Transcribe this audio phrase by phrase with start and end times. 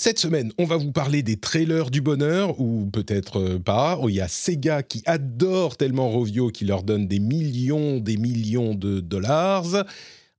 [0.00, 3.98] Cette semaine, on va vous parler des trailers du bonheur, ou peut-être euh, pas.
[4.00, 8.16] Oh, il y a Sega qui adore tellement Rovio qui leur donne des millions, des
[8.16, 9.84] millions de dollars.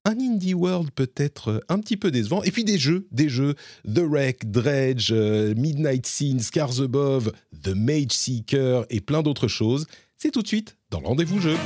[0.05, 2.41] Un indie world peut-être un petit peu décevant.
[2.43, 3.55] Et puis des jeux, des jeux.
[3.85, 9.87] The Wreck, Dredge, euh, Midnight Scene, Scars Above, The Mage Seeker et plein d'autres choses.
[10.17, 11.57] C'est tout de suite dans le rendez-vous jeu.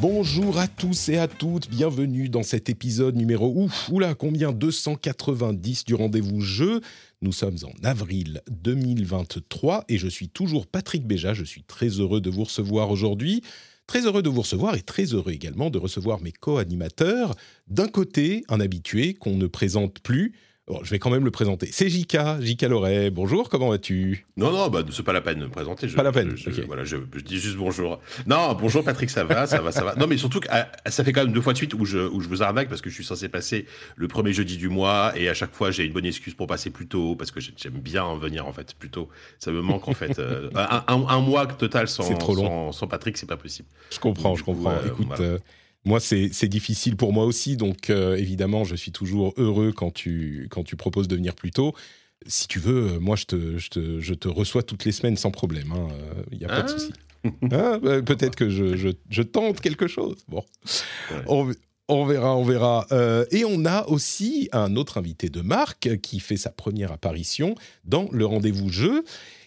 [0.00, 5.84] Bonjour à tous et à toutes, bienvenue dans cet épisode numéro ouf, oula combien 290
[5.84, 6.82] du rendez-vous jeu.
[7.20, 12.20] Nous sommes en avril 2023 et je suis toujours Patrick Béja, je suis très heureux
[12.20, 13.42] de vous recevoir aujourd'hui.
[13.88, 17.34] Très heureux de vous recevoir et très heureux également de recevoir mes co-animateurs.
[17.66, 20.32] D'un côté, un habitué qu'on ne présente plus,
[20.68, 21.70] Bon, je vais quand même le présenter.
[21.72, 23.10] C'est Jika, Jika Loret.
[23.10, 24.26] Bonjour, comment vas-tu?
[24.36, 25.88] Non, non, bah, c'est pas la peine de me présenter.
[25.88, 26.36] Je, pas la peine.
[26.36, 28.00] Je, Voilà, je, dis juste bonjour.
[28.26, 29.94] Non, bonjour Patrick, ça va, ça va, ça va.
[29.94, 31.98] Non, mais surtout que ah, ça fait quand même deux fois de suite où je,
[31.98, 33.64] où je vous arnaque parce que je suis censé passer
[33.96, 36.68] le premier jeudi du mois et à chaque fois j'ai une bonne excuse pour passer
[36.68, 39.08] plus tôt parce que j'aime bien venir en fait plus tôt.
[39.38, 40.18] Ça me manque en fait.
[40.18, 43.68] Euh, un, un, mois total sans, sans, sans, Patrick, c'est pas possible.
[43.90, 44.72] Je comprends, je comprends.
[44.72, 45.20] Euh, Écoute.
[45.20, 45.38] Euh,
[45.88, 50.46] moi, c'est difficile pour moi aussi, donc euh, évidemment, je suis toujours heureux quand tu,
[50.50, 51.74] quand tu proposes de venir plus tôt.
[52.26, 55.16] Si tu veux, euh, moi, je te, je te, je te reçois toutes les semaines
[55.16, 55.72] sans problème.
[55.72, 56.38] Il hein.
[56.40, 56.78] n'y a pas de ah.
[56.78, 56.92] souci.
[57.42, 60.18] Bah, peut-être que je, je, je, tente quelque chose.
[60.28, 60.44] Bon,
[61.26, 61.50] on,
[61.88, 62.86] on, verra, on verra.
[62.92, 67.54] Euh, et on a aussi un autre invité de marque qui fait sa première apparition
[67.84, 69.04] dans le rendez-vous jeu,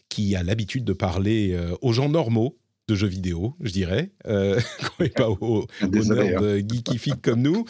[0.09, 4.59] qui a l'habitude de parler aux gens normaux de jeux vidéo, je dirais, euh,
[4.97, 6.57] qu'on n'est pas au, au nerd hein.
[6.57, 7.65] geekifique comme nous.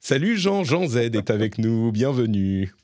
[0.00, 2.74] Salut Jean, Jean Z est avec nous, bienvenue.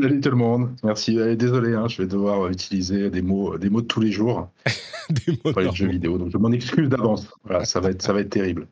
[0.00, 1.16] Salut tout le monde, merci.
[1.36, 4.50] désolé, hein, je vais devoir utiliser des mots, des mots de tous les jours
[5.10, 7.28] des mots pour les jeux vidéo, donc je m'en excuse d'avance.
[7.44, 8.66] Voilà, ça va être, ça va être terrible.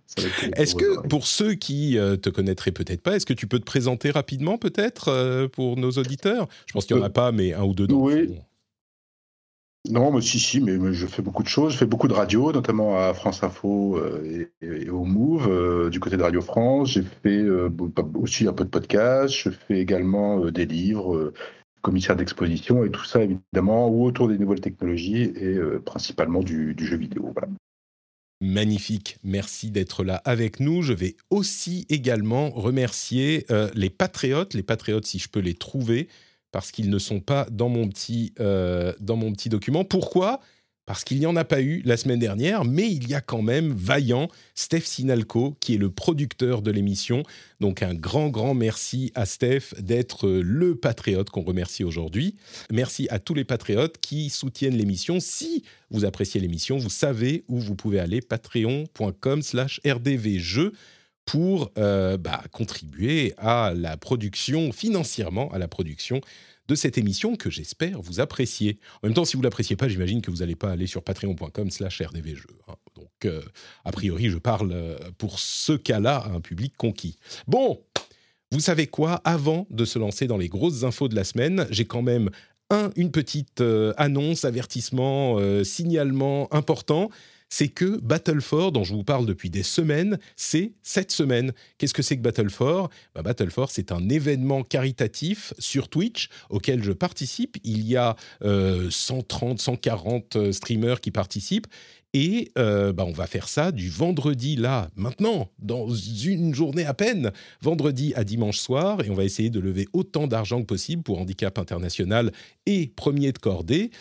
[0.56, 3.64] Est-ce que pour ceux qui euh, te connaîtraient peut-être pas, est-ce que tu peux te
[3.64, 6.46] présenter rapidement peut-être euh, pour nos auditeurs?
[6.66, 7.86] Je pense qu'il n'y en a pas, mais un ou deux.
[7.90, 8.38] Oui.
[9.90, 11.74] Non, mais si, si, mais, je fais beaucoup de choses.
[11.74, 16.00] Je fais beaucoup de radio, notamment à France Info euh, et, au Move, euh, du
[16.00, 16.92] côté de Radio France.
[16.92, 17.68] J'ai fait euh,
[18.14, 19.34] aussi un peu de podcast.
[19.34, 21.34] Je fais également des livres,
[21.82, 26.96] commissaire d'exposition et tout ça, évidemment, ou autour des nouvelles technologies et principalement du, jeu
[26.96, 27.34] vidéo.
[28.40, 30.80] Magnifique, merci d'être là avec nous.
[30.80, 36.08] Je vais aussi également remercier les patriotes, les patriotes si je peux les trouver,
[36.54, 39.84] parce qu'ils ne sont pas dans mon petit, euh, dans mon petit document.
[39.84, 40.38] Pourquoi?
[40.86, 43.42] Parce qu'il n'y en a pas eu la semaine dernière, mais il y a quand
[43.42, 47.24] même Vaillant, Steph Sinalco, qui est le producteur de l'émission.
[47.58, 52.36] Donc un grand, grand merci à Steph d'être le patriote qu'on remercie aujourd'hui.
[52.70, 55.18] Merci à tous les patriotes qui soutiennent l'émission.
[55.18, 60.72] Si vous appréciez l'émission, vous savez où vous pouvez aller, patreon.com slash rdvjeux
[61.24, 66.20] pour euh, bah, contribuer à la production, financièrement à la production
[66.66, 68.78] de cette émission que j'espère vous apprécier.
[69.02, 71.70] En même temps, si vous l'appréciez pas, j'imagine que vous n'allez pas aller sur patreon.com
[71.70, 72.58] slash rdvjeux.
[72.68, 72.74] Hein.
[72.96, 73.42] Donc, euh,
[73.84, 77.16] a priori, je parle euh, pour ce cas-là à un public conquis.
[77.46, 77.82] Bon,
[78.50, 79.20] vous savez quoi?
[79.24, 82.30] Avant de se lancer dans les grosses infos de la semaine, j'ai quand même
[82.70, 83.62] un, une petite
[83.96, 87.10] annonce, avertissement, signalement important
[87.54, 91.52] c'est que Battle 4, dont je vous parle depuis des semaines, c'est cette semaine.
[91.78, 96.30] Qu'est-ce que c'est que Battle 4 bah, Battle 4, c'est un événement caritatif sur Twitch
[96.50, 97.56] auquel je participe.
[97.62, 101.68] Il y a 130, euh, 140 euh, streamers qui participent.
[102.12, 106.94] Et euh, bah, on va faire ça du vendredi là, maintenant, dans une journée à
[106.94, 107.30] peine,
[107.60, 111.20] vendredi à dimanche soir, et on va essayer de lever autant d'argent que possible pour
[111.20, 112.32] Handicap International
[112.66, 113.92] et Premier de Cordée.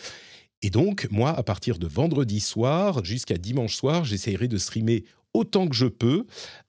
[0.64, 5.68] Et donc, moi, à partir de vendredi soir jusqu'à dimanche soir, j'essaierai de streamer autant
[5.68, 6.24] que je peux.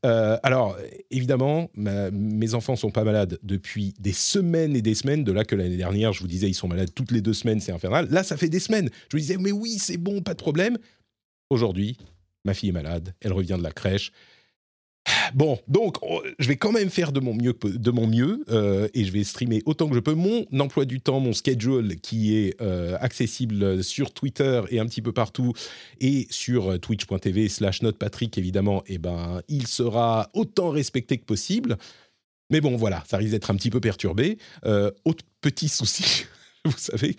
[0.05, 0.77] Euh, alors,
[1.11, 5.23] évidemment, mes enfants sont pas malades depuis des semaines et des semaines.
[5.23, 7.61] De là que l'année dernière, je vous disais, ils sont malades toutes les deux semaines,
[7.61, 8.09] c'est infernal.
[8.11, 8.89] Là, ça fait des semaines.
[9.09, 10.77] Je vous disais, mais oui, c'est bon, pas de problème.
[11.49, 11.95] Aujourd'hui,
[12.43, 14.11] ma fille est malade, elle revient de la crèche.
[15.33, 18.87] Bon, donc oh, je vais quand même faire de mon mieux, de mon mieux euh,
[18.93, 22.35] et je vais streamer autant que je peux mon emploi du temps, mon schedule qui
[22.35, 25.53] est euh, accessible sur Twitter et un petit peu partout
[25.99, 31.77] et sur twitch.tv slash notepatrick évidemment, et eh ben il sera autant respecté que possible.
[32.51, 34.37] Mais bon, voilà, ça risque d'être un petit peu perturbé.
[34.65, 36.25] Euh, autre petit souci,
[36.69, 37.15] vous savez.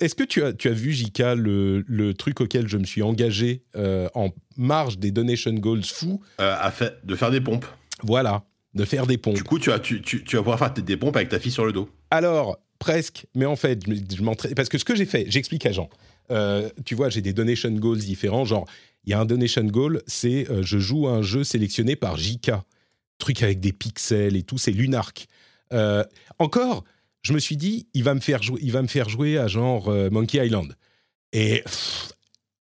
[0.00, 3.02] Est-ce que tu as, tu as vu, Jika, le, le truc auquel je me suis
[3.02, 6.20] engagé euh, en marge des donation goals fous?
[6.40, 7.66] Euh, à fait, De faire des pompes.
[8.02, 8.44] Voilà,
[8.74, 9.34] de faire des pompes.
[9.34, 11.52] Du coup, tu, as, tu, tu, tu vas pouvoir faire des pompes avec ta fille
[11.52, 11.88] sur le dos.
[12.10, 14.54] Alors, presque, mais en fait, je, je m'entraîne.
[14.54, 15.88] Parce que ce que j'ai fait, j'explique à Jean.
[16.30, 18.44] Euh, tu vois, j'ai des donation goals différents.
[18.44, 18.66] Genre,
[19.04, 22.16] il y a un donation goal, c'est euh, je joue à un jeu sélectionné par
[22.16, 22.52] JK.
[23.18, 25.26] Truc avec des pixels et tout, c'est Lunark.
[25.72, 26.04] Euh,
[26.38, 26.84] encore,
[27.24, 29.48] je me suis dit, il va me faire jouer, il va me faire jouer à
[29.48, 30.76] genre euh, Monkey Island.
[31.32, 32.12] Et pff,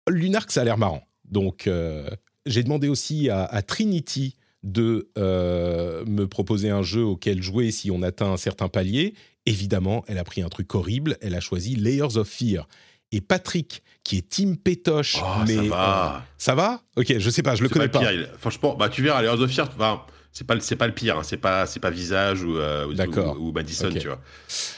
[0.08, 1.02] Lunark, ça a l'air marrant.
[1.24, 2.08] Donc, euh,
[2.46, 7.90] j'ai demandé aussi à, à Trinity de euh, me proposer un jeu auquel jouer si
[7.90, 9.14] on atteint un certain palier.
[9.46, 11.16] Évidemment, elle a pris un truc horrible.
[11.22, 12.68] Elle a choisi Layers of Fear.
[13.12, 16.26] Et Patrick, qui est Team Pétoche, Oh, mais ça va.
[16.38, 16.82] ça va?
[16.96, 18.12] Ok, je sais pas, je le connais pas pas.
[18.12, 18.28] le pire.
[18.32, 19.68] il- Franchement, bah, tu verras, Heroes of Fear,
[20.32, 21.18] c'est pas, le- c'est pas le pire.
[21.18, 21.22] hein.
[21.22, 22.86] C'est pas, c'est pas Visage ou, euh,
[23.38, 24.20] ou- Madison, tu vois.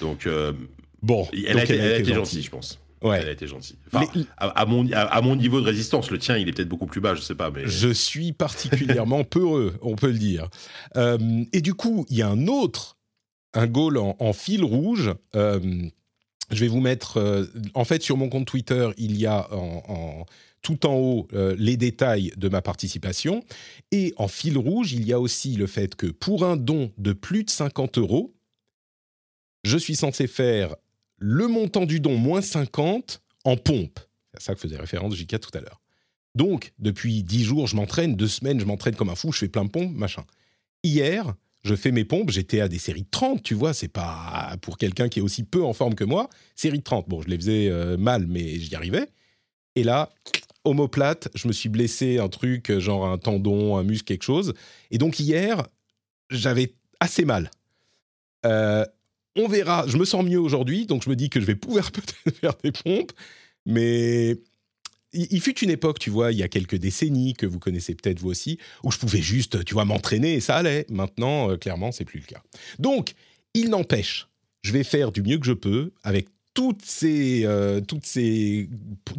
[0.00, 0.52] Donc, euh,
[1.02, 2.14] Bon, elle, donc a été, elle a été gentille.
[2.14, 2.78] gentille, je pense.
[3.02, 3.18] Ouais.
[3.20, 3.76] Elle a été gentille.
[3.92, 6.52] Enfin, Les- à, à mon, à, à mon niveau de résistance, le tien, il est
[6.52, 7.62] peut-être beaucoup plus bas, je sais pas, mais.
[7.66, 10.48] Je suis particulièrement peureux, on peut le dire.
[10.96, 11.18] Euh,
[11.52, 12.96] et du coup, il y a un autre,
[13.54, 15.12] un goal en, en fil rouge.
[15.34, 15.58] Euh,
[16.52, 17.44] je vais vous mettre, euh,
[17.74, 20.26] en fait, sur mon compte Twitter, il y a en, en-
[20.62, 23.44] tout en haut euh, les détails de ma participation.
[23.90, 27.12] Et en fil rouge, il y a aussi le fait que pour un don de
[27.12, 28.32] plus de 50 euros,
[29.64, 30.74] je suis censé faire
[31.18, 34.00] le montant du don moins 50 en pompe.
[34.32, 35.80] C'est à ça que faisait référence JK tout à l'heure.
[36.34, 39.48] Donc, depuis 10 jours, je m'entraîne, deux semaines, je m'entraîne comme un fou, je fais
[39.48, 40.24] plein de pompes, machin.
[40.82, 44.56] Hier, je fais mes pompes, j'étais à des séries de 30, tu vois, c'est pas
[44.62, 47.08] pour quelqu'un qui est aussi peu en forme que moi, série de 30.
[47.08, 49.06] Bon, je les faisais euh, mal, mais j'y arrivais.
[49.76, 50.10] Et là,
[50.64, 54.54] omoplate, je me suis blessé un truc, euh, genre un tendon, un muscle, quelque chose.
[54.90, 55.66] Et donc hier,
[56.30, 57.50] j'avais assez mal.
[58.46, 58.84] Euh,
[59.36, 61.90] on verra, je me sens mieux aujourd'hui, donc je me dis que je vais pouvoir
[61.92, 63.12] peut-être faire des pompes,
[63.66, 64.38] mais
[65.12, 68.20] il, fut une époque, tu vois, il y a quelques décennies, que vous connaissez peut-être
[68.20, 70.86] vous aussi, où je pouvais juste, tu vois, m'entraîner et ça allait.
[70.88, 72.42] Maintenant, euh, clairement, c'est plus le cas.
[72.78, 73.12] Donc,
[73.54, 74.28] il n'empêche,
[74.62, 78.68] je vais faire du mieux que je peux avec toutes ces, euh, toutes ces,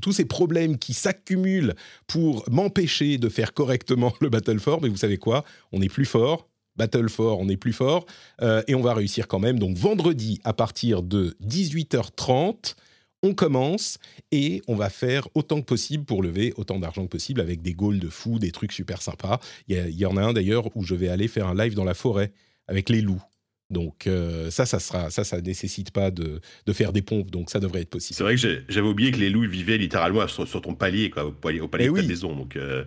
[0.01, 1.73] tous ces problèmes qui s'accumulent
[2.07, 4.81] pour m'empêcher de faire correctement le Battle for.
[4.81, 5.43] Mais vous savez quoi?
[5.71, 6.47] On est plus fort.
[6.75, 8.05] Battle for, on est plus fort.
[8.41, 9.59] Euh, et on va réussir quand même.
[9.59, 12.75] Donc, vendredi, à partir de 18h30,
[13.23, 13.99] on commence
[14.31, 17.73] et on va faire autant que possible pour lever autant d'argent que possible avec des
[17.73, 19.39] goals de fou, des trucs super sympas.
[19.67, 21.93] Il y en a un d'ailleurs où je vais aller faire un live dans la
[21.93, 22.33] forêt
[22.67, 23.23] avec les loups.
[23.73, 27.49] Donc euh, ça, ça sera, ça, ça nécessite pas de, de faire des pompes, donc
[27.49, 28.15] ça devrait être possible.
[28.15, 31.25] C'est vrai que j'avais oublié que les loups vivaient littéralement sur, sur ton palier, quoi,
[31.25, 32.07] au palier, au palier Eh de ta oui.
[32.07, 32.35] maison.
[32.35, 32.85] Donc, euh,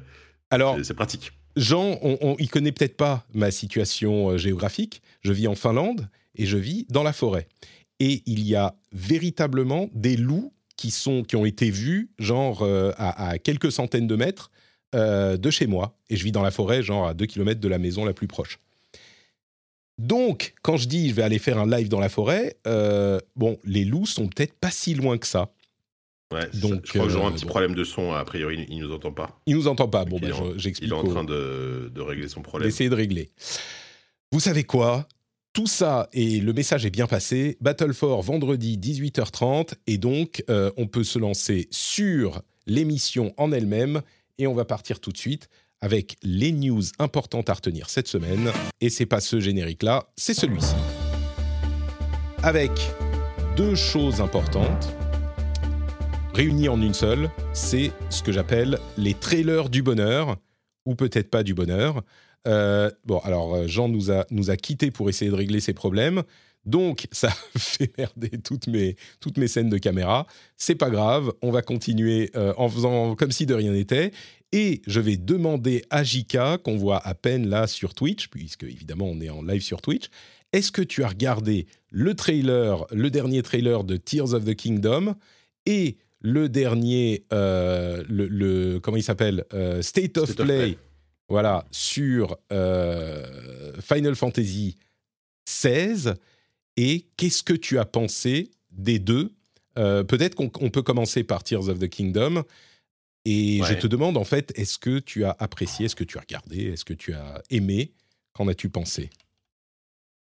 [0.50, 1.32] Alors, c'est- pratique.
[1.56, 5.02] Jean, on, on- il connaît peut-être pas ma situation euh, géographique.
[5.22, 7.48] Je vis en Finlande et je vis dans la forêt.
[7.98, 12.92] Et il y a véritablement des loups qui sont qui ont été vus genre euh,
[12.98, 14.50] à, à quelques centaines de mètres
[14.94, 15.94] de chez moi.
[16.08, 18.26] Et je vis dans la forêt, genre à 2 km de la maison la plus
[18.28, 18.58] proche.
[19.98, 23.58] Donc, quand je dis je vais aller faire un live dans la forêt, euh, bon,
[23.64, 25.50] les loups sont peut-être pas si loin que ça.
[26.32, 26.80] Ouais, donc, ça.
[26.84, 27.50] je crois que j'aurai un euh, petit bon.
[27.50, 28.12] problème de son.
[28.12, 29.40] A priori, il nous entend pas.
[29.46, 30.04] Il nous entend pas.
[30.04, 30.90] Bon, ben, j'explique.
[30.90, 32.68] Il est en train de, de régler son problème.
[32.68, 33.30] d'essayer de régler.
[34.32, 35.06] Vous savez quoi?
[35.52, 40.70] Tout ça, et le message est bien passé, Battle for vendredi 18h30, et donc euh,
[40.76, 44.02] on peut se lancer sur l'émission en elle-même,
[44.36, 45.48] et on va partir tout de suite
[45.80, 50.74] avec les news importantes à retenir cette semaine, et c'est pas ce générique-là, c'est celui-ci.
[52.42, 52.70] Avec
[53.56, 54.94] deux choses importantes,
[56.34, 60.36] réunies en une seule, c'est ce que j'appelle les trailers du bonheur,
[60.84, 62.02] ou peut-être pas du bonheur.
[62.46, 65.72] Euh, bon, alors euh, Jean nous a, nous a quittés pour essayer de régler ses
[65.72, 66.22] problèmes.
[66.64, 70.26] Donc, ça fait merder toutes mes, toutes mes scènes de caméra.
[70.56, 74.12] C'est pas grave, on va continuer euh, en faisant comme si de rien n'était.
[74.52, 79.06] Et je vais demander à Jika, qu'on voit à peine là sur Twitch, puisque évidemment
[79.06, 80.04] on est en live sur Twitch,
[80.52, 85.14] est-ce que tu as regardé le trailer, le dernier trailer de Tears of the Kingdom
[85.66, 90.58] et le dernier, euh, le, le- comment il s'appelle Euh, State of State of Play,
[90.72, 90.78] Play.
[91.28, 94.76] voilà, sur euh, Final Fantasy
[95.46, 96.12] XVI.
[96.76, 99.32] Et qu'est-ce que tu as pensé des deux?
[99.74, 102.44] Peut-être qu'on on peut commencer par Tears of the Kingdom.
[103.28, 106.20] Et je te demande en fait, est-ce que tu as apprécié, est-ce que tu as
[106.20, 107.92] regardé, est-ce que tu as aimé?
[108.32, 109.10] Qu'en as-tu pensé?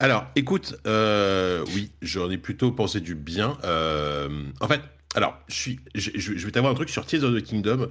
[0.00, 3.59] Alors, écoute, euh, oui, j'en ai plutôt pensé du bien.
[3.62, 4.80] Euh, en fait,
[5.14, 7.90] alors, je, suis, je, vais t'avoir un truc sur Tears of the Kingdom.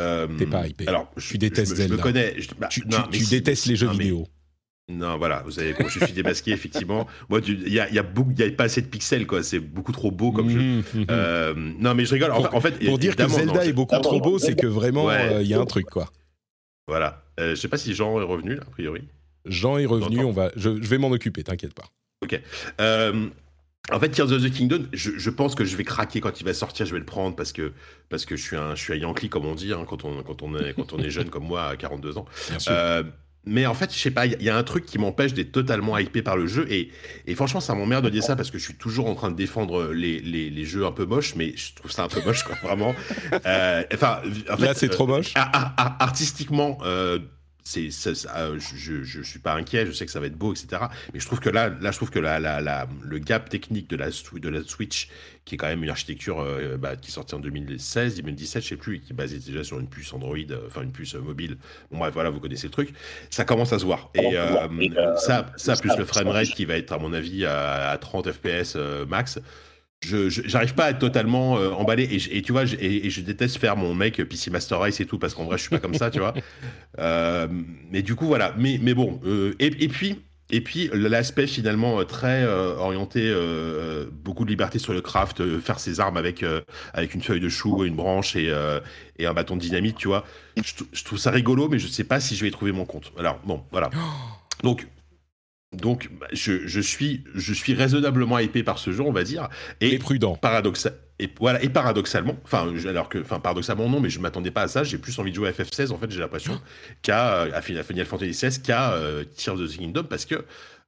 [0.00, 0.86] Euh, T'es pas hypé.
[0.86, 1.94] Alors, je, détestes Zelda.
[1.94, 2.36] Je me connais.
[2.58, 4.28] Bah, tu, détestes les jeux vidéo.
[4.88, 7.08] Non, voilà, vous savez, je suis démasqué, effectivement.
[7.28, 9.42] Moi, il y a, y, a y a, pas assez de pixels, quoi.
[9.42, 10.60] C'est beaucoup trop beau comme jeu.
[10.60, 11.06] Mhm, mhm.
[11.10, 12.30] Euh, non, mais je rigole.
[12.30, 15.48] En, fait, pour dire que Zelda est beaucoup trop beau, c'est que vraiment, euh, il
[15.48, 16.08] y a un truc, quoi.
[16.86, 17.24] Voilà.
[17.40, 19.02] Euh, je sais pas si Jean est revenu, a priori.
[19.44, 20.24] Jean est revenu.
[20.24, 21.42] On va, je, vais m'en occuper.
[21.42, 21.86] T'inquiète pas.
[22.22, 22.40] Ok.
[23.92, 26.54] En fait, Tears of the Kingdom, je, pense que je vais craquer quand il va
[26.54, 26.86] sortir.
[26.86, 27.72] Je vais le prendre parce que
[28.08, 30.24] parce que je suis un je suis un Yankee comme on dit hein, quand on
[30.24, 32.24] quand on est quand on est jeune comme moi à 42 ans.
[32.50, 32.72] Bien sûr
[33.46, 35.96] mais en fait, je sais pas, il y, a un truc qui m'empêche d'être totalement
[35.96, 36.66] hypé par le jeu.
[36.68, 36.90] Et,
[37.36, 39.92] franchement, ça m'emmerde de dire ça parce que je suis toujours en train de défendre
[39.92, 42.94] les, les, jeux un peu moches, mais je trouve ça un peu moche, quoi, vraiment.
[43.46, 45.34] Euh, enfin, en fait, Là, c'est trop moche.
[45.36, 45.40] Euh,
[46.00, 47.20] artistiquement, euh,
[47.66, 47.90] c'est,
[48.36, 50.82] euh, je, je, suis pas inquiet, je sais que ça va être beau, etc.
[51.12, 53.90] Mais je trouve que là, là je trouve que la, la, la, le gap technique
[53.90, 55.08] de la, de la Switch,
[55.44, 58.68] qui est quand même une architecture euh, bah, qui est sortie en 2016, 2017, je
[58.68, 61.14] sais plus, et qui est basée déjà sur une puce Android, euh, enfin une puce
[61.16, 61.56] mobile.
[61.90, 62.94] Bon, bref, voilà, vous connaissez le truc.
[63.30, 64.10] Ça commence à se voir.
[64.14, 64.36] Et
[65.16, 68.76] ça, ça plus le framerate qui va être, à mon avis, à, à 30 FPS
[69.08, 69.40] max
[70.06, 73.58] je j'arrive pas à être totalement euh, emballé et, et, tu vois et, je déteste
[73.58, 75.94] faire mon mec PC Master Race et tout parce qu'en vrai je suis pas comme
[75.94, 76.34] ça tu vois.
[76.98, 77.46] Euh,
[77.90, 78.54] mais du coup voilà.
[78.56, 83.34] Mais mais bon euh, et, puis et puis l'aspect finalement très orienté
[84.24, 86.42] beaucoup de liberté sur le craft faire ses armes avec
[86.94, 88.50] avec une feuille de chou une branche et,
[89.18, 90.24] et un bâton de dynamite tu vois.
[90.56, 92.86] Je, je, trouve ça rigolo mais je sais pas si je vais y trouver mon
[92.86, 93.12] compte.
[93.18, 93.90] Alors bon voilà.
[94.62, 94.86] Donc
[95.72, 99.48] donc, bah, je, suis, je suis raisonnablement épais par ce jeu, on va dire.
[99.80, 100.38] Et, prudent.
[101.18, 104.68] et, voilà, et paradoxalement, enfin, alors que, enfin, paradoxalement non, mais je m'attendais pas à
[104.68, 104.84] ça.
[104.84, 106.60] J'ai plus envie de jouer à FF16, en fait, j'ai l'impression,
[107.02, 110.44] qu'à Final Fantasy XVI, qu'à euh, Tears of the Kingdom, parce que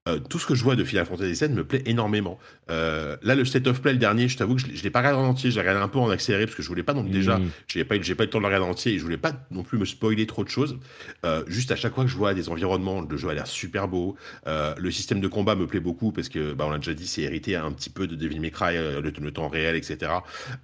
[0.09, 2.39] euh, tout ce que je vois de Final Fantasy VII me plaît énormément.
[2.71, 5.01] Euh, là, le State of Play, le dernier, je t'avoue que je ne l'ai pas
[5.01, 5.51] regardé en entier.
[5.51, 7.51] J'ai regardé un peu en accéléré parce que je voulais pas, donc déjà, mm.
[7.67, 9.33] j'ai pas, pas eu le temps de le regarder en entier et je voulais pas
[9.51, 10.79] non plus me spoiler trop de choses.
[11.27, 13.89] Euh, juste à chaque fois que je vois des environnements, le jeu a l'air super
[13.89, 14.17] beau.
[14.47, 17.23] le système de combat me plaît beaucoup parce que, bah, on l'a déjà dit, c'est
[17.23, 20.13] hérité un petit peu de Devil May Cry, le, temps réel, etc.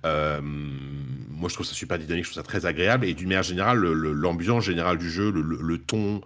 [0.02, 3.78] moi, je trouve ça super dynamique, je trouve ça très agréable et d'une manière générale,
[3.78, 6.22] l'ambiance générale du jeu, le, ton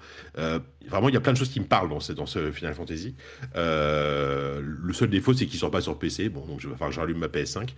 [0.88, 2.74] vraiment, il y a plein de choses qui me parlent dans ce, dans ce Final
[2.74, 3.14] Fantasy.
[3.56, 6.28] Euh, le seul défaut, c'est qu'il sort pas sur PC.
[6.28, 7.70] Bon, donc je, enfin, j'allume ma PS5.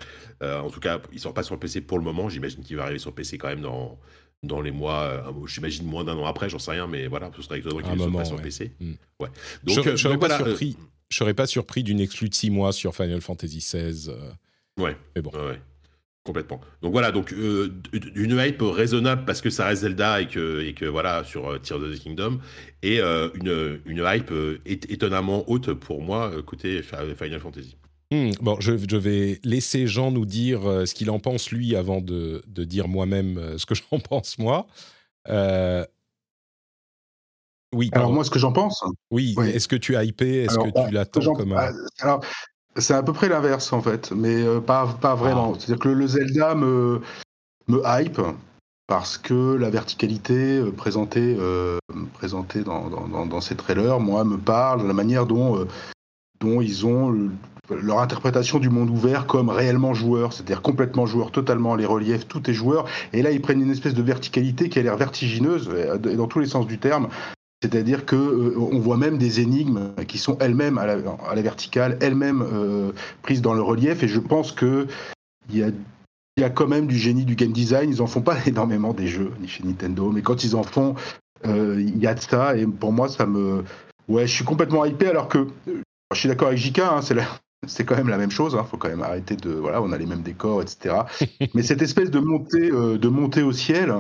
[0.42, 2.28] Euh, en tout cas, il sort pas sur PC pour le moment.
[2.28, 3.98] J'imagine qu'il va arriver sur PC quand même dans,
[4.42, 5.02] dans les mois.
[5.02, 7.92] Euh, j'imagine moins d'un an après, j'en sais rien, mais voilà, ce serait étonnant qu'il
[7.92, 8.72] ne soit pas sur PC.
[8.80, 8.92] Mm.
[9.20, 9.28] Ouais.
[9.64, 10.76] Donc, je, serais pas surpris.
[11.08, 14.10] Je serais pas surpris d'une exclue de 6 mois sur Final Fantasy XVI.
[14.78, 14.96] Ouais.
[15.16, 15.30] Mais bon.
[15.30, 15.60] Ouais.
[16.24, 16.60] Complètement.
[16.82, 17.72] Donc voilà, donc euh,
[18.14, 21.58] une hype raisonnable parce que ça reste Zelda et que, et que voilà, sur euh,
[21.58, 22.40] Tears of the Kingdom,
[22.82, 24.30] et euh, une, une, hype
[24.66, 27.78] étonnamment haute pour moi côté Final Fantasy.
[28.10, 32.02] Hmm, bon, je, je, vais laisser Jean nous dire ce qu'il en pense lui avant
[32.02, 34.66] de, de dire moi-même ce que j'en pense moi.
[37.72, 37.88] Oui.
[37.92, 38.82] Alors moi, ce que j'en pense.
[39.10, 39.34] Oui.
[39.54, 40.44] Est-ce que tu as hypé?
[40.44, 41.72] Est-ce que tu bah, l'attends comme un...
[42.00, 42.20] alors,
[42.76, 45.52] c'est à peu près l'inverse en fait, mais euh, pas, pas vraiment.
[45.54, 45.58] Ah.
[45.58, 47.00] C'est-à-dire que le, Zelda me,
[47.68, 48.20] me hype
[48.86, 51.78] parce que la verticalité euh, présentée, euh,
[52.14, 55.66] présentée dans, dans, dans, ces trailers, moi, me parle de la manière dont,
[56.40, 57.30] dont ils ont
[57.70, 62.50] leur interprétation du monde ouvert comme réellement joueur, c'est-à-dire complètement joueur, totalement les reliefs, tout
[62.50, 62.86] est joueur.
[63.12, 65.70] Et là, ils prennent une espèce de verticalité qui a l'air vertigineuse,
[66.04, 67.08] et dans tous les sens du terme,
[67.62, 72.42] c'est-à-dire que euh, on voit même des énigmes qui sont elles-mêmes à la, verticale, elles-mêmes
[72.42, 74.02] euh, prises dans le relief.
[74.02, 74.86] Et je pense que
[75.50, 75.70] il y a,
[76.38, 77.90] y a quand même du génie du game design.
[77.90, 80.94] Ils en font pas énormément des jeux ni chez Nintendo, mais quand ils en font,
[81.46, 82.56] euh, il y a de ça.
[82.56, 83.62] Et pour moi, ça me,
[84.08, 85.08] ouais, je suis complètement hypé.
[85.08, 87.16] Alors que je suis d'accord avec JK, hein, c'est
[87.66, 88.54] c'est quand même la même chose.
[88.54, 88.64] Il hein.
[88.64, 91.02] faut quand même arrêter de, voilà, on a les mêmes décors, etc.
[91.54, 93.94] mais cette espèce de montée, de montée au ciel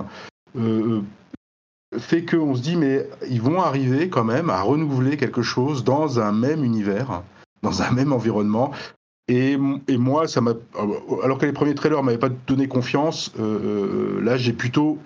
[1.98, 6.20] fait qu'on se dit, mais ils vont arriver quand même à renouveler quelque chose dans
[6.20, 7.22] un même univers,
[7.62, 8.72] dans un même environnement.
[9.28, 9.56] Et,
[9.86, 10.54] et moi, ça m'a.
[11.22, 14.98] Alors que les premiers trailers m'avaient pas donné confiance, euh, euh, là, j'ai plutôt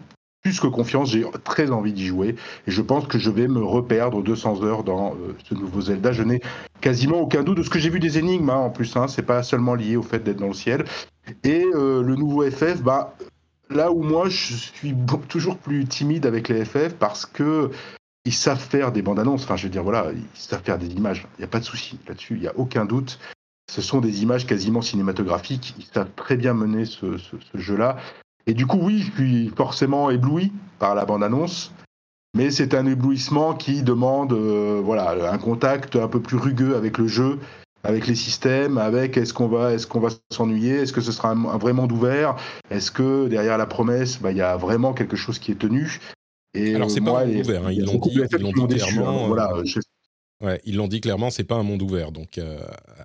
[0.42, 2.36] plus que confiance, j'ai très envie d'y jouer.
[2.66, 6.12] Et je pense que je vais me reperdre 200 heures dans euh, ce nouveau Zelda.
[6.12, 6.40] Je n'ai
[6.80, 8.94] quasiment aucun doute de ce que j'ai vu des énigmes, hein, en plus.
[8.96, 10.84] Hein, c'est pas seulement lié au fait d'être dans le ciel.
[11.42, 13.14] Et le nouveau FF, bah,
[13.74, 14.94] là où moi je suis
[15.28, 17.70] toujours plus timide avec les FF parce que
[18.24, 19.44] ils savent faire des bandes annonces.
[19.44, 21.26] Enfin, je veux dire, voilà, ils savent faire des images.
[21.36, 22.36] Il n'y a pas de souci là-dessus.
[22.36, 23.18] Il n'y a aucun doute.
[23.70, 25.74] Ce sont des images quasiment cinématographiques.
[25.78, 27.18] Ils savent très bien mener ce,
[27.54, 27.96] jeu-là.
[28.46, 31.72] Et du coup, oui, je suis forcément ébloui par la bande-annonce,
[32.34, 37.06] mais c'est un éblouissement qui demande voilà, un contact un peu plus rugueux avec le
[37.06, 37.38] jeu,
[37.84, 41.30] avec les systèmes, avec est-ce qu'on va, est-ce qu'on va s'ennuyer, est-ce que ce sera
[41.30, 42.36] un, vrai monde ouvert,
[42.70, 46.00] est-ce que derrière la promesse, bah, il y a vraiment quelque chose qui est tenu.
[46.54, 48.20] Et Alors c'est pas un monde ouvert, hein, ils l'ont dit,
[48.68, 49.24] dit clairement.
[49.24, 49.52] Hein, voilà,
[50.40, 52.10] Ouais, ils l'ont dit clairement, c'est pas un monde ouvert.
[52.10, 52.58] Donc, euh,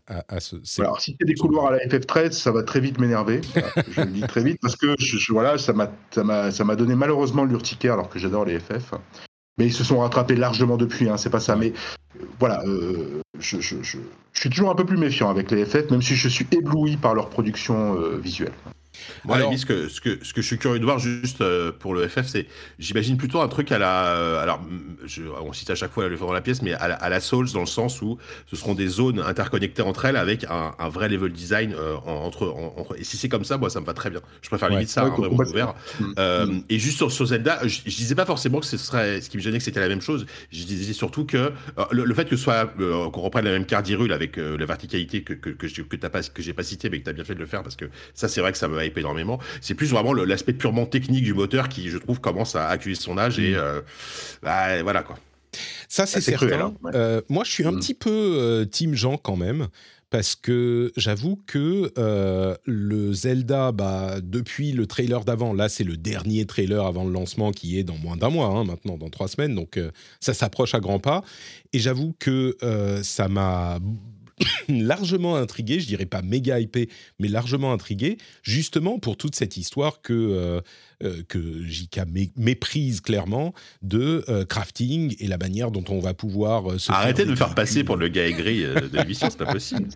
[0.08, 3.42] à, ce, alors, si c'est des couloirs à la FF13, ça va très vite m'énerver.
[3.92, 8.10] je le dis très vite parce que je, voilà, ça m'a donné malheureusement l'urticaire alors
[8.10, 8.94] que j'adore les FF.
[9.58, 11.56] Mais ils se sont rattrapés largement depuis, hein, c'est pas ça.
[11.56, 11.74] Mais
[12.16, 14.00] euh, voilà, euh, je, je,
[14.40, 17.14] suis toujours un peu plus méfiant avec les FF, même si je suis ébloui par
[17.14, 18.54] leur production visuelle.
[19.26, 21.72] Moi, alors, ce, que, ce, que, ce que je suis curieux de voir juste euh,
[21.72, 22.48] pour le FF, c'est,
[22.80, 24.08] j'imagine plutôt un truc à la.
[24.08, 24.62] Euh, alors,
[25.06, 27.20] je, on cite à chaque fois le dans la pièce, mais à la, à la,
[27.20, 30.90] Souls, dans le sens où ce seront des zones interconnectées entre elles avec un, un
[30.90, 33.94] vrai level design euh, entre, entre, Et si c'est comme ça, moi, ça me va
[33.94, 34.22] très bien.
[34.42, 35.74] Je préfère limite ça, un vrai monde ouvert.
[36.00, 36.06] Mm.
[36.06, 36.64] Mm.
[36.70, 39.22] Et juste sur, sur Zelda, je, je, disais pas forcément que ce serait.
[39.22, 40.26] Ce qui me gênait, que c'était la même chose.
[40.52, 41.52] Je disais surtout que
[41.92, 42.66] le, fait que soit.
[42.78, 46.54] qu'on reprenne la même carte avec la verticalité que, que, que, que, pas, que j'ai
[46.54, 48.42] pas cité, mais que tu as bien fait de le faire parce que ça, c'est
[48.42, 49.40] vrai que ça m'a hypé énormément.
[49.62, 53.18] C'est plus vraiment l'aspect purement technique du moteur qui, je trouve, commence à accuser son
[53.18, 53.58] âge et mm.
[53.58, 53.82] euh,
[54.44, 55.18] bah, voilà quoi.
[55.88, 56.60] Ça, c'est certain.
[56.60, 57.80] Hein, euh, moi, je suis un mm.
[57.80, 59.68] petit peu euh, Team Jean quand même.
[60.12, 61.92] Parce que j'avoue que
[62.66, 67.52] le Zelda, bah, depuis le trailer d'avant, là c'est le dernier trailer avant le lancement
[67.52, 69.80] qui est dans moins d'un mois, hein, maintenant, dans trois semaines, donc
[70.20, 71.24] ça s'approche à grands pas.
[71.74, 72.58] Et j'avoue que
[73.04, 73.78] ça m'a
[74.70, 80.02] largement intrigué, je dirais pas méga hypé, mais largement intrigué, justement pour toute cette histoire
[80.02, 80.62] que, euh,
[81.04, 82.02] euh, que JK
[82.38, 87.32] méprise clairement de euh, crafting et la manière dont on va pouvoir se Arrêtez de
[87.32, 89.90] me faire passer pour le gars aigri de l'émission, c'est pas possible.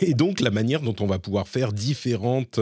[0.00, 2.60] et donc la manière dont on va pouvoir faire différentes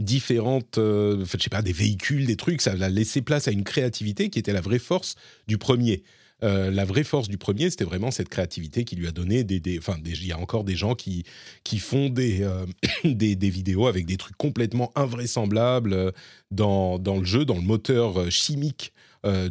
[0.00, 4.30] différentes, je sais pas, des véhicules, des trucs, ça va laisser place à une créativité
[4.30, 5.14] qui était la vraie force
[5.46, 6.02] du premier.
[6.42, 9.78] Euh, la vraie force du premier, c'était vraiment cette créativité qui lui a donné des,
[9.78, 11.24] enfin, il y a encore des gens qui
[11.64, 12.66] qui font des, euh,
[13.04, 16.10] des, vidéos avec des trucs complètement invraisemblables euh,
[16.50, 18.92] dans dans le jeu, dans le moteur chimique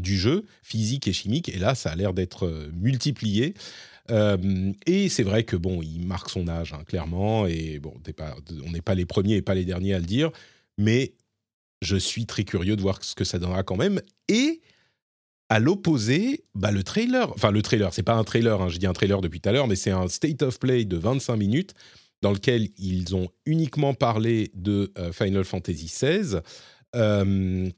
[0.02, 1.48] du jeu, physique et chimique.
[1.48, 3.54] Et là, ça a l'air d'être multiplié.
[4.86, 7.48] et c'est vrai que bon, il marque son âge hein, clairement.
[7.48, 7.94] Et bon,
[8.66, 10.30] on n'est pas les premiers et pas les derniers à le dire,
[10.78, 11.14] mais
[11.82, 14.02] je suis très curieux de voir ce que ça donnera quand même.
[14.28, 14.60] Et
[15.52, 18.88] à l'opposé, bah, le trailer, enfin le trailer, c'est pas un trailer, hein, je dis
[18.88, 21.74] un trailer depuis tout à l'heure, mais c'est un state of play de 25 minutes
[22.22, 26.40] dans lequel ils ont uniquement parlé de euh, Final Fantasy XVI.
[26.96, 27.70] Euh,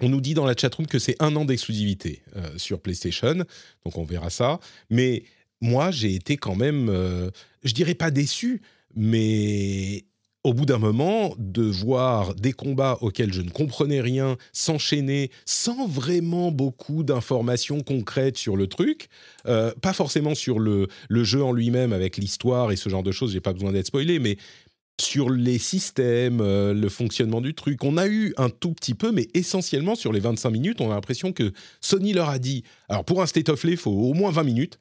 [0.00, 3.34] on nous dit dans la chatroom que c'est un an d'exclusivité euh, sur PlayStation,
[3.84, 4.58] donc on verra ça.
[4.88, 5.24] Mais
[5.60, 6.88] moi, j'ai été quand même,
[7.62, 8.62] je dirais pas déçu,
[8.96, 10.06] mais
[10.42, 15.86] au bout d'un moment, de voir des combats auxquels je ne comprenais rien s'enchaîner sans
[15.86, 19.08] vraiment beaucoup d'informations concrètes sur le truc,
[19.46, 23.32] euh, pas forcément sur le, jeu en lui-même avec l'histoire et ce genre de choses,
[23.32, 24.38] j'ai pas besoin d'être spoilé, mais
[24.98, 27.84] sur les systèmes, euh, le fonctionnement du truc.
[27.84, 30.94] On a eu un tout petit peu, mais essentiellement sur les 25 minutes, on a
[30.94, 34.14] l'impression que Sony leur a dit, alors pour un State of Play, il faut au
[34.14, 34.78] moins 20 minutes.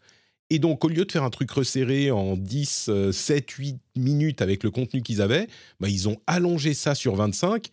[0.50, 4.64] Et donc, au lieu de faire un truc resserré en 10, 7, 8 minutes avec
[4.64, 5.48] le contenu qu'ils avaient,
[5.80, 7.68] bah, ils ont allongé ça sur 25.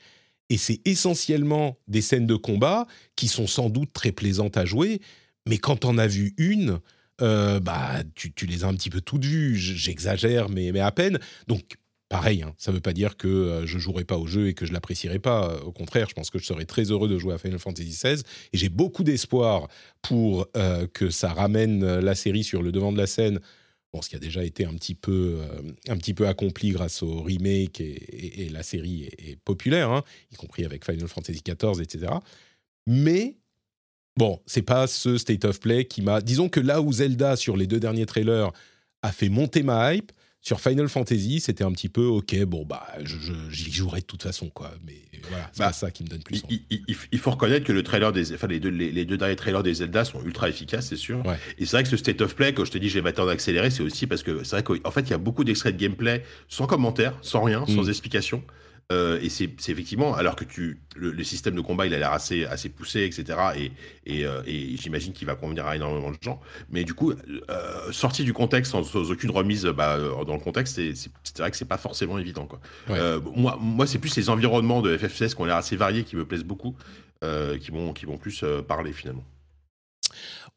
[0.48, 2.86] Et c'est essentiellement des scènes de combat
[3.16, 5.00] qui sont sans doute très plaisantes à jouer.
[5.48, 6.80] Mais quand on as vu une,
[7.22, 9.56] euh, bah, tu, tu, les as un petit peu toutes vues.
[9.56, 11.18] J'exagère, mais, mais à peine.
[11.46, 11.76] Donc,
[12.08, 14.54] pareil, hein, ça ne veut pas dire que euh, je jouerai pas au jeu et
[14.54, 15.50] que je l'apprécierai pas.
[15.50, 17.90] Euh, au contraire, je pense que je serai très heureux de jouer à Final Fantasy
[17.90, 19.68] XVI et j'ai beaucoup d'espoir
[20.02, 23.40] pour euh, que ça ramène la série sur le devant de la scène.
[23.92, 25.40] Bon, ce qui a déjà été un petit peu,
[25.88, 30.64] un petit peu accompli grâce au remake et, la série est, populaire, hein, y compris
[30.64, 32.12] avec Final Fantasy XIV, etc.
[32.86, 33.36] Mais
[34.16, 36.20] bon, c'est pas ce state of play qui m'a.
[36.20, 38.50] Disons que là où Zelda sur les deux derniers trailers
[39.02, 40.12] a fait monter ma hype,
[40.46, 42.86] sur Final Fantasy, c'était un petit peu ok, bon bah
[43.50, 44.94] j'y jouerai de toute façon quoi, mais
[45.28, 46.40] voilà, c'est bah, pas ça qui me donne plus.
[46.48, 46.60] Il,
[47.10, 49.74] il, faut reconnaître que le trailer des, enfin les deux, les, deux derniers trailers des
[49.74, 51.20] Zelda sont ultra efficaces, c'est sûr.
[51.58, 53.30] Et c'est vrai que ce state of play, quand je te dis je vais m'attendre
[53.30, 55.76] à accélérer, c'est aussi parce que c'est vrai qu'en fait il y a beaucoup d'extraits
[55.76, 57.88] de gameplay sans commentaire, sans rien, sans mm.
[57.88, 58.44] explication.
[58.92, 62.44] Euh, et c'est effectivement, alors que tu, le, système de combat, il a l'air assez,
[62.44, 63.36] assez poussé, etc.
[63.56, 63.72] Et,
[64.06, 66.40] et, euh, et j'imagine qu'il va convenir à énormément de gens.
[66.70, 71.38] Mais du coup, euh, sorti du contexte, sans, aucune remise bah, dans le contexte, c'est
[71.38, 72.46] vrai que c'est pas forcément évident.
[72.46, 72.60] Quoi.
[73.34, 76.24] moi, moi c'est plus les environnements de FF16 qui ont l'air assez variés, qui me
[76.24, 76.76] plaisent beaucoup,
[77.22, 79.24] qui vont, qui vont plus parler finalement.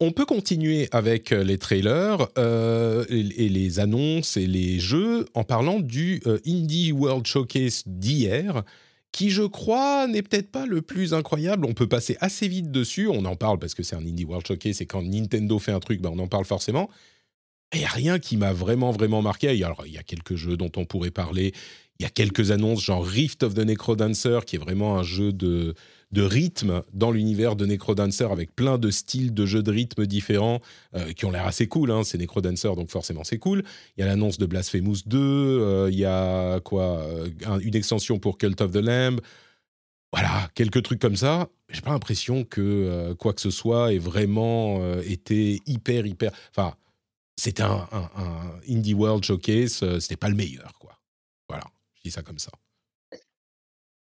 [0.02, 5.44] On peut continuer avec euh, les trailers euh, et, les annonces et les jeux en
[5.44, 8.64] parlant du euh, Indie World Showcase d'hier
[9.12, 11.66] qui je crois n'est peut-être pas le plus incroyable.
[11.66, 14.48] On peut passer assez vite dessus, on en parle parce que c'est un Indie World
[14.48, 16.90] Showcase et quand Nintendo fait un truc, ben on en parle forcément.
[17.74, 19.54] Il n'y a rien qui m'a vraiment, vraiment marqué.
[19.54, 21.54] Il y a quelques jeux dont on pourrait parler.
[22.00, 25.34] Il y a quelques annonces, genre Rift of the Necrodancer, qui est vraiment un jeu
[25.34, 25.76] de,
[26.12, 30.60] de rythme dans l'univers de Necrodancer, avec plein de styles de jeux de rythme différents,
[30.95, 31.91] euh, qui ont l'air assez cool.
[31.91, 32.04] Hein.
[32.04, 33.63] C'est Necrodancer, donc forcément c'est cool.
[33.98, 37.30] Il y a l'annonce de Blasphemous 2, euh, il y a quoi euh,
[37.62, 39.19] Une extension pour Cult of the Lamb.
[40.12, 41.50] Voilà, quelques trucs comme ça.
[41.69, 46.32] J'ai pas l'impression que quoi que ce soit ait vraiment été hyper, hyper...
[46.50, 46.74] Enfin,
[47.38, 47.88] c'était un,
[48.67, 50.98] Indie World Showcase, c'était pas le meilleur, quoi.
[51.48, 52.50] Voilà, je dis ça comme ça.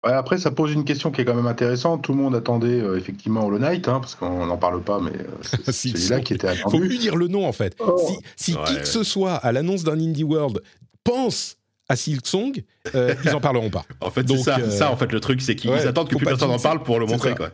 [0.02, 2.02] Après, ça pose une question qui est quand même intéressante.
[2.02, 5.72] Tout le monde attendait effectivement Hollow Knight, hein, parce qu'on n'en parle pas, mais c'est
[5.72, 6.76] celui-là qui était attendu.
[6.76, 7.76] Faut plus dire le nom en fait.
[7.80, 7.96] Oh.
[8.36, 10.60] Si, qui que ce soit à l'annonce d'un Indie World
[11.04, 11.58] pense
[11.88, 12.62] à Silksong,
[12.94, 13.84] euh, ils en parleront pas.
[14.00, 16.50] en fait, c'est ça, ça, en fait, le truc, c'est qu'ils attendent que plus personne
[16.50, 17.50] en parle pour le montrer, quoi.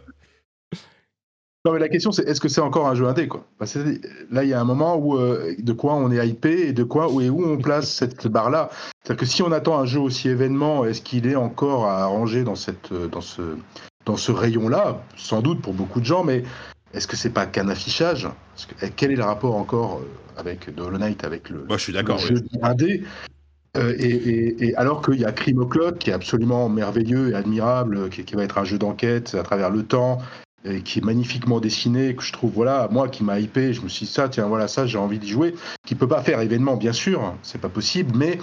[1.66, 3.46] Non, mais la question, c'est est-ce que c'est encore un jeu indé quoi?
[4.30, 6.84] Là, il y a un moment où euh, de quoi on est hypé et de
[6.84, 8.68] quoi où et où on place cette barre-là.
[9.02, 12.44] C'est-à-dire que si on attend un jeu aussi événement, est-ce qu'il est encore à ranger
[12.44, 13.56] dans cette euh, dans ce
[14.04, 15.00] dans ce rayon-là?
[15.16, 16.42] Sans doute pour beaucoup de gens, mais
[16.92, 18.28] est-ce que c'est pas qu'un affichage?
[18.96, 21.92] Quel est le rapport encore euh, avec The Hollow Knight avec le, Moi, je suis
[21.94, 23.04] d'accord, jeu indé?
[23.76, 28.36] Et, alors qu'il y a Crime O'Clock qui est absolument merveilleux et admirable, qui, qui,
[28.36, 30.18] va être un jeu d'enquête à travers le temps,
[30.84, 34.06] qui est magnifiquement dessiné, que je trouve, voilà, moi qui m'a hypé, je me suis
[34.06, 35.54] dit ça, tiens, voilà, ça, j'ai envie d'y jouer,
[35.86, 38.38] qui peut pas faire événement, bien sûr, c'est pas possible, mais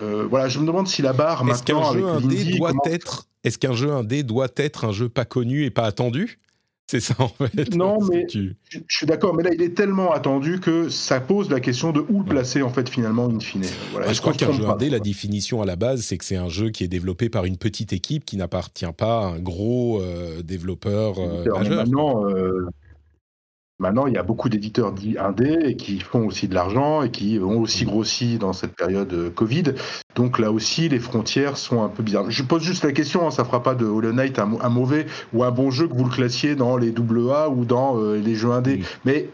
[0.00, 3.58] euh, voilà, je me demande si la barre est-ce qu'un jeu indé doit être, est-ce
[3.58, 6.38] qu'un jeu indé doit être un jeu pas connu et pas attendu?
[6.86, 7.74] C'est ça en fait.
[7.74, 8.50] Non, mais je,
[8.88, 12.20] suis d'accord, mais là il est tellement attendu que ça pose la question de où
[12.20, 13.64] le placer en fait finalement in fine.
[13.92, 16.48] Voilà, je crois qu'un jeu indé, la définition à la base, c'est que c'est un
[16.48, 20.42] jeu qui est développé par une petite équipe qui n'appartient pas à un gros euh,
[20.42, 21.76] développeur euh, majeur.
[21.76, 22.68] Maintenant, euh,
[23.78, 27.10] Maintenant, il y a beaucoup d'éditeurs dits indés et qui font aussi de l'argent et
[27.10, 27.88] qui ont aussi mmh.
[27.88, 29.74] grossi dans cette période euh, Covid.
[30.14, 32.30] Donc là aussi, les frontières sont un peu bizarres.
[32.30, 35.42] Je pose juste la question, hein, ça fera pas de Hollow Knight un, mauvais ou
[35.42, 38.52] un bon jeu que vous le classiez dans les AA ou dans euh, les jeux
[38.52, 38.82] indés.
[39.04, 39.30] Mais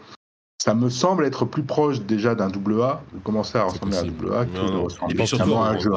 [0.61, 4.31] ça me semble être plus proche déjà d'un AA, de commencer à ressembler à un
[4.31, 4.77] AA, que de
[5.19, 5.91] ressembler à un jeu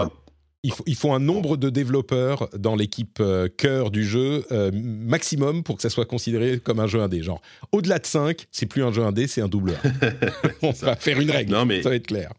[0.62, 5.77] il faut, un nombre de développeurs dans l'équipe euh, cœur du jeu euh, maximum pour
[5.77, 7.22] que ça soit considéré comme un jeu indé.
[7.22, 9.88] Genre, au-delà de 5, c'est plus un jeu indé, c'est un double A.
[10.62, 11.83] On va faire une règle, non, mais...
[11.83, 12.33] ça va être clair.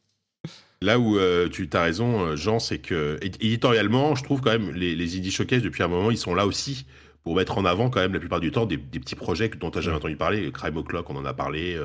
[0.81, 4.95] Là où euh, tu as raison, Jean, c'est que éditorialement, je trouve quand même les,
[4.95, 6.85] les Indie Showcase, depuis un moment, ils sont là aussi
[7.23, 9.77] pour mettre en avant quand même la plupart du temps des, petits projets dont tu
[9.77, 10.51] n'as jamais entendu parler.
[10.51, 11.77] Crime O'Clock, on en a parlé.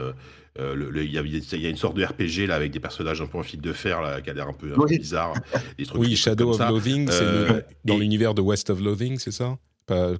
[0.58, 3.42] Euh, il y, a une sorte de RPG là avec des personnages un peu en
[3.42, 5.34] fil de fer là, qui a l'air un peu, bizarre.
[5.94, 9.56] oui, Shadow of Loathing, c'est euh, dans l'univers de West of Loathing, c'est ça?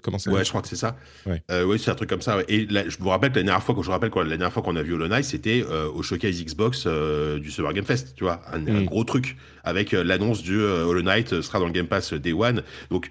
[0.03, 0.97] Comment ça Ouais, je crois que c'est ça.
[1.27, 1.43] Ouais.
[1.51, 2.38] Euh, oui, c'est un truc comme ça.
[2.49, 4.62] Et je vous rappelle que la dernière fois, quand je rappelle quoi, la dernière fois
[4.62, 8.41] qu'on a vu Hollow Knight, c'était au showcase Xbox du Summer Game Fest, tu vois,
[8.51, 8.85] un, un mm.
[8.87, 12.62] gros truc avec l'annonce du Hollow Knight sera dans le Game Pass Day One.
[12.91, 13.11] Donc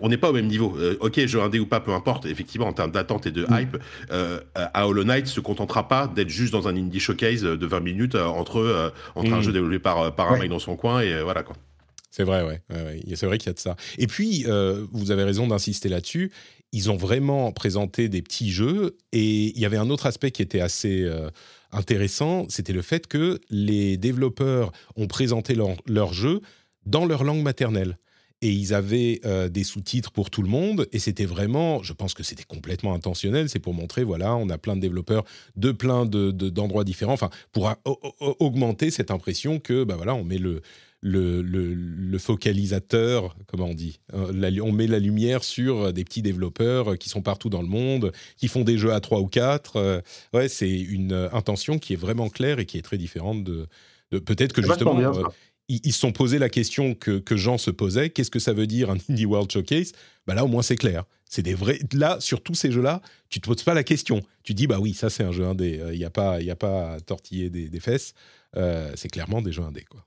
[0.00, 0.76] on n'est pas au même niveau.
[0.78, 2.26] Euh, ok, jeu indé ou pas, peu importe.
[2.26, 3.58] Effectivement, en termes d'attente et de mm.
[3.58, 3.76] hype,
[4.12, 7.80] euh, à Hollow Knight se contentera pas d'être juste dans un indie showcase de 20
[7.80, 9.42] minutes euh, entre, entre un mm.
[9.42, 11.56] jeu développé par, par un mec dans son coin et voilà quoi.
[12.12, 12.60] C'est vrai, ouais.
[13.14, 13.76] C'est vrai qu'il y a de ça.
[13.96, 14.44] Et puis,
[14.92, 16.32] vous avez raison d'insister là-dessus.
[16.72, 20.42] Ils ont vraiment présenté des petits jeux et il y avait un autre aspect qui
[20.42, 21.08] était assez
[21.70, 26.40] intéressant, c'était le fait que les développeurs ont présenté leurs leur jeux
[26.84, 27.96] dans leur langue maternelle
[28.42, 30.86] et ils avaient euh, des sous-titres pour tout le monde.
[30.92, 34.58] Et c'était vraiment, je pense que c'était complètement intentionnel, c'est pour montrer, voilà, on a
[34.58, 35.24] plein de développeurs
[35.56, 37.72] de plein d'endroits de, différents, enfin, pour
[38.38, 40.62] augmenter cette impression que, bah voilà, on met le,
[41.02, 46.98] le, le, focalisateur, comment on dit, euh, on met la lumière sur des petits développeurs
[46.98, 49.76] qui sont partout dans le monde, qui font des jeux à 3 ou 4.
[49.76, 50.00] Euh,
[50.32, 53.66] ouais, c'est une intention qui est vraiment claire et qui est très différente de,
[54.18, 54.94] peut-être que justement
[55.84, 58.66] ils se sont posé la question que, que Jean se posait qu'est-ce que ça veut
[58.66, 59.92] dire un Indie World Showcase?
[60.26, 61.04] Bah Là, au moins, c'est clair.
[61.24, 61.78] C'est des vrais.
[61.92, 64.20] Là, sur tous ces jeux-là, tu te poses pas la question.
[64.42, 65.80] Tu dis, bah oui, ça, c'est un jeu indé.
[65.92, 68.14] Il n'y a, pas, y a pas à tortiller des, des fesses.
[68.56, 70.04] Euh, c'est clairement des jeux indés, quoi.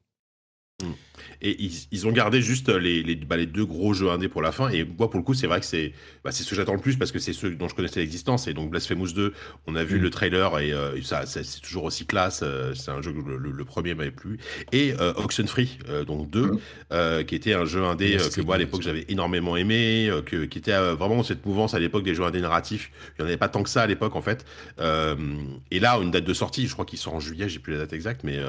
[1.42, 1.58] Et
[1.92, 4.70] ils, ont gardé juste les, les, bah, les, deux gros jeux indés pour la fin.
[4.70, 5.94] Et moi, pour le coup, c'est vrai que c'est
[6.24, 8.48] bah, ce que j'attends le plus parce que c'est ceux dont je connaissais l'existence.
[8.48, 9.34] Et donc, Blasphemous 2,
[9.68, 10.02] on a vu mm.
[10.02, 12.42] le trailer et euh, ça, c'est toujours aussi classe.
[12.44, 14.38] Euh, c'est un jeu que le, premier m'avait plu.
[14.72, 16.52] Et euh, Oxenfree, euh, donc 2,
[16.92, 17.24] mm.
[17.26, 20.78] qui était un jeu indé que moi, à l'époque, j'avais énormément aimé, que, qui était
[20.94, 22.92] vraiment cette mouvance à l'époque des jeux indés narratifs.
[23.18, 24.46] Il n'y en avait pas tant que ça à l'époque, en fait.
[24.80, 27.80] et là, une date de sortie, je crois qu'il sort en juillet, j'ai plus la
[27.80, 28.40] date exacte, mais.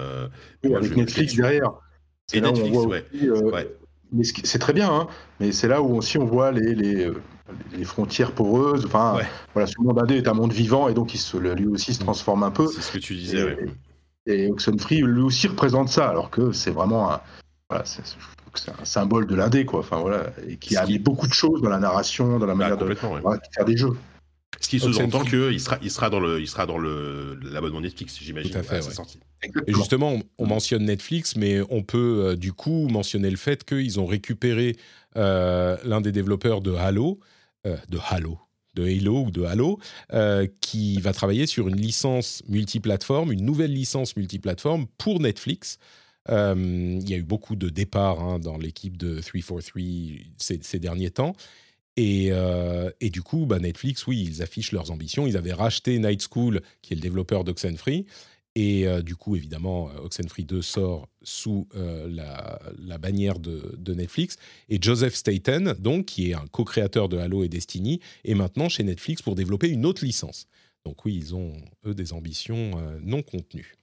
[0.65, 1.73] avec Netflix derrière.
[2.33, 3.05] Et Netflix, ouais.
[3.23, 3.65] Euh,
[4.13, 5.07] mais c'est très bien, hein,
[5.41, 7.11] mais c'est là où aussi on voit les, les,
[7.77, 8.87] les frontières poreuses.
[8.87, 9.19] Enfin,
[9.53, 12.01] voilà, ce monde indé est un monde vivant et donc il se, lui aussi se
[12.01, 12.67] transforme un peu.
[12.69, 13.57] C'est ce que tu disais.
[14.27, 17.21] Et, Oxenfree lui aussi représente ça, alors que c'est vraiment un,
[17.69, 18.03] voilà, c'est,
[18.81, 19.81] un symbole de l'indé, quoi.
[19.81, 22.71] Enfin voilà, et qui a mis beaucoup de choses dans la narration, dans la bah,
[22.71, 23.97] manière de, faire des jeux.
[24.61, 28.19] Ce qui sous-entend qu'il sera, il sera dans le, il sera dans le l'abonnement Netflix,
[28.21, 28.51] j'imagine.
[28.51, 28.81] Tout à fait.
[29.67, 34.01] Et justement, on, mentionne Netflix, mais on peut euh, du coup mentionner le fait qu'ils
[34.01, 34.77] ont récupéré
[35.17, 37.21] euh, l'un des développeurs de Halo,
[37.67, 38.39] euh, de Halo,
[38.75, 39.79] de Halo ou de Halo,
[40.61, 45.79] qui va travailler sur une licence multiplateforme, une nouvelle licence multiplateforme pour Netflix.
[46.29, 49.71] il y a eu beaucoup de départs hein, dans l'équipe de 343
[50.39, 51.35] ces, ces derniers temps.
[51.97, 52.33] Et,
[53.01, 55.27] et, du coup, bah Netflix, oui, ils affichent leurs ambitions.
[55.27, 58.07] Ils avaient racheté Night School, qui est le développeur d'Oxenfree.
[58.57, 62.59] Et du coup, évidemment, Oxenfree 2 sort sous la,
[62.99, 64.37] bannière de, de, Netflix.
[64.69, 68.83] Et Joseph Staten, donc, qui est un co-créateur de Halo et Destiny, est maintenant chez
[68.83, 70.49] Netflix pour développer une autre licence.
[70.85, 71.53] Donc oui, ils ont,
[71.87, 73.77] eux, des ambitions non contenues.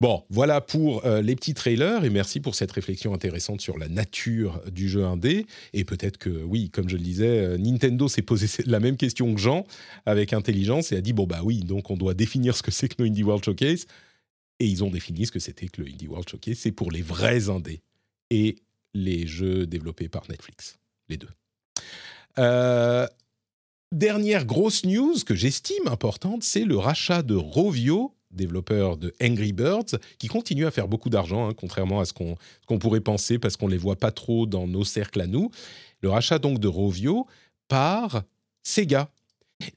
[0.00, 3.86] Bon, voilà pour euh, les petits trailers et merci pour cette réflexion intéressante sur la
[3.86, 5.46] nature du jeu indé.
[5.74, 9.34] Et peut-être que, oui, comme je le disais, euh, Nintendo s'est posé la même question
[9.34, 9.66] que Jean
[10.06, 12.88] avec intelligence et a dit bon, bah oui, donc on doit définir ce que c'est
[12.88, 13.86] que le Indie World Showcase.
[14.58, 16.56] Et ils ont défini ce que c'était que le Indie World Showcase.
[16.56, 17.82] C'est pour les vrais indés
[18.30, 18.56] et
[18.94, 20.78] les jeux développés par Netflix,
[21.10, 21.28] les deux.
[22.38, 23.06] Euh,
[23.92, 29.98] dernière grosse news que j'estime importante, c'est le rachat de Rovio développeurs de Angry Birds,
[30.18, 33.66] qui continuent à faire beaucoup d'argent, hein, contrairement à ce qu'on pourrait penser, parce qu'on
[33.66, 35.50] ne les voit pas trop dans nos cercles à nous.
[36.00, 37.26] Le rachat donc de Rovio
[37.68, 38.22] par
[38.62, 39.10] Sega.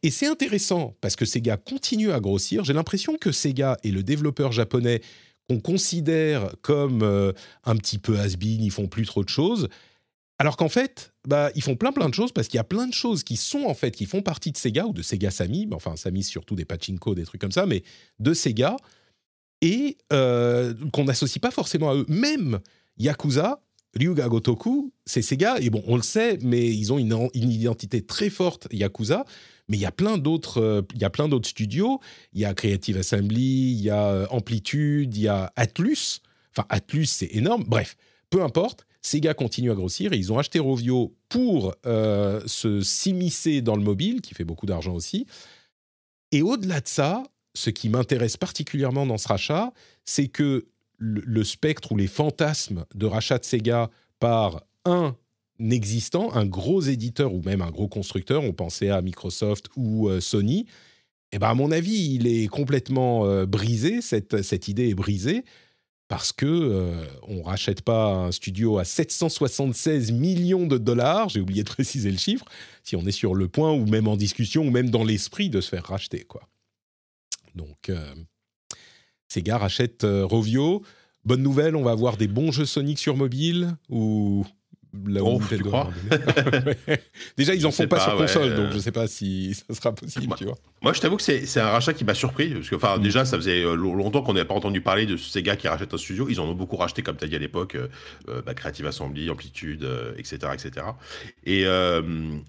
[0.02, 2.63] Et c'est intéressant, parce que Sega continue à grossir.
[2.63, 5.02] J'ai l'impression que Sega est le développeur japonais
[5.50, 7.34] qu'on considère comme euh,
[7.66, 9.68] un petit peu has-been, ils font plus trop de choses.
[10.43, 12.86] Alors qu'en fait, bah, ils font plein plein de choses parce qu'il y a plein
[12.86, 15.69] de choses qui sont en fait qui font partie de Sega ou de Sega Sammy,
[15.71, 17.82] enfin Sammy surtout des pachinko, des trucs comme ça, mais
[18.19, 18.75] de Sega
[19.62, 22.06] et euh, qu'on n'associe pas forcément à eux.
[22.10, 22.60] Même
[22.97, 23.62] Yakuza,
[23.95, 28.29] Ryuga Gotoku, c'est Sega et bon, on le sait, mais ils ont une, identité très
[28.29, 29.23] forte Yakuza.
[29.69, 32.01] Mais il y a plein d'autres, euh, il y a plein d'autres studios.
[32.34, 36.19] Il y a Creative Assembly, il y a euh, Amplitude, il y a Atlus.
[36.51, 37.63] Enfin, Atlus, c'est énorme.
[37.65, 37.95] Bref,
[38.29, 38.86] peu importe.
[39.04, 43.84] Sega continue à grossir et ils ont acheté Rovio pour euh, se s'immiscer dans le
[43.84, 45.28] mobile, qui fait beaucoup d'argent aussi.
[46.32, 49.72] Et au-delà de ça, ce qui m'intéresse particulièrement dans ce rachat,
[50.06, 50.66] c'est que
[50.98, 53.89] le, spectre ou les fantasmes de rachat de Sega
[54.20, 55.16] par un
[55.60, 60.22] existant, un gros éditeur ou même un gros constructeur, on pensait à Microsoft ou euh,
[60.22, 60.66] Sony,
[61.34, 65.44] eh ben à mon avis, il est complètement euh, brisé, cette, cette idée est brisée,
[66.08, 71.63] parce que euh, on rachète pas un studio à 776 millions de dollars, j'ai oublié
[71.63, 72.46] de préciser le chiffre,
[72.84, 75.62] si on est sur le point ou même en discussion ou même dans l'esprit de
[75.62, 76.48] se faire racheter quoi.
[77.56, 78.13] Donc euh,
[79.28, 80.84] Sega rachète euh, Rovio.
[81.26, 84.46] Bonne nouvelle, on va avoir des bons jeux Sonic sur mobile ou
[85.21, 85.89] oh, tu crois
[87.38, 90.28] Déjà, ils en font pas, sur console, donc je sais pas si ça sera possible,
[90.28, 90.56] moi, tu vois.
[90.82, 93.02] Moi, je t'avoue que c'est un rachat qui m'a surpris, parce que, enfin, mm.
[93.02, 95.93] déjà, ça faisait euh, longtemps qu'on n'avait pas entendu parler de ces gars qui rachètent
[95.93, 96.28] un studio.
[96.30, 97.88] Ils en ont beaucoup racheté, comme tu as dit à l'époque, euh,
[98.30, 100.86] euh, bah, Creative Assembly, Amplitude, etc., etc.
[101.45, 101.65] Et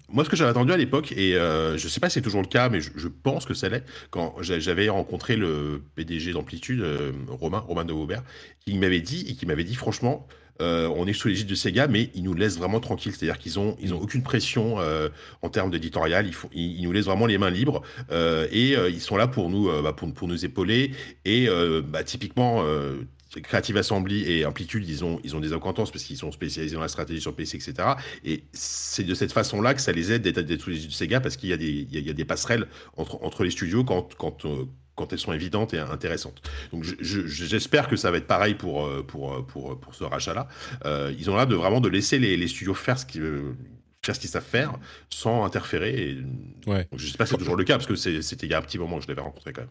[0.09, 2.47] moi, ce que j'avais attendu à l'époque, et je sais pas si c'est toujours le
[2.47, 6.83] cas, mais je, pense que ça l'est, quand j'avais rencontré le PDG d'Amplitude,
[7.27, 8.23] Romain, Romain de Aubert,
[8.65, 10.27] qui m'avait dit, et qui m'avait dit, franchement,
[10.61, 13.13] euh, on est sous l'égide de Sega, mais ils nous laissent vraiment tranquilles.
[13.13, 15.09] C'est-à-dire qu'ils ont, ils ont aucune pression euh,
[15.41, 16.29] en termes d'éditorial.
[16.53, 19.93] Ils, nous laissent vraiment les mains libres euh, et ils sont là pour nous, bah,
[19.93, 20.91] pour, nous épauler.
[21.25, 21.47] Et
[21.87, 22.63] bah, typiquement.
[23.43, 26.81] Creative Assembly et Amplitude, ils ont, ils ont des acquaintances parce qu'ils sont spécialisés dans
[26.81, 27.89] la stratégie sur PC, etc.
[28.23, 31.35] Et c'est de cette façon-là que ça les aide d'être sous l'égide de Sega parce
[31.35, 32.65] qu'il y, a des, y a des passerelles
[32.95, 34.45] entre, entre les studios quand, quand,
[34.95, 36.41] quand elles sont évidentes et intéressantes.
[36.71, 40.47] Donc j'espère que ça va être pareil pour, euh, pour, euh, pour, pour ce rachat-là.
[40.85, 43.55] Euh, ils ont l'air de vraiment de laisser les, les studios faire ce qu'ils
[44.05, 44.73] faire ce qu'ils savent faire
[45.09, 46.09] sans interférer.
[46.09, 46.17] Et...
[46.67, 46.87] Ouais.
[46.95, 48.59] je ne sais pas si c'est toujours le cas parce que c'était il y a
[48.59, 49.69] un petit moment que je l'avais rencontré quand même.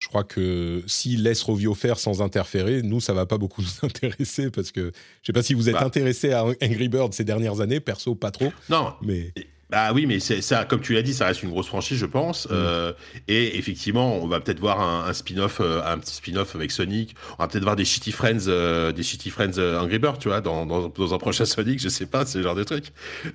[0.00, 3.86] Je crois que s'ils laissent Rovio faire sans interférer, nous, ça va pas beaucoup nous
[3.86, 4.92] intéresser parce que je ne
[5.26, 5.84] sais pas si vous êtes bah.
[5.84, 8.52] intéressé à Angry Bird ces dernières années, perso, pas trop.
[8.68, 9.32] Non, mais.
[9.70, 12.06] Bah oui, mais c'est ça, comme tu l'as dit, ça reste une grosse franchise, je
[12.06, 12.46] pense.
[12.46, 12.52] Mm.
[12.52, 12.92] Euh,
[13.28, 17.14] et effectivement, on va peut-être voir un, spin-off, euh, un petit spin-off avec Sonic.
[17.38, 20.40] On va peut-être voir des Shitty Friends, euh, des Shitty Friends Angry Birds, tu vois,
[20.40, 21.80] dans, dans, dans, un prochain Sonic.
[21.80, 22.86] Je sais pas, c'est le genre de truc.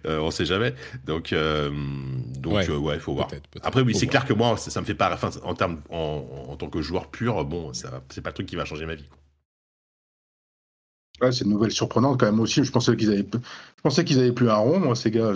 [0.06, 0.74] on sait jamais.
[1.06, 1.34] Donc,
[2.40, 3.30] donc ouais, il faut voir.
[3.64, 6.56] Après, oui, c'est clair que moi, ça, me fait pas, enfin, en termes, en, en,
[6.58, 9.08] tant que joueur pur, bon, c'est pas le truc qui va changer ma vie.
[11.22, 12.64] C'est une nouvelle surprenante quand même aussi.
[12.64, 15.34] Je pensais qu'ils avaient, je pensais qu'ils plus un rond, moi, ces gars.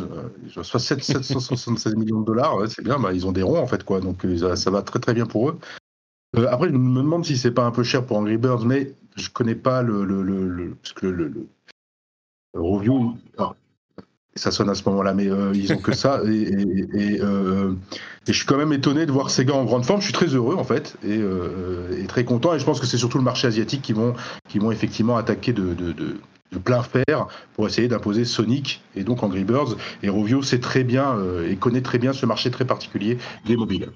[0.47, 2.99] Je 776 millions de dollars, c'est bien.
[2.99, 4.01] Bah, ils ont des ronds en fait, quoi.
[4.01, 5.59] Donc ça va très très bien pour eux.
[6.49, 9.29] après, je me demande si c'est pas un peu cher pour Angry Birds, mais je
[9.29, 11.47] connais pas le le le, parce que le,
[12.53, 13.13] Rovio,
[14.39, 16.21] ça sonne à ce moment-là, mais euh, ils ont que ça.
[16.25, 17.73] Et, euh,
[18.27, 19.99] et, je suis quand même étonné de voir ces gars en grande forme.
[19.99, 22.53] Je suis très heureux en fait euh, et, très content.
[22.53, 24.13] Et je pense que c'est surtout le marché asiatique qui vont,
[24.47, 26.17] qui vont effectivement attaquer de, de, de,
[26.63, 29.75] plein fer pour essayer d'imposer Sonic et donc Angry Birds.
[30.03, 33.89] Et Rovio sait très bien et connaît très bien ce marché très particulier des mobiles.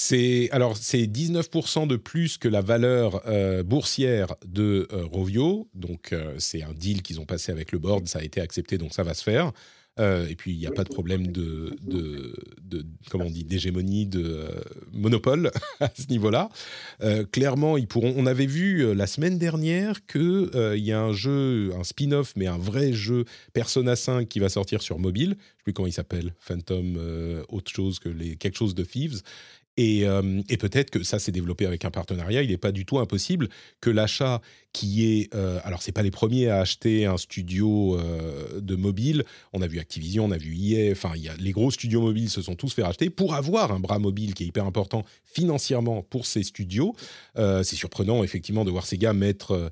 [0.00, 6.12] C'est alors c'est 19% de plus que la valeur euh, boursière de euh, Rovio, donc
[6.12, 8.94] euh, c'est un deal qu'ils ont passé avec le board, ça a été accepté, donc
[8.94, 9.50] ça va se faire.
[9.98, 12.32] et puis il n'y a pas de problème de, de,
[13.12, 14.46] on dit d'hégémonie, de
[14.92, 16.48] monopole à ce niveau-là.
[17.32, 18.14] clairement, ils pourront.
[18.16, 22.46] On avait vu la semaine dernière que il y a un jeu, un spin-off, mais
[22.46, 25.30] un vrai jeu Persona 5 qui va sortir sur mobile.
[25.30, 26.96] Je sais plus comment il s'appelle, Phantom,
[27.48, 29.22] autre chose que les quelque chose de Thieves
[29.78, 32.42] euh, et, peut-être que ça s'est développé avec un partenariat.
[32.42, 33.48] Il n'est pas du tout impossible
[33.80, 34.40] que l'achat
[34.72, 35.34] qui est...
[35.34, 39.24] Euh, alors, ce pas les premiers à acheter un studio euh, de mobile.
[39.52, 40.92] On a vu Activision, on a vu EA.
[40.92, 44.34] Enfin, les gros studios mobiles se sont tous fait racheter pour avoir un bras mobile
[44.34, 46.94] qui est hyper important financièrement pour ces studios.
[47.36, 49.70] c'est surprenant, effectivement, de voir ces gars mettre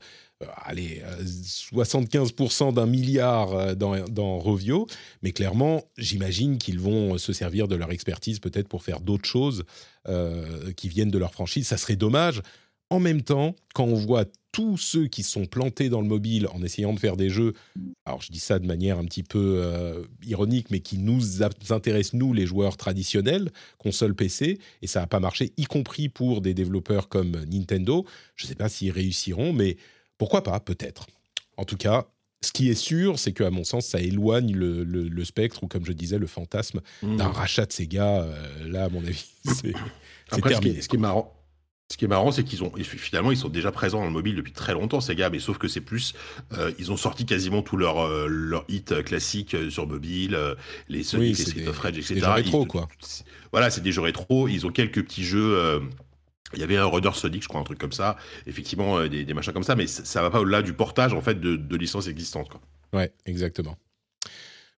[0.64, 4.87] allez, 75% euh, d'un milliard euh, dans, dans Rovio,
[5.22, 9.64] mais clairement, j'imagine qu'ils vont se servir de leur expertise peut-être pour faire d'autres choses
[10.77, 11.66] qui viennent de leur franchise.
[11.66, 12.40] Ça serait dommage.
[12.90, 16.62] En même temps, quand on voit tous ceux qui sont plantés dans le mobile en
[16.62, 17.55] essayant de faire des jeux,
[18.05, 22.33] alors je dis ça de manière un petit peu ironique, mais qui nous intéressent, nous,
[22.33, 27.09] les joueurs traditionnels, console PC, et ça n'a pas marché, y compris pour des développeurs
[27.09, 28.07] comme Nintendo.
[28.37, 29.77] Je ne sais pas s'ils réussiront, mais
[30.19, 31.07] pourquoi pas, peut-être.
[31.57, 32.07] En tout cas,
[32.43, 35.93] ce qui est sûr, c'est qu'à mon sens, ça éloigne le, spectre, ou comme je
[35.93, 37.17] disais, le fantasme mmh.
[37.17, 38.23] d'un rachat de gars.
[38.23, 40.81] Euh, là, à mon avis, c'est terminé.
[40.81, 41.35] Ce qui, est, marrant,
[41.91, 44.37] ce qui est marrant, c'est qu'ils ont finalement ils sont déjà présents dans le mobile
[44.37, 46.15] depuis très longtemps ces gars, mais sauf que c'est plus
[46.53, 50.39] euh, ils ont sorti quasiment tous leurs euh, hits classiques sur mobile,
[50.89, 52.15] les Sonic, les Street of Rage, etc.
[52.15, 52.89] Des jeux rétro, quoi.
[53.51, 54.47] Voilà, c'est des jeux rétro.
[54.49, 55.81] Ils ont quelques petits jeux
[56.55, 58.17] il y avait un Runner Sonic, je crois, un truc comme ça.
[58.47, 61.41] Effectivement, euh, des, machins comme ça, mais ça, va pas au-delà du portage en fait
[61.41, 62.49] de, licences existantes.
[62.49, 62.61] Quoi.
[62.93, 63.77] Ouais, exactement.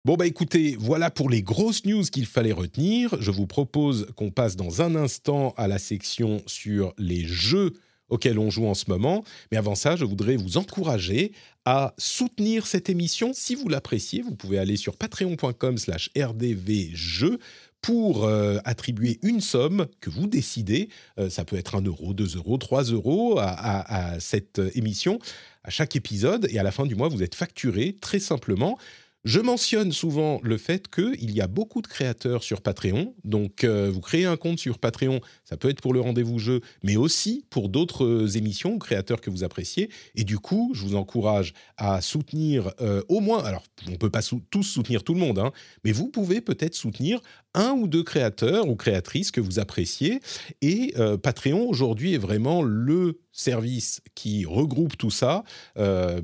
[0.04, 3.16] Bon, bah écoutez, voilà pour les grosses news qu'il fallait retenir.
[3.20, 7.72] Je vous propose qu'on passe dans un instant à la section sur les jeux
[8.08, 9.24] auxquels on joue en ce moment.
[9.50, 11.32] Mais avant ça, je voudrais vous encourager
[11.64, 13.32] à soutenir cette émission.
[13.34, 17.38] Si vous l'appréciez, vous pouvez aller sur patreon.com slash rdvjeux
[17.80, 20.88] pour euh, attribuer une somme que vous décidez.
[21.18, 25.18] Euh, ça peut être 1 euro, 2 euros, 3 euros à, à cette émission,
[25.64, 26.48] à chaque épisode.
[26.50, 28.78] Et à la fin du mois, vous êtes facturé très simplement.
[29.24, 33.16] Je mentionne souvent le fait qu'il y a beaucoup de créateurs sur Patreon.
[33.24, 36.60] Donc, euh, vous créez un compte sur Patreon, ça peut être pour le rendez-vous jeu,
[36.84, 39.90] mais aussi pour d'autres euh, émissions ou créateurs que vous appréciez.
[40.14, 44.08] Et du coup, je vous encourage à soutenir euh, au moins, alors on ne peut
[44.08, 45.50] pas tous soutenir tout le monde, hein,
[45.84, 47.20] mais vous pouvez peut-être soutenir
[47.54, 50.20] un ou deux créateurs ou créatrices que vous appréciez.
[50.62, 55.42] Et Patreon, aujourd'hui, est vraiment le service qui regroupe tout ça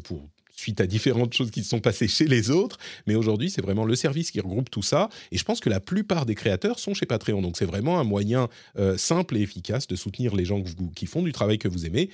[0.04, 0.28] pour
[0.64, 2.78] suite à différentes choses qui se sont passées chez les autres.
[3.06, 5.08] Mais aujourd'hui, c'est vraiment le service qui regroupe tout ça.
[5.30, 7.42] Et je pense que la plupart des créateurs sont chez Patreon.
[7.42, 8.48] Donc c'est vraiment un moyen
[8.78, 10.62] euh, simple et efficace de soutenir les gens
[10.94, 12.08] qui font du travail que vous aimez.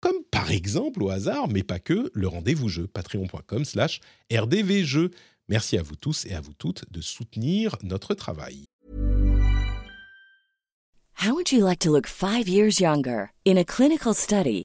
[0.00, 4.00] Comme par exemple, au hasard, mais pas que, le rendez-vous jeu, patreon.com slash
[4.32, 5.10] rdvjeux.
[5.48, 8.66] Merci à vous tous et à vous toutes de soutenir notre travail.
[11.18, 13.30] How would you like to look five years younger?
[13.46, 14.64] In a clinical study,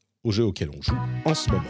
[0.23, 1.63] au jeu auquel on joue en ce moment.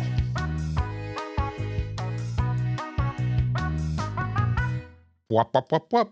[5.30, 6.10] Wap, wap, wap, wap.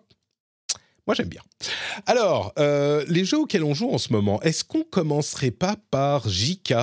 [1.06, 1.42] Moi, j'aime bien.
[2.06, 6.30] Alors, euh, les jeux auxquels on joue en ce moment, est-ce qu'on commencerait pas par
[6.30, 6.74] JK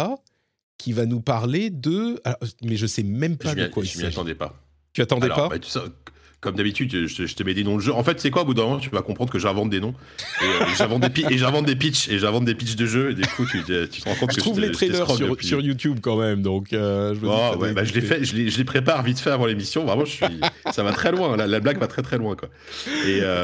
[0.79, 2.21] qui va nous parler de...
[2.25, 4.15] alors, mais je sais même pas Je de quoi il je m'y s'agit.
[4.17, 4.55] attendais pas.
[4.93, 5.49] Tu attendais Alors, pas?
[5.51, 5.71] bah, tu
[6.43, 7.93] Comme d'habitude, je, te mets des noms de jeux.
[7.95, 9.95] En fait, c'est quoi, au bout d'un moment, tu vas comprendre que j'invente des noms.
[10.43, 12.09] Et euh, j'invente des, et j'invente des pitchs.
[12.09, 13.13] Et j'invente des pitchs de jeux.
[13.13, 15.11] Et du coup, tu, tu te rends compte Je que trouve je te- les trailers
[15.11, 18.01] sur, depuis- sur YouTube quand même, donc euh, je me Oh, ouais, bah, les exister.
[18.03, 19.87] fais, je les, je les prépare vite fait avant l'émission.
[19.87, 20.41] Vraiment, je suis,
[20.73, 21.37] ça va très loin.
[21.39, 22.51] La, la blague va très très loin, quoi.
[23.07, 23.43] Et euh,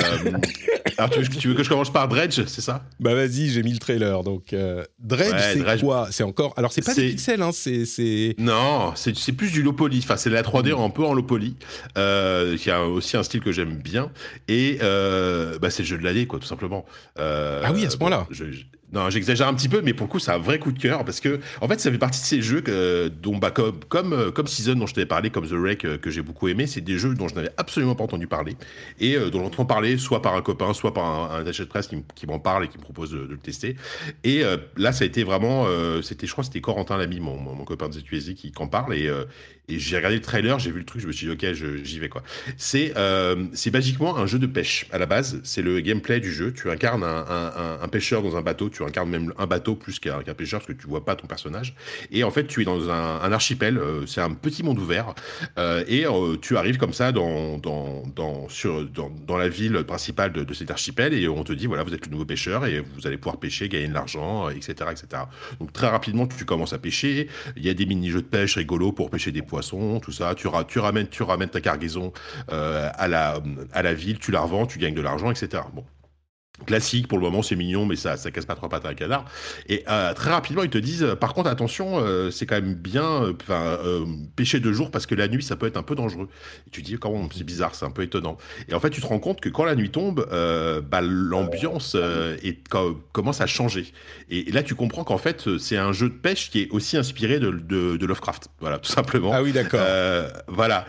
[0.98, 2.84] alors, tu veux, tu veux que je commence par Dredge, c'est ça?
[3.00, 4.22] Bah vas-y, j'ai mis le trailer.
[4.22, 5.80] Donc euh, Dredge, Ouais, c'est Dredge.
[5.80, 6.08] quoi?
[6.10, 6.52] C'est encore.
[6.58, 7.50] Alors c'est pas des pixels, hein.
[7.52, 8.34] C'est.
[8.38, 9.98] Non, c'est plus du low poly.
[10.00, 11.56] Enfin, c'est de la 3D un peu en low poly,
[11.94, 14.10] qui a aussi un style que j'aime bien.
[14.48, 16.84] Et euh, bah, c'est le jeu de l'année, quoi, tout simplement.
[17.18, 18.26] Euh, Ah oui, à ce point-là.
[18.30, 20.70] je- je- non, j'exagère un petit peu, mais pour le coup, c'est un vrai coup
[20.70, 23.50] de cœur parce que, en fait, ça fait partie de ces jeux que, dont, bah,
[23.50, 26.20] comme, comme, euh, comme Season dont je t'avais parlé, comme The Wreck euh, que j'ai
[26.20, 28.54] beaucoup aimé, c'est des jeux dont je n'avais absolument pas entendu parler
[29.00, 31.88] et euh, dont j'entends parler soit par un copain, soit par un, un de presse
[32.14, 33.76] qui, m'en parle et qui me propose de, de le tester.
[34.24, 37.38] Et euh, là, ça a été vraiment, euh, c'était, je crois, c'était Corentin Lamy, mon,
[37.38, 39.24] mon, mon copain de ZQSD, qui, qui en parle et, euh,
[39.72, 41.52] et j'ai regardé le trailer, j'ai vu le truc, je me suis dit, ok,
[41.82, 42.22] j'y vais quoi.
[42.56, 45.40] C'est euh, c'est basiquement un jeu de pêche à la base.
[45.44, 46.52] C'est le gameplay du jeu.
[46.52, 48.68] Tu incarnes un, pêcheur dans un bateau.
[48.68, 51.74] Tu incarnes même un bateau plus qu'un pêcheur parce que tu vois pas ton personnage.
[52.10, 53.78] Et en fait, tu es dans un, archipel.
[53.78, 55.14] euh, c'est un petit monde ouvert.
[55.58, 59.84] Euh, et euh, tu arrives comme ça dans, dans, dans, sur, dans, dans la ville
[59.84, 62.80] principale de, cet archipel et on te dit voilà, vous êtes le nouveau pêcheur et
[62.80, 65.22] vous allez pouvoir pêcher, gagner de l'argent, etc., etc.
[65.60, 67.28] Donc très rapidement, tu commences à pêcher.
[67.56, 69.61] Il y a des mini-jeux de pêche rigolos pour pêcher des poissons,
[70.00, 70.34] tout ça.
[70.34, 72.12] Tu, ra- tu, ramènes, tu ramènes ta cargaison
[72.50, 73.40] euh, à, la,
[73.94, 75.62] ville, tu la revends, tu gagnes de l'argent, etc.
[76.66, 78.94] Classique pour le moment, c'est mignon, mais ça, ça casse pas trois pattes à un
[78.94, 79.24] canard.
[79.68, 82.74] Et euh, très rapidement, ils te disent, euh, par contre, attention, euh, c'est quand même
[82.74, 84.04] bien, euh,
[84.36, 86.28] pêcher de jour parce que la nuit, ça peut être un peu dangereux.
[86.66, 88.36] Et tu dis, comment c'est bizarre, c'est un peu étonnant.
[88.68, 91.96] Et en fait, tu te rends compte que quand la nuit tombe, bah, l'ambiance
[92.70, 93.86] co- commence à changer.
[94.30, 96.96] Et, et là, tu comprends qu'en fait, c'est un jeu de pêche qui est aussi
[96.98, 98.50] inspiré de, de- de Lovecraft.
[98.60, 99.32] Voilà, tout simplement.
[99.32, 99.80] Ah oui, d'accord.
[100.46, 100.84] Voilà.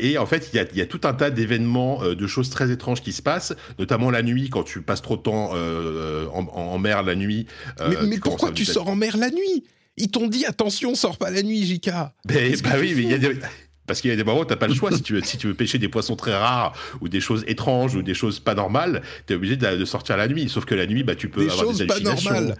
[0.00, 2.70] Et en fait, il y a, y a tout un tas d'événements, de choses très
[2.72, 6.78] étranges qui se passent, notamment la nuit, quand tu passes trop de temps euh, en,
[6.78, 7.46] mer la nuit.
[7.80, 9.64] euh, mais tu pourquoi tu sors en mer la nuit?
[9.96, 11.90] Ils t'ont dit attention, sors pas la nuit, JK.
[12.28, 13.34] Mais- que bah tu oui, mais il y a fous?
[13.34, 13.40] des...
[13.86, 14.90] Parce qu'il y a des moments où t'as pas le choix.
[14.90, 17.94] si, tu veux, si tu veux pêcher des poissons très rares ou des choses étranges
[17.94, 20.48] ou des choses pas normales, t'es obligé de, de sortir la nuit.
[20.48, 22.30] Sauf que la nuit, bah, tu peux Des avoir choses des pas hallucinations.
[22.32, 22.56] normales.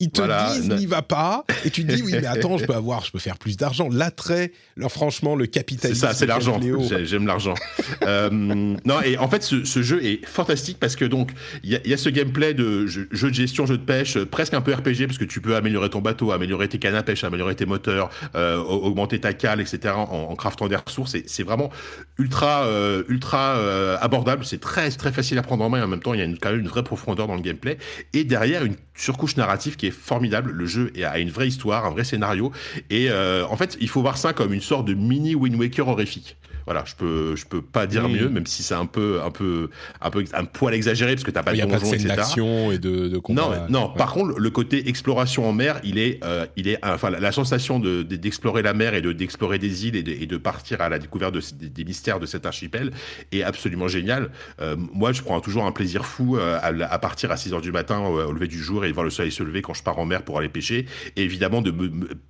[0.00, 2.64] Ils te Voilà, disent n'y va pas et tu te dis oui mais attends je
[2.66, 6.26] peux avoir je peux faire plus d'argent l'attrait alors franchement le C'est capitalisme ça, c'est
[6.26, 6.60] l'argent.
[7.04, 7.54] J'aime l'argent.
[8.02, 11.30] Euh, non, et en fait, ce, ce jeu est fantastique parce que donc
[11.62, 13.82] il y, a- il y a ce gameplay de jeu, jeu de gestion, jeu de
[13.82, 16.78] pêche, euh, presque un peu RPG parce que tu peux améliorer ton bateau, améliorer tes
[16.78, 19.94] cannes à pêche, améliorer tes moteurs, euh, au- augmenter ta cale, etc.
[19.96, 21.16] En, en craftant des ressources.
[21.26, 21.70] C'est vraiment
[22.18, 23.54] ultra, euh, ultra
[24.00, 24.44] abordable.
[24.44, 25.78] C'est très, très facile à prendre en main.
[25.78, 27.42] Et en même temps, il y a une- quand même une vraie profondeur dans le
[27.42, 27.78] gameplay.
[28.12, 30.50] Et derrière, une surcouche narrative qui est formidable.
[30.50, 32.52] Le jeu a une vraie histoire, un vrai scénario.
[32.90, 35.88] Et euh, en fait, il faut voir ça comme une sorte de mini Wind Waker
[35.88, 36.36] horrifique.
[36.66, 39.68] Voilà, je peux, je peux pas dire mieux, même si c'est un peu, un peu,
[40.00, 41.80] un peu, un poil exagéré parce que t'as pas il de y a pas de
[41.80, 42.16] donjon, scène etc.
[42.16, 43.88] d'action et de, de Non, non.
[43.90, 43.98] Ouais.
[43.98, 47.32] Par contre, le côté exploration en mer, il est, euh, il est, enfin, la, la
[47.32, 50.36] sensation de de- d'explorer la mer et de d'explorer des îles et de, et de
[50.38, 52.92] partir à la découverte des, des mystères de cet archipel
[53.30, 54.30] est absolument génial.
[54.62, 57.72] Euh, moi, je prends toujours un plaisir fou à, à partir à 6 heures du
[57.72, 59.82] matin au, au lever du jour et de voir le soleil se lever quand je
[59.82, 60.86] pars en mer pour aller pêcher.
[61.16, 61.72] Et évidemment, de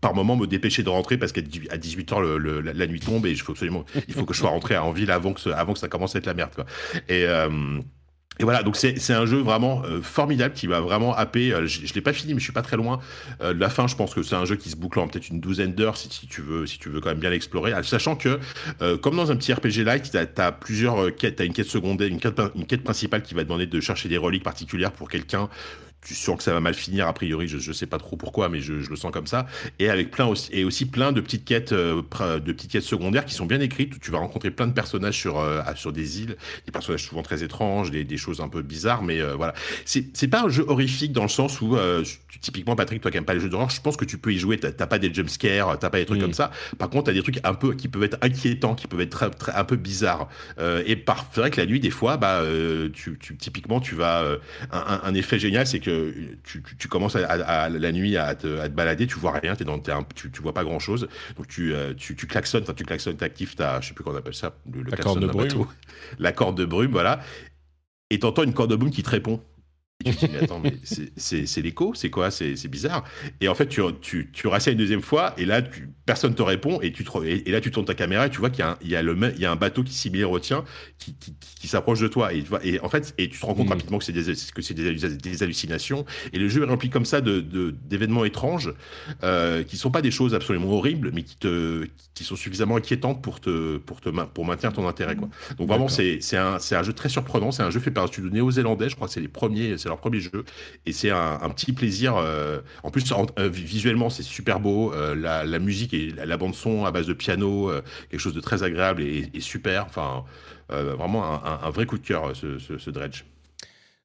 [0.01, 3.01] par moment me dépêcher de rentrer parce qu'à 18 heures le- le- la, la nuit
[3.01, 5.41] tombe et il faut absolument, il faut que je sois rentré en ville avant que,
[5.41, 6.51] ça commence à être la merde,
[7.11, 7.81] euh,
[8.41, 11.53] et voilà, donc c'est un jeu vraiment euh, formidable qui m'a vraiment happé.
[11.53, 12.99] Euh, je je l'ai pas fini, mais je suis pas très loin
[13.41, 13.87] de la fin.
[13.87, 16.09] Je pense que c'est un jeu qui se boucle en peut-être une douzaine d'heures si,
[16.27, 17.73] tu veux, si tu veux quand même bien l'explorer.
[17.73, 18.41] Ah, Sachant que,
[18.97, 21.37] comme dans un petit RPG like, t'as as plusieurs quêtes.
[21.37, 24.19] T'as une quête secondaire, une quête, une quête principale qui va demander de chercher des
[24.19, 25.49] reliques particulières pour quelqu'un.
[26.05, 28.49] Tu sens que ça va mal finir a priori je, je sais pas trop pourquoi
[28.49, 29.47] mais je, je le sens comme ça.
[29.79, 32.03] Et avec plein aussi et aussi plein de petites quêtes euh,
[32.41, 33.95] de petites quêtes secondaires qui sont bien écrites.
[33.97, 36.37] Où tu vas rencontrer plein de personnages sur euh, sur des îles
[36.67, 39.55] des personnages souvent très étranges des, des choses un peu bizarres mais euh, voilà.
[39.85, 42.05] C'est c'est pas un jeu horrifique dans le sens où euh,
[42.41, 44.39] typiquement Patrick toi qui aimes pas les jeux d'horreur je pense que tu peux y
[44.39, 44.59] jouer.
[44.59, 46.23] T'as pas des jumpscares t'as pas des trucs Mm.
[46.23, 46.51] comme ça.
[46.79, 49.31] Par contre t'as des trucs un peu qui peuvent être inquiétants qui peuvent être très,
[49.31, 50.29] très- un peu bizarres.
[50.59, 51.03] Et
[51.33, 52.43] c'est vrai que la nuit des fois bah
[52.93, 54.25] tu, tu typiquement tu vas
[54.71, 55.94] un, un- un effet génial, c'est que
[56.45, 59.19] tu, tu- tu commences à, à- à- la nuit à te, à te balader, tu
[59.19, 61.95] vois rien, es dans, t'es un- tu, tu vois pas grand chose, donc tu, euh,
[61.95, 64.55] tu, tu klaxonnes, enfin, tu klaxonnes, t'actives ta, je sais plus comment on appelle ça,
[64.73, 65.67] le, le La corde de brume.
[66.19, 67.21] la corde de brume, voilà,
[68.11, 69.41] et t'entends une corde de brume qui te répond.
[70.05, 73.05] Et tu te dis, mais attends, mais c'est- l'écho, c'est quoi C'est bizarre.
[73.41, 76.43] Et en fait, tu, tu, tu rassis une deuxième fois, et là, tu, personne te
[76.43, 78.59] répond, et, tu te, et, et là, tu tournes ta caméra, et tu vois qu'il
[78.59, 80.31] y, a un- il y, a le même- il y a un bateau qui similaire
[80.31, 80.65] au tien,
[80.99, 82.35] qui, qui, qui- qui s'approche de toi.
[82.35, 83.71] Et, tu vois, et en fait, et tu te rends compte Mm.
[83.71, 84.25] rapidement que c'est des,
[84.55, 86.05] que c'est des, des hallucinations.
[86.35, 88.75] Et le jeu est rempli comme ça de- de- d'événements étranges,
[89.23, 93.23] euh, qui sont pas des choses absolument horribles, mais qui, te, qui sont suffisamment inquiétantes
[93.23, 95.17] pour, te, pour, te, pour maintenir ton intérêt.
[95.17, 95.29] Quoi.
[95.57, 97.53] Donc vraiment, c'est c'est un, c'est un jeu très surprenant.
[97.53, 98.91] C'est un jeu fait par un studio néo-zélandais.
[98.91, 100.45] Je crois que c'est les premiers, c'est leur premier jeu.
[100.87, 102.17] Et c'est un, un petit plaisir.
[102.17, 104.93] euh, en plus, en- euh, visuellement, c'est super beau.
[104.93, 107.71] euh, la, la musique et la, la bande son à base de piano,
[108.11, 109.85] quelque chose de très agréable et, et super.
[109.87, 110.25] Enfin,
[110.71, 113.23] vraiment un, un- un vrai coup de cœur, ce, ce, ce Dredge.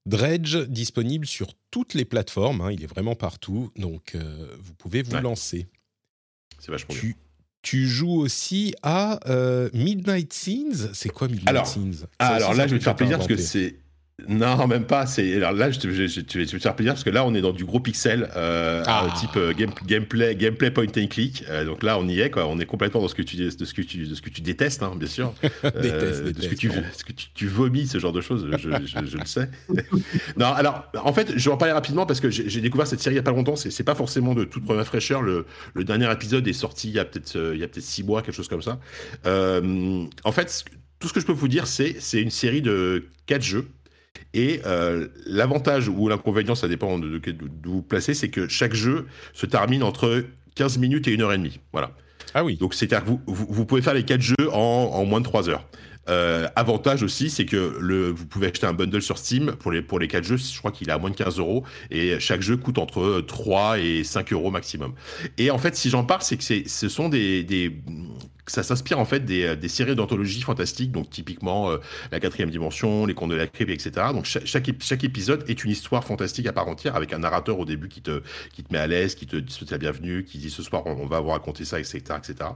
[0.05, 4.15] Dredge disponible sur toutes les plateformes, hein, il est vraiment partout, donc
[4.59, 5.21] vous pouvez vous Ouais.
[5.21, 5.67] lancer.
[6.59, 6.99] C'est vachement bien.
[7.01, 7.15] Tu,
[7.61, 9.19] tu joues aussi à
[9.73, 10.89] Midnight Scenes.
[10.93, 12.05] C'est quoi Midnight Alors- Scenes?
[12.19, 13.79] Ah, alors là, je vais te faire plaisir parce que c'est.
[14.27, 15.05] Non, même pas.
[15.05, 17.65] C'est alors là, je, je- te faire plaisir parce que là, on est dans du
[17.65, 19.05] gros pixel, euh, Ah.
[19.05, 21.43] euh, type euh, game- gameplay, gameplay point and click.
[21.49, 22.47] Euh, donc là, on y est, quoi.
[22.47, 24.41] On est complètement dans ce que tu, de ce que tu, de ce que tu
[24.41, 25.33] détestes, hein, bien sûr.
[25.63, 28.21] Euh, Déteste, de ce que déteste, tu, ce que tu, tu vomis, ce genre de
[28.21, 28.47] choses.
[28.57, 28.69] Je,
[29.17, 29.49] le sais.
[30.37, 33.15] non, alors, en fait, je vais en parler rapidement parce que j'ai découvert cette série
[33.15, 33.55] il y a pas longtemps.
[33.55, 35.21] C'est pas forcément de toute première fraîcheur.
[35.21, 38.03] Le, le dernier épisode est sorti il y a peut-être, il y a peut-être six
[38.03, 38.79] mois, quelque chose comme ça.
[39.25, 40.65] En fait,
[40.99, 43.67] tout ce que je peux vous dire, c'est c'est une série de quatre jeux.
[44.33, 49.07] Et euh, l'avantage ou l'inconvénient, ça dépend de, d'où vous placez, c'est que chaque jeu
[49.33, 50.23] se termine entre
[50.55, 51.59] 15 minutes et 1 heure et demie.
[51.71, 51.91] Voilà.
[52.33, 52.57] Ah oui.
[52.57, 55.25] Donc c'est-à-dire que vous, vous, vous pouvez faire les quatre jeux en, en moins de
[55.25, 55.65] 3 heures.
[56.09, 59.81] Euh, avantage aussi, c'est que le, vous pouvez acheter un bundle sur Steam pour les,
[59.81, 60.37] pour les 4 jeux.
[60.37, 61.63] Je crois qu'il est à moins de 15 euros.
[61.91, 64.93] Et chaque jeu coûte entre 3 et 5 euros maximum.
[65.37, 67.75] Et en fait, si j'en parle, c'est que ce sont des, des
[68.47, 71.77] ça s'inspire en fait des, des séries d'anthologie fantastiques, donc typiquement euh,
[72.11, 74.07] la quatrième dimension, les contes de la crypte, etc.
[74.13, 77.19] Donc chaque, chaque, ép- chaque épisode est une histoire fantastique à part entière, avec un
[77.19, 78.21] narrateur au début qui te,
[78.53, 81.05] qui te met à l'aise, qui te souhaite la bienvenue, qui dit ce soir on,
[81.05, 81.99] va vous raconter ça, etc.
[82.17, 82.49] etc.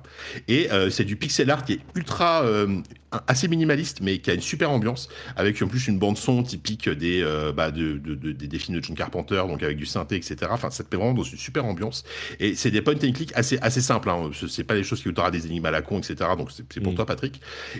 [0.47, 2.81] Et euh, c'est du pixel art qui est ultra euh,
[3.27, 6.89] assez minimaliste, mais qui a une super ambiance, avec en plus une bande son typique
[6.89, 10.15] des, euh, bah, de, de- de- des, films de John Carpenter, donc avec du synthé,
[10.15, 10.35] etc.
[10.49, 12.03] Enfin, ça te met vraiment dans une super ambiance.
[12.39, 14.09] Et c'est des point and click assez, assez simples.
[14.09, 14.31] Hein.
[14.33, 16.15] Ce- C'est pas des choses qui aura des énigmes à la con, etc.
[16.37, 16.95] Donc c'est pour Mm.
[16.95, 17.39] toi, Patrick.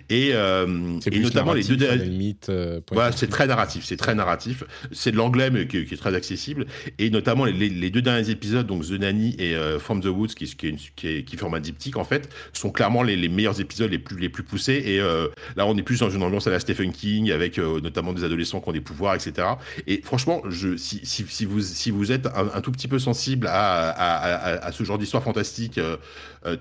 [0.10, 2.36] Et, euh, et notamment les deux derniers.
[2.50, 4.64] euh, Voilà, c'est très narratif, c'est très narratif.
[4.92, 6.66] C'est de l'anglais, mais qui, qui est très accessible.
[7.00, 10.34] Et notamment les, les deux derniers épisodes, donc The Nanny et euh, From the Woods,
[10.36, 13.16] qui, qui, est une- qui, est- qui forment un diptyque en fait, sont clairement les,
[13.16, 14.82] les meilleurs épisodes, les plus, les plus poussés.
[14.86, 18.14] Et euh, là, on est plus dans une ambiance à la Stephen King, avec notamment
[18.14, 19.48] des adolescents qui ont des pouvoirs, etc.
[19.88, 23.00] Et franchement, je, si, si, si vous, si vous êtes un, un tout petit peu
[23.00, 25.80] sensible à, à, à, à ce genre d'histoire fantastique,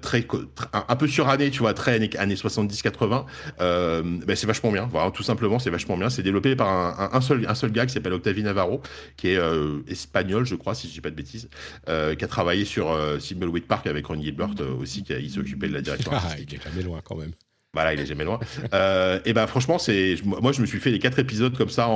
[0.00, 0.26] très,
[0.72, 3.24] un, un peu suranné, tu vois, très années, années 70-80,
[3.60, 4.88] euh, ben c'est vachement bien.
[4.90, 6.10] Voilà, tout simplement, c'est vachement bien.
[6.10, 8.82] C'est développé par un, un- un seul, un seul gars qui s'appelle Octavie Navarro,
[9.16, 11.48] qui est euh, espagnol, je crois, si je dis pas de bêtises,
[11.88, 14.50] euh, qui a travaillé sur Thimbleweed Park avec Ron Gilbert
[14.80, 17.32] aussi, qui s'occupait de la direction Ah, il est jamais loin quand même.
[17.74, 18.38] Voilà, il est jamais loin.
[18.74, 21.88] Euh, et ben franchement, c'est moi je me suis fait les quatre épisodes comme ça
[21.88, 21.92] en,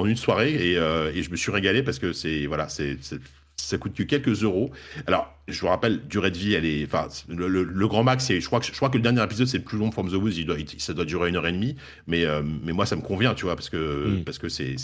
[0.00, 2.98] en une soirée et, euh, et je me suis régalé parce que c'est voilà, c'est-
[3.60, 4.70] ça coûte que quelques euros.
[5.06, 8.24] Alors, je vous rappelle, durée de vie, elle est, enfin, le, le- le grand max,
[8.26, 10.08] c'est, je crois que je crois que le dernier épisode c'est le plus long From
[10.08, 12.72] the Woods, il doit, il- ça doit durer une heure et demie, mais euh, mais
[12.72, 14.24] moi ça me convient, tu vois, parce que Mm.
[14.24, 14.76] parce que c'est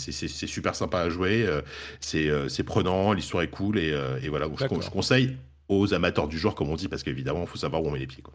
[0.47, 1.61] super sympa à jouer, euh,
[1.99, 5.37] c'est euh, c'est prenant, l'histoire est cool et, et voilà, donc je conseille
[5.69, 7.99] aux amateurs du genre comme on dit, parce qu'évidemment, il faut savoir où on met
[7.99, 8.23] les pieds.
[8.23, 8.33] Quoi.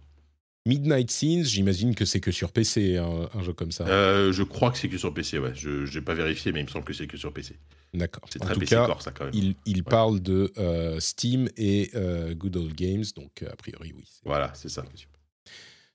[0.64, 3.84] Midnight Scenes, j'imagine que c'est que sur PC, un, un jeu comme ça.
[3.88, 5.52] Euh, je crois que c'est que sur PC, ouais.
[5.54, 7.56] Je n'ai pas vérifié, mais il me semble que c'est que sur PC.
[7.94, 8.22] D'accord.
[8.32, 9.34] C'est En très tout PC cas, core, ça, quand même.
[9.34, 13.92] il, il parle de euh, Steam et euh, Good Old Games, donc euh, a priori,
[13.96, 14.04] oui.
[14.24, 14.84] Voilà, c'est ça.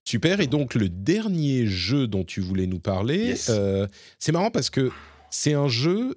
[0.03, 0.41] Super.
[0.41, 3.51] Et donc, le dernier jeu dont tu voulais nous parler, Yes.
[4.20, 4.91] c'est marrant parce que
[5.32, 6.15] c'est un jeu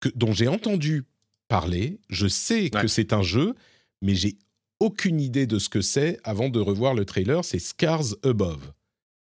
[0.00, 1.04] que, dont j'ai entendu
[1.48, 1.98] parler.
[2.08, 3.54] Je sais que c'est un jeu,
[4.00, 4.36] mais j'ai
[4.84, 7.42] aucune idée de ce que c'est avant de revoir le trailer.
[7.42, 8.74] C'est Scars Above.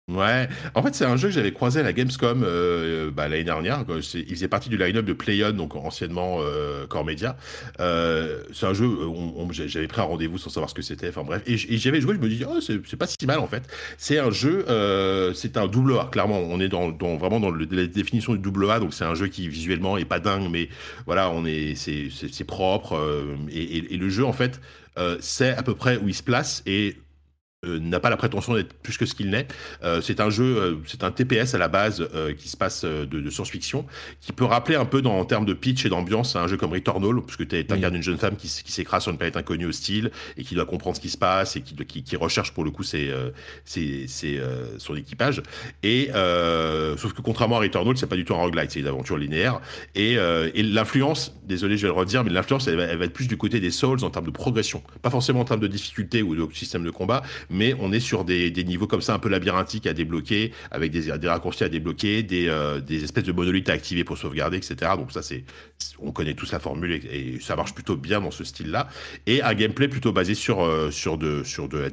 [0.09, 3.43] Ouais, en fait, c'est un jeu que j'avais croisé à la Gamescom euh, bah, l'année
[3.43, 3.85] dernière.
[3.87, 7.37] Il faisait partie du line-up de PlayOn, donc anciennement euh, Core Media.
[7.79, 8.89] Euh, c'est un jeu,
[9.51, 11.09] j'avais pris un rendez-vous sans savoir ce que c'était.
[11.09, 13.63] Enfin bref, et, j'avais joué, je me dis, oh, c'est pas si mal en fait.
[13.97, 14.65] C'est un jeu,
[15.33, 16.09] c'est un double A.
[16.11, 19.47] Clairement, on est vraiment dans la définition du double A, donc c'est un jeu qui
[19.47, 20.67] visuellement est pas dingue, mais
[21.05, 22.99] voilà, on est, c'est propre.
[23.53, 24.59] Et, le jeu, en fait,
[25.19, 27.01] sait à peu près où il se place et euh,
[27.63, 29.47] n'a pas la prétention d'être plus que ce qu'il n'est.
[29.83, 32.07] Euh, c'est un jeu, euh, c'est un TPS à la base
[32.37, 33.85] qui se passe de, science-fiction,
[34.19, 36.73] qui peut rappeler un peu dans, en termes de pitch et d'ambiance un jeu comme
[36.73, 40.43] Returnal, puisque tu incarnes une jeune femme qui, s'écrase sur une planète inconnue hostile et
[40.43, 43.13] qui doit comprendre ce qui se passe et qui, qui, recherche pour le coup ses,
[43.65, 45.43] son équipage.
[45.83, 46.07] Et
[46.97, 49.61] sauf que contrairement à Returnal, c'est pas du tout un roguelite, c'est une aventure linéaire.
[49.93, 50.17] Et,
[50.63, 53.59] l'influence, désolé, je vais le redire, mais l'influence, elle, elle, va être plus du côté
[53.59, 56.83] des Souls en termes de progression, pas forcément en termes de difficulté ou de système
[56.83, 57.21] de combat,
[57.51, 61.11] mais on est sur des, niveaux comme ça un peu labyrinthiques à débloquer, avec des,
[61.27, 64.91] raccourcis à débloquer, euh, des, espèces de monolithes à activer pour sauvegarder, etc.
[64.97, 65.43] Donc ça, c'est,
[65.99, 68.87] on connaît tous la formule et, ça marche plutôt bien dans ce style-là.
[69.27, 70.89] Et un gameplay plutôt basé sur, euh,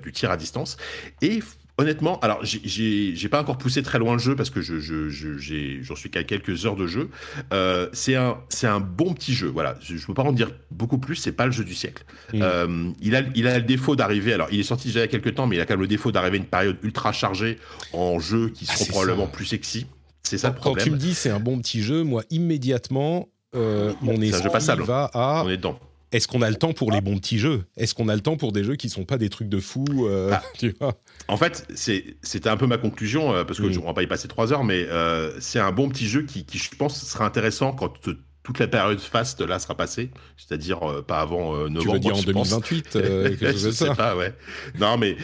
[0.03, 0.77] du tir à distance.
[1.23, 1.41] Et
[1.81, 5.95] Honnêtement, alors j'ai pas encore poussé très loin le jeu parce que j'en je, je,
[5.95, 7.09] suis qu'à quelques heures de jeu.
[7.53, 9.47] Euh, c'est un, un bon petit jeu.
[9.47, 11.15] Voilà, je, ne peux pas en dire beaucoup plus.
[11.15, 12.03] C'est pas le jeu du siècle.
[12.35, 12.41] Mm.
[12.43, 14.33] Euh, il a, il a le défaut d'arriver.
[14.33, 15.83] Alors, il est sorti déjà il y a quelques temps, mais il a quand même
[15.83, 17.59] le défaut d'arriver à une période ultra chargée
[17.93, 19.87] en jeux qui ah, seront probablement plus sexy.
[20.25, 20.85] C'est ça le problème.
[20.85, 24.49] Quand tu me dis c'est un bon petit jeu, moi immédiatement euh, mon esprit
[24.85, 25.45] va à.
[25.45, 25.79] On est dedans
[26.11, 27.65] est-ce qu'on a le temps pour les bons petits jeux?
[27.77, 29.85] Est-ce qu'on a le temps pour des jeux qui sont pas des trucs de fou
[30.07, 30.33] euh,
[30.81, 30.93] ah.
[31.29, 33.73] En fait, c'était un peu ma conclusion, euh, parce que mm.
[33.73, 36.23] je ne vais pas y passer trois heures, mais euh, c'est un bon petit jeu
[36.23, 38.09] qui, qui, je pense, sera intéressant quand
[38.49, 41.83] toute la période fast là sera passée, c'est-à-dire euh, pas avant euh, novembre.
[41.83, 44.33] Tu veux dire en 2028 euh, Je sais pas, ouais.
[44.81, 45.19] Non, mais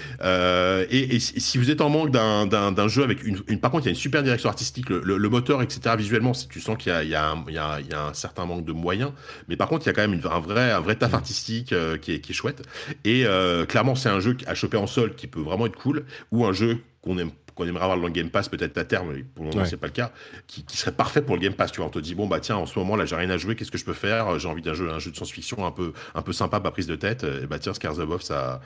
[0.91, 3.93] et, si vous êtes en manque d'un jeu avec une, Par contre, il y a
[3.93, 5.97] une super direction artistique, le, moteur, etc.
[5.97, 9.12] Visuellement, si tu sens qu'il y, y, y, a un certain manque de moyens,
[9.49, 11.14] mais par contre, il y a quand même une, un vrai un vrai taf mm.
[11.14, 12.62] artistique qui est, qui, est, chouette.
[13.07, 13.25] Et
[13.68, 16.53] clairement, c'est un jeu à choper en sol qui peut vraiment être cool, ou un
[16.53, 19.51] jeu qu'on aime qu'on aimerait avoir le Game Pass peut-être à terme, mais pour le
[19.51, 20.13] moment c'est pas le cas,
[20.47, 21.73] qui, serait parfait pour le Game Pass.
[21.73, 23.37] Tu vois, on te dit bon bah tiens, en ce moment là j'ai rien à
[23.37, 24.39] jouer, qu'est-ce que je peux faire?
[24.39, 26.87] J'ai envie d'un jeu, un jeu de science-fiction un peu, un peu sympa, pas prise
[26.87, 27.25] de tête.
[27.25, 28.61] Et bah tiens, Scars Above, ça,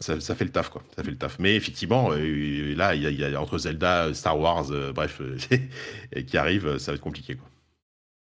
[0.00, 0.82] ça, ça, fait le taf quoi.
[0.96, 1.38] Ça fait le taf.
[1.38, 5.20] Mais effectivement, euh, là il y, a entre Zelda, Star Wars, euh, bref,
[6.26, 7.51] qui arrive, ça va être compliqué quoi.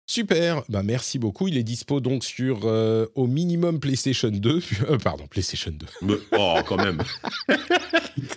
[0.08, 1.48] Super, bah merci beaucoup.
[1.48, 4.62] Il est dispo donc sur euh, au minimum PlayStation 2.
[4.88, 6.22] Euh, pardon, PlayStation 2.
[6.32, 7.02] oh, quand même.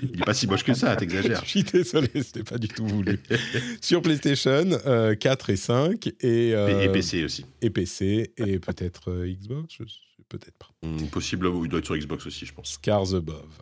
[0.02, 1.42] Il n'est pas si moche que ça, t'exagères.
[1.46, 3.20] Je suis désolé, c'était pas du tout voulu.
[3.82, 7.46] sur PlayStation 4 euh, et 5 et, et, PC aussi.
[7.62, 9.78] Et PC et peut-être Xbox,
[10.28, 10.70] peut-être pas.
[10.82, 12.72] Hmm, possible, il doit être sur Xbox aussi, je pense.
[12.74, 13.60] Scars Above.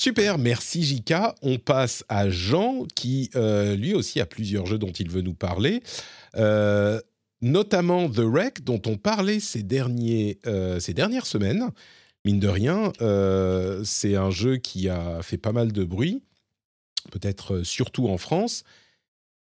[0.00, 1.34] Super, merci Jika.
[1.42, 5.82] On passe à Jean qui lui aussi a plusieurs jeux dont il veut nous parler.
[6.36, 7.00] Euh,
[7.40, 11.70] notamment The Wreck, dont on parlait ces, derniers, euh, ces dernières semaines.
[12.24, 16.22] Mine de rien, euh, c'est un jeu qui a fait pas mal de bruit,
[17.10, 18.64] peut-être euh, surtout en France.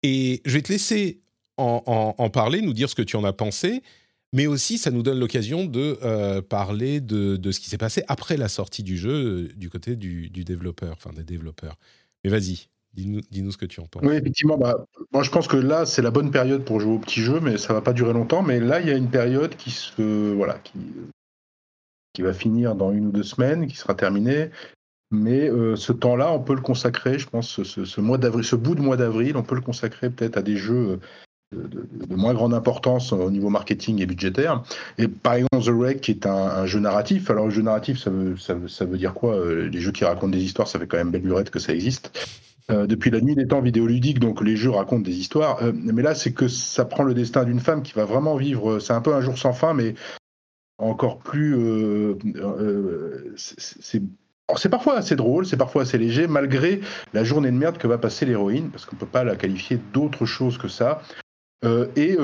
[0.03, 1.21] Et je vais te laisser
[1.57, 3.83] en, parler, nous dire ce que tu en as pensé,
[4.33, 8.49] mais aussi ça nous donne l'occasion de parler de, ce qui s'est passé après la
[8.49, 11.77] sortie du jeu du côté du, du développeur, enfin des développeurs.
[12.23, 12.69] Mais vas-y,
[13.31, 14.03] Dis-nous, ce que tu en penses.
[14.05, 14.57] Oui, effectivement.
[14.57, 17.41] Bah, moi, je pense que là, c'est la bonne période pour jouer au petit jeu,
[17.41, 18.43] mais ça va pas durer longtemps.
[18.43, 20.79] Mais là, il y a une période qui se, voilà, qui,
[22.13, 24.51] qui va finir dans une ou deux semaines, qui sera terminée.
[25.11, 28.75] Mais euh, ce temps-là, on peut le consacrer, je pense, ce, mois d'avril, ce bout
[28.75, 31.01] de mois d'avril, on peut le consacrer peut-être à des jeux
[31.55, 34.63] euh, de, moins grande importance au niveau marketing et budgétaire.
[34.99, 37.31] Et par exemple, The Wreck, qui est un, jeu narratif.
[37.31, 39.35] Alors, le jeu narratif, ça veut, ça veut, ça veut dire quoi?
[39.35, 41.73] Euh, Les jeux qui racontent des histoires, ça fait quand même belle lurette que ça
[41.73, 42.13] existe.
[42.71, 45.63] Euh, depuis la nuit des temps vidéoludiques, donc les jeux racontent des histoires.
[45.63, 48.79] Euh, mais là, c'est que ça prend le destin d'une femme qui va vraiment vivre.
[48.79, 49.95] C'est un peu un jour sans fin, mais
[50.77, 51.57] encore plus.
[51.57, 52.19] Euh,
[53.37, 56.83] c'est parfois assez drôle, c'est parfois assez léger, malgré
[57.15, 59.81] la journée de merde que va passer l'héroïne, parce qu'on ne peut pas la qualifier
[59.95, 61.01] d'autre chose que ça.
[61.97, 62.17] et,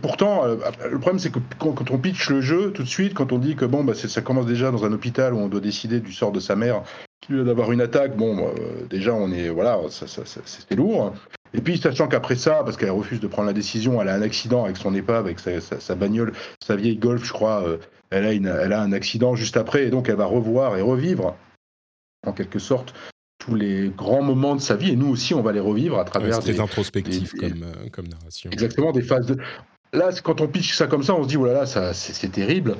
[0.00, 3.38] pourtant, le problème c'est que quand, on pitch le jeu, tout de suite, quand on
[3.38, 6.12] dit que bon, bah, ça commence déjà dans un hôpital où on doit décider du
[6.12, 6.82] sort de sa mère
[7.30, 11.14] d'avoir une attaque, bon, euh, déjà, on est, voilà, ça, c'était lourd.
[11.52, 14.22] Et puis, sachant qu'après ça, parce qu'elle refuse de prendre la décision, elle a un
[14.22, 17.78] accident avec son épave, avec sa, bagnole, sa vieille Golf, je crois, euh,
[18.10, 20.82] elle, a une, elle a un accident juste après, et donc elle va revoir et
[20.82, 21.36] revivre,
[22.26, 22.94] en quelque sorte,
[23.38, 26.04] tous les grands moments de sa vie, et nous aussi, on va les revivre à
[26.04, 26.40] travers.
[26.40, 28.50] des introspectifs comme, euh, comme narration.
[28.50, 29.36] Exactement, des phases de.
[29.92, 32.76] Là, quand on pitch ça comme ça, on se dit, voilà, oh ça, c'est terrible.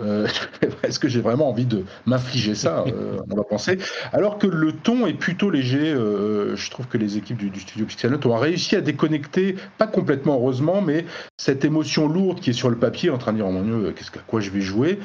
[0.00, 0.26] Euh,
[0.82, 3.78] est-ce que j'ai vraiment envie de m'infliger ça euh, On va penser?
[4.12, 5.92] Alors que le ton est plutôt léger.
[5.92, 9.86] euh, je trouve que les équipes du, du studio Pixelnote ont réussi à déconnecter, pas
[9.86, 11.04] complètement heureusement, mais
[11.36, 13.92] cette émotion lourde qui est sur le papier, en train de dire oh mon Dieu,
[13.96, 14.98] qu'est-ce que- à quoi je vais jouer?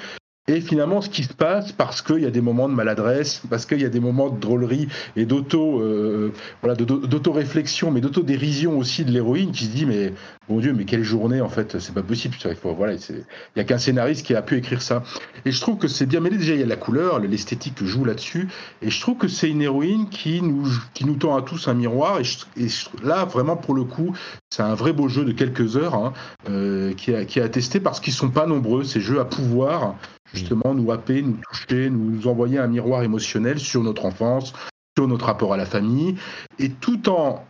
[0.50, 3.66] Et finalement, ce qui se passe, parce qu'il y a des moments de maladresse, parce
[3.66, 4.88] qu'il y a des moments de drôlerie
[5.18, 6.32] et d'auto, euh,
[6.62, 10.14] voilà, d'auto-réflexion, mais d'auto-dérision aussi de l'héroïne, qui se dit mais
[10.48, 12.36] mon Dieu, mais quelle journée en fait, c'est pas possible.
[12.46, 13.26] Il faut, voilà, il
[13.58, 15.04] y a qu'un scénariste qui a pu écrire ça.
[15.44, 16.38] Et je trouve que c'est bien mêlé.
[16.38, 18.48] Déjà, il y a la couleur, l'esthétique joue là-dessus,
[18.82, 21.74] et je trouve que c'est une héroïne qui nous, qui nous tend à tous un
[21.74, 22.22] miroir.
[22.22, 22.68] Et,
[23.04, 24.16] là, vraiment pour le coup,
[24.50, 26.14] c'est un vrai beau jeu de quelques heures hein,
[26.50, 29.96] euh, qui, a, attesté parce qu'ils sont pas nombreux ces jeux à pouvoir
[30.34, 34.54] justement nous happer, nous toucher, nous envoyer un miroir émotionnel sur notre enfance,
[34.98, 36.16] sur notre rapport à la famille,
[36.60, 37.46] et tout en,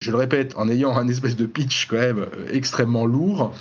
[0.00, 3.52] je le répète, en ayant un espèce de pitch quand même euh, extrêmement lourd,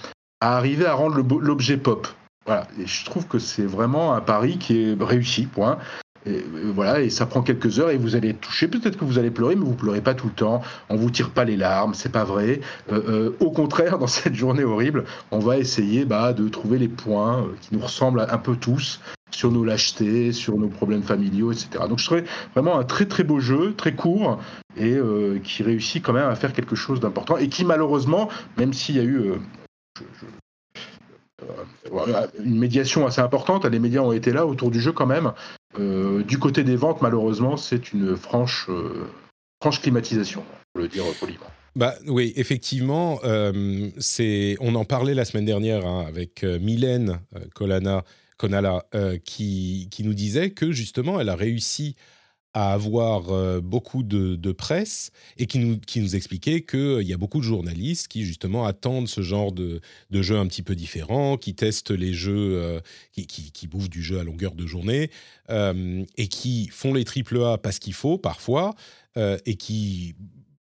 [0.42, 2.08] à arriver à rendre l'objet pop.
[2.46, 5.80] Voilà, et je trouve que c'est vraiment un pari qui est réussi, point.
[6.26, 8.68] Et, euh, voilà, et ça prend quelques heures et vous allez toucher.
[8.68, 10.62] Peut-être que vous allez pleurer, mais vous pleurez pas tout le temps.
[10.90, 12.62] On vous tire pas les larmes, c'est pas vrai.
[12.92, 16.88] Euh, euh, au contraire, dans cette journée horrible, on va essayer bah, de trouver les
[16.88, 19.00] points qui nous ressemblent un peu tous
[19.32, 21.86] sur nos lâchetés, sur nos problèmes familiaux, etc.
[21.90, 22.24] Donc je trouvais
[22.54, 24.40] vraiment un très très beau jeu, très court
[24.78, 24.98] et
[25.44, 29.00] qui réussit quand même à faire quelque chose d'important et qui malheureusement, même s'il y
[29.00, 29.34] a eu
[32.44, 35.34] une médiation assez importante, les médias ont été là autour du jeu quand même.
[35.80, 39.08] Euh, du côté des ventes, malheureusement, c'est une franche, euh,
[39.62, 41.46] franche climatisation, pour le dire poliment.
[41.76, 43.90] Bah oui, effectivement, euh.
[44.60, 47.20] On en parlait la semaine dernière hein, avec Mylène
[47.54, 48.04] Colana,
[48.38, 51.96] Konala, euh, qui qui nous disait que justement, elle a réussi
[52.56, 57.14] à avoir euh, beaucoup de, de presse et qui nous qui nous expliquait qu'il y
[57.14, 60.74] a beaucoup de journalistes qui justement attendent ce genre de de jeux un petit peu
[60.74, 62.80] différents, qui testent les jeux, euh,
[63.12, 65.12] qui, qui bouffent du jeu à longueur de journée
[65.49, 68.74] euh, et qui font les triple A parce qu'il faut parfois
[69.18, 70.16] euh, et qui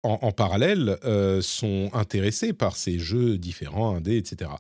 [0.03, 4.51] en, en parallèle, euh, sont intéressés par ces jeux différents, indés, etc.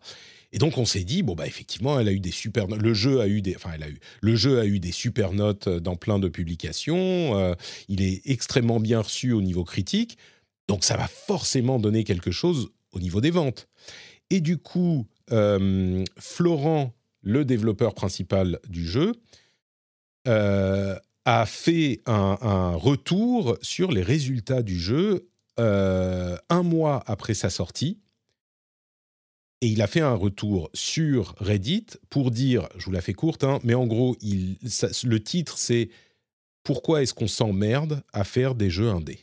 [0.51, 3.21] Et donc on s'est dit bon bah effectivement elle a eu des super le jeu
[3.21, 5.95] a eu des enfin elle a eu le jeu a eu des super notes dans
[5.95, 7.53] plein de publications euh,
[7.87, 10.17] il est extrêmement bien reçu au niveau critique
[10.67, 13.67] donc ça va forcément donner quelque chose au niveau des ventes
[14.31, 19.13] et du coup euh, Florent le développeur principal du jeu
[20.27, 20.95] euh,
[21.25, 25.29] a fait un, retour sur les résultats du jeu
[25.59, 27.99] euh, un mois après sa sortie.
[29.61, 33.43] Et il a fait un retour sur Reddit pour dire, je vous la fais courte,
[33.43, 35.89] hein, mais en gros, le titre c'est
[36.63, 39.19] Pourquoi est-ce qu'on s'emmerde à faire des jeux indés?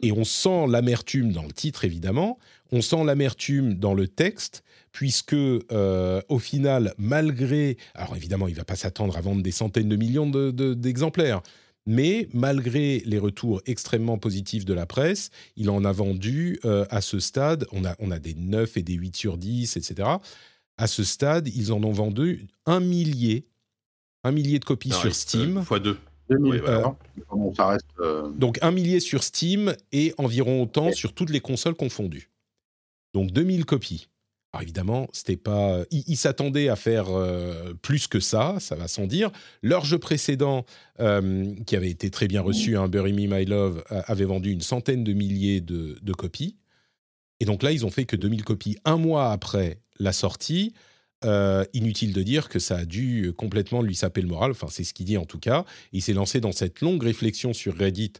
[0.00, 2.38] Et on sent l'amertume dans le titre, évidemment,
[2.70, 4.62] on sent l'amertume dans le texte,
[4.92, 7.76] puisque euh, au final, malgré...
[7.94, 10.74] Alors évidemment, il ne va pas s'attendre à vendre des centaines de millions de- de-
[10.74, 11.42] d'exemplaires,
[11.86, 17.00] mais malgré les retours extrêmement positifs de la presse, il en a vendu euh, à
[17.00, 20.08] ce stade, on a, on a des 9 et des 8 sur 10, etc.
[20.78, 23.46] À ce stade, ils en ont vendu un millier,
[24.24, 25.58] un millier de copies Non, sur Steam.
[25.58, 25.96] euh, fois deux.
[26.28, 26.96] 2000, Oui, voilà.
[27.30, 27.86] Bon, ça reste.
[28.00, 30.92] euh, Donc un millier sur Steam et environ autant Ouais.
[30.92, 32.30] sur toutes les consoles confondues.
[33.14, 34.08] Donc 2000 copies.
[34.56, 35.84] Alors évidemment, c'était pas.
[35.90, 39.30] Ils ils s'attendaient à faire euh, plus que ça, ça va sans dire.
[39.60, 40.64] Leur jeu précédent,
[40.98, 44.50] euh, qui avait été très bien reçu, hein, Bury Me My Love, euh, avait vendu
[44.50, 46.56] une centaine de milliers de, copies.
[47.38, 50.72] Et donc là, ils ont fait que 2000 copies un mois après la sortie.
[51.74, 54.52] Inutile de dire que ça a dû complètement lui saper le moral.
[54.52, 55.66] Enfin, c'est ce qu'il dit en tout cas.
[55.92, 58.12] Il s'est lancé dans cette longue réflexion sur Reddit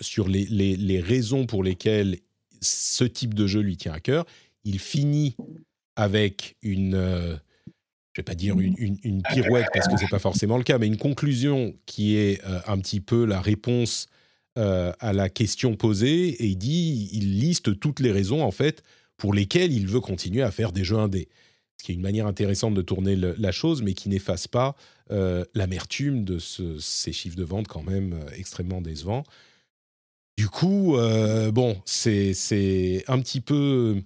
[0.00, 2.16] sur les raisons pour lesquelles
[2.60, 4.24] ce type de jeu lui tient à cœur.
[4.68, 5.34] Il finit
[5.96, 7.36] avec une, euh,
[8.12, 10.86] je vais pas dire une, une- pirouette parce que c'est pas forcément le cas, mais
[10.86, 14.08] une conclusion qui est euh, un petit peu la réponse
[14.58, 18.82] euh, à la question posée et il dit, il liste toutes les raisons en fait
[19.16, 21.28] pour lesquelles il veut continuer à faire des jeux indés.
[21.78, 24.76] Ce qui est une manière intéressante de tourner la chose, mais qui n'efface pas
[25.10, 29.22] euh, l'amertume de ce- ces chiffres de vente quand même extrêmement décevants.
[30.36, 30.96] Du coup,
[31.52, 34.02] bon, c'est un petit peu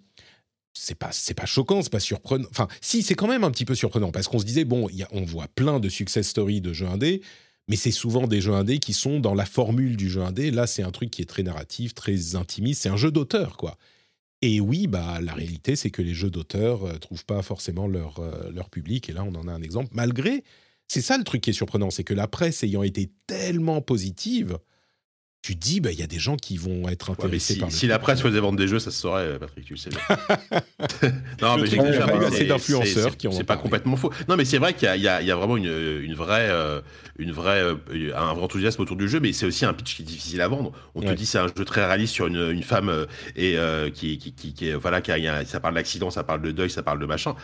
[0.74, 2.46] c'est pas c'est pas choquant, c'est pas surprenant.
[2.50, 5.02] Enfin, si c'est quand même un petit peu surprenant parce qu'on se disait bon, y
[5.02, 7.22] a- on voit plein de success stories de jeux indés,
[7.68, 10.50] mais c'est souvent des jeux indés qui sont dans la formule du jeu indé.
[10.50, 12.82] Là, c'est un truc qui est très narratif, très intimiste.
[12.82, 13.76] C'est un jeu d'auteur, quoi.
[14.42, 18.18] Et oui, bah la réalité, c'est que les jeux d'auteur euh, trouvent pas forcément leur
[18.20, 19.08] euh, leur public.
[19.08, 19.90] Et là, on en a un exemple.
[19.94, 20.42] Malgré,
[20.88, 24.58] c'est ça le truc qui est surprenant, c'est que la presse ayant été tellement positive,
[25.42, 27.68] tu dis, bah il y a des gens qui vont être Ouais, intéressés si, par
[27.68, 29.78] le si la presse faisait vendre des jeux, ça se saurait, euh, Patrick, tu le
[29.78, 29.90] sais.
[31.42, 33.62] Non, Le mais déjà assez c'est- d'influenceurs qui ont C'est pas parlé.
[33.62, 34.12] complètement faux.
[34.28, 36.80] Non, mais c'est vrai qu'il y, y y a vraiment une, une vraie, euh,
[37.18, 37.74] une vraie, euh,
[38.16, 40.48] un vrai enthousiasme autour du jeu, mais c'est aussi un pitch qui est difficile à
[40.48, 40.72] vendre.
[40.94, 41.14] On te Ouais.
[41.16, 44.72] dit c'est un jeu très réaliste sur une, une femme et euh, qui, qui, qui,
[44.72, 47.00] voilà, qui a, il y a- ça parle d'accident, ça parle de deuil, ça parle
[47.00, 47.34] de machin.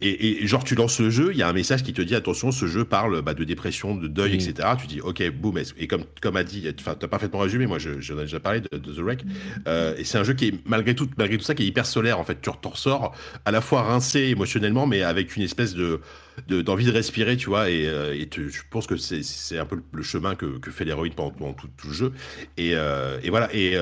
[0.00, 2.14] Et, et genre tu lances le jeu, il y a un message qui te dit
[2.14, 4.34] attention, ce jeu parle bah, de dépression, de deuil, Mm.
[4.40, 4.68] etc.
[4.80, 5.58] Tu dis ok, boum.
[5.76, 7.66] Et comme comme a dit, enfin t'as parfaitement résumé.
[7.66, 9.24] Moi, je- j'en ai déjà parlé de, The Wreck.
[9.66, 11.86] Euh, et c'est un jeu qui est malgré tout, malgré tout ça, qui est hyper
[11.86, 12.18] solaire.
[12.18, 16.00] En fait, tu ressors à la fois rincé émotionnellement, mais avec une espèce de
[16.46, 17.68] de- d'envie de, respirer, tu vois.
[17.68, 21.68] Et, euh, je pense que c'est un peu le, chemin que, fait l'héroïne pendant, tout,
[21.88, 22.12] le jeu.
[22.56, 23.48] Et, euh, voilà.
[23.54, 23.76] Et,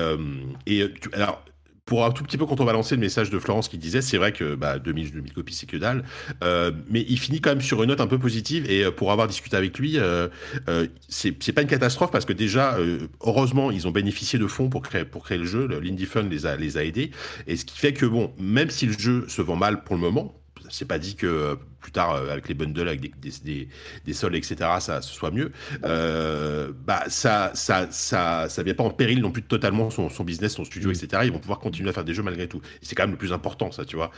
[0.65, 1.43] et tu- alors.
[1.87, 4.01] Pour un tout petit peu quand on va lancer le message de Florence qui disait,
[4.01, 6.03] c'est vrai que bah, 2000, 2000 copies c'est que dalle,
[6.43, 9.11] euh, mais il finit quand même sur une note un peu positive et euh, pour
[9.11, 10.27] avoir discuté avec lui, euh,
[10.67, 14.69] euh, c'est pas une catastrophe parce que déjà, euh, heureusement, ils ont bénéficié de fonds
[14.69, 17.11] pour créer, pour créer le jeu, l'Indie Fund les a, les a aidés,
[17.47, 20.01] et ce qui fait que bon, même si le jeu se vend mal pour le
[20.01, 20.35] moment,
[20.69, 23.67] c'est pas dit que euh, plus tard, euh, avec les bundles, avec des,
[24.05, 25.51] des, soldes, etc., ça ce soit mieux.
[25.83, 30.23] Euh, bah, ça, ça, ça, ça vient pas en péril non plus totalement son, son
[30.23, 31.23] business, son studio, etc.
[31.25, 32.61] Ils vont pouvoir continuer à faire des jeux malgré tout.
[32.81, 34.11] C'est quand même le plus important, ça, tu vois.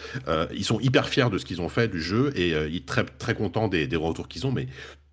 [0.54, 3.36] Ils sont hyper fiers de ce qu'ils ont fait du jeu et ils très, très
[3.36, 4.68] contents des, des retours qu'ils ont, mais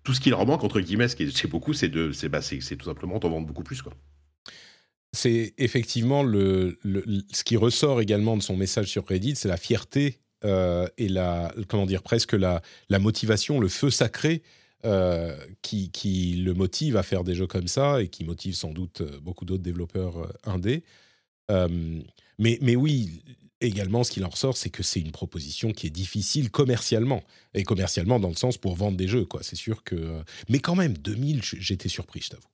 [0.07, 2.41] tout ce qui leur manque, entre guillemets, ce qui est, beaucoup, c'est de, c'est, bah,
[2.41, 3.93] c'est, tout simplement d'en vendre beaucoup plus, quoi.
[5.11, 6.79] c'est effectivement le-
[7.33, 11.53] ce qui ressort également de son message sur Reddit, c'est la fierté euh, et la
[11.67, 14.43] comment dire presque la, motivation, le feu sacré
[14.85, 19.01] euh, qui, le motive à faire des jeux comme ça et qui motive sans doute
[19.01, 20.83] euh, beaucoup d'autres développeurs indés.
[22.39, 23.21] Mais, oui,
[23.61, 27.23] également, ce qu'il en ressort, c'est que c'est une proposition qui est difficile commercialement.
[27.53, 29.41] Et commercialement, dans le sens pour vendre des jeux, quoi.
[29.43, 30.21] C'est sûr que.
[30.49, 32.47] Mais quand même, 2000, j- j'étais surpris, je t'avoue.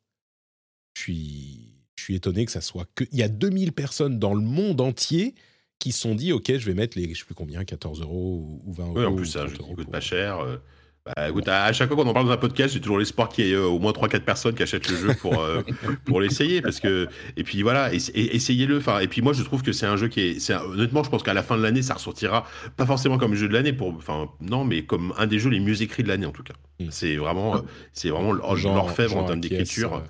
[0.95, 3.03] Je suis, je suis étonné que ça soit que.
[3.11, 5.35] Il y a 2000 personnes dans le monde entier
[5.83, 7.13] qui sont dit Ok, je vais mettre les.
[7.13, 8.93] Je sais plus combien, 14 euros ou 20 euros.
[8.97, 10.39] Oui, en plus, c'est un 30 jeu qui euros coûte pour- pas cher.
[10.39, 10.57] euh,
[11.05, 13.27] bah, écoute, à, à chaque fois qu'on en parle dans un podcast, j'ai toujours l'espoir
[13.27, 15.61] qu'il y ait euh, au moins 3-4 personnes qui achètent le jeu pour, euh,
[16.05, 16.61] pour l'essayer.
[16.61, 18.77] Parce que, et puis voilà, essayez-le.
[18.77, 20.51] Enfin, et puis moi, je trouve que c'est un jeu qui est.
[20.51, 22.45] un- honnêtement, je pense qu'à la fin de l'année, ça ressortira,
[22.77, 25.59] pas forcément comme jeu de l'année, pour, enfin, non, mais comme un des jeux les
[25.59, 26.53] mieux écrits de l'année, en tout cas.
[26.79, 26.85] Mm.
[26.89, 27.59] C'est vraiment, euh,
[27.91, 30.01] c'est vraiment l'orfèvre en termes d'écriture.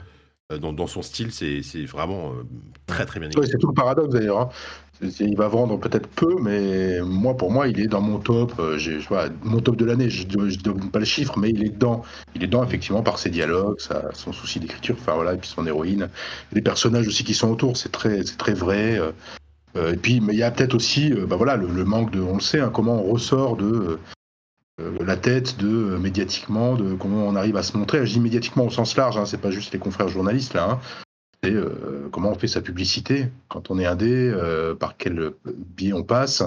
[0.59, 2.43] Dans, dans son style, c'est c'est vraiment euh,
[2.85, 3.41] très très bien écrit.
[3.41, 4.39] Ouais, c'est tout le paradoxe d'ailleurs.
[4.39, 4.49] hein.
[5.19, 8.53] Il va vendre peut-être peu, mais moi, pour moi, il est dans mon top.
[8.59, 8.77] euh,
[9.43, 10.09] mon top de l'année.
[10.09, 12.03] Je ne donne pas le chiffre, mais il est dedans.
[12.35, 13.77] Il est dedans effectivement par ses dialogues,
[14.13, 16.09] son souci d'écriture, enfin voilà, et puis son héroïne,
[16.51, 17.77] les personnages aussi qui sont autour.
[17.77, 18.97] C'est très, très vrai.
[18.99, 19.11] euh,
[19.75, 22.35] euh, et puis, mais il y a peut-être aussi, bah voilà, le, manque de, on
[22.35, 23.99] le sait, hein, comment on ressort de
[25.05, 28.05] la tête, de médiatiquement, de comment on arrive à se montrer.
[28.05, 29.17] Je dis médiatiquement au sens large.
[29.17, 30.69] Hein, c'est pas juste les confrères journalistes là.
[30.71, 30.79] hein.
[31.51, 35.31] Euh, comment on fait sa publicité quand on est indé, euh, par quel
[35.75, 36.43] biais on passe.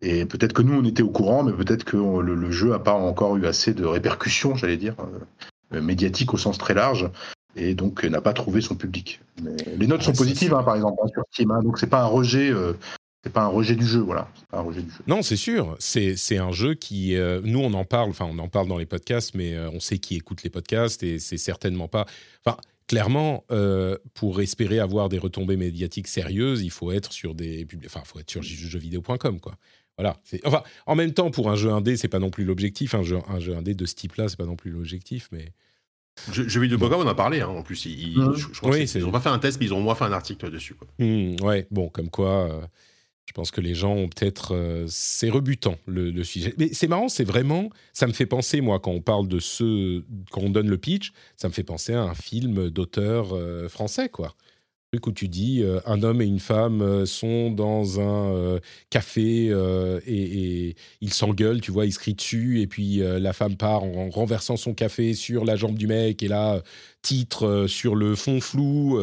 [0.00, 2.70] Et peut-être que nous, on était au courant, mais peut-être que on- le, le jeu
[2.70, 4.94] n'a pas encore eu assez de répercussions, j'allais dire,
[5.72, 7.10] euh, médiatiques au sens très large,
[7.56, 9.20] et donc n'a pas trouvé son public.
[9.42, 12.02] Mais les notes sont positives, hein, par exemple, hein, sur Steam, hein, donc c'est pas
[12.02, 12.52] un rejet.
[13.24, 14.28] c'est pas un rejet du jeu, voilà.
[14.50, 14.98] Pas un rejet du jeu.
[15.06, 15.76] Non, c'est sûr.
[15.78, 17.16] C'est c'est un jeu qui.
[17.42, 20.16] nous, on en parle, enfin, on en parle dans les podcasts, mais on sait qui
[20.16, 22.04] écoute les podcasts et c'est certainement pas.
[22.44, 22.58] Enfin,
[22.88, 27.66] clairement, euh, pour espérer avoir des retombées médiatiques sérieuses, il faut être sur des.
[27.86, 29.56] Enfin, faut être sur jeuxvideo.com, quoi.
[29.96, 30.16] Voilà.
[30.44, 32.94] Enfin, en même temps, pour un jeu indé, c'est pas non plus l'objectif.
[32.94, 35.52] Un jeu, un jeu indé de ce type-là, c'est pas non plus l'objectif, mais.
[36.32, 37.86] Je, je vais de Boga, on en a parlé, hein, en plus.
[37.86, 39.66] Ils, ils- je, je crois Oui, que c'est- ils ont pas fait un test, mais
[39.66, 40.74] ils ont au moins fait un article dessus.
[40.74, 40.86] Quoi.
[40.98, 42.66] Hmm, ouais, bon, comme quoi, euh,
[43.26, 44.54] je pense que les gens ont peut-être.
[44.54, 46.54] euh, c'est rebutant le, sujet.
[46.58, 47.70] Mais c'est marrant, c'est vraiment.
[47.92, 50.02] Ça me fait penser, moi, quand on parle de ce.
[50.30, 54.08] Quand on donne le pitch, ça me fait penser à un film d'auteur euh, français,
[54.08, 54.28] quoi.
[54.28, 58.60] Un truc où tu dis euh, un homme et une femme sont dans un
[58.90, 59.46] café
[60.06, 64.08] et, ils s'engueulent, tu vois, ils se crient dessus, et puis la femme part en
[64.10, 66.62] renversant son café sur la jambe du mec, et là,
[67.02, 69.00] titre sur le fond flou.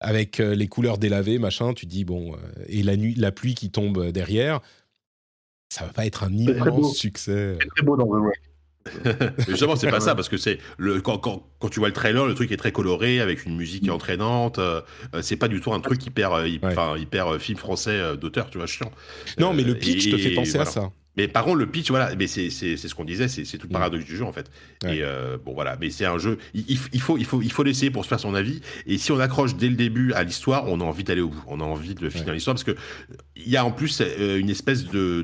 [0.00, 2.36] Avec euh, les couleurs délavées, machin, tu dis bon, euh,
[2.68, 4.60] et la nuit, la pluie qui tombe euh, derrière,
[5.70, 7.56] ça va pas être un immense succès.
[7.60, 8.22] C'est très beau dans The.
[9.04, 9.12] Mais
[9.48, 12.26] Justement, c'est pas ça, parce que c'est le quand, quand, quand tu vois le trailer,
[12.26, 14.58] le truc est très coloré, avec une musique entraînante.
[14.60, 14.80] euh,
[15.20, 16.60] c'est pas du tout un truc hyper, Ouais.
[17.00, 18.90] hyper film français d'auteur, tu vois, chiant.
[19.38, 20.90] Non, mais le pitch et- te fait penser à ça.
[21.18, 23.58] Mais par contre, le pitch, voilà, mais c'est c'est- c'est ce qu'on disait, c'est c'est
[23.58, 23.80] tout le Mm.
[23.80, 24.50] paradoxe du jeu en fait.
[24.84, 24.96] Ouais.
[24.98, 27.62] Et euh, bon voilà, mais c'est un jeu, il, il- faut il faut il faut
[27.64, 28.60] l'essayer pour se faire son avis.
[28.86, 31.42] Et si on accroche dès le début à l'histoire, on a envie d'aller au bout,
[31.48, 32.34] on a envie de finir Ouais.
[32.34, 32.76] l'histoire parce que
[33.36, 35.22] il y a en plus euh, une espèce de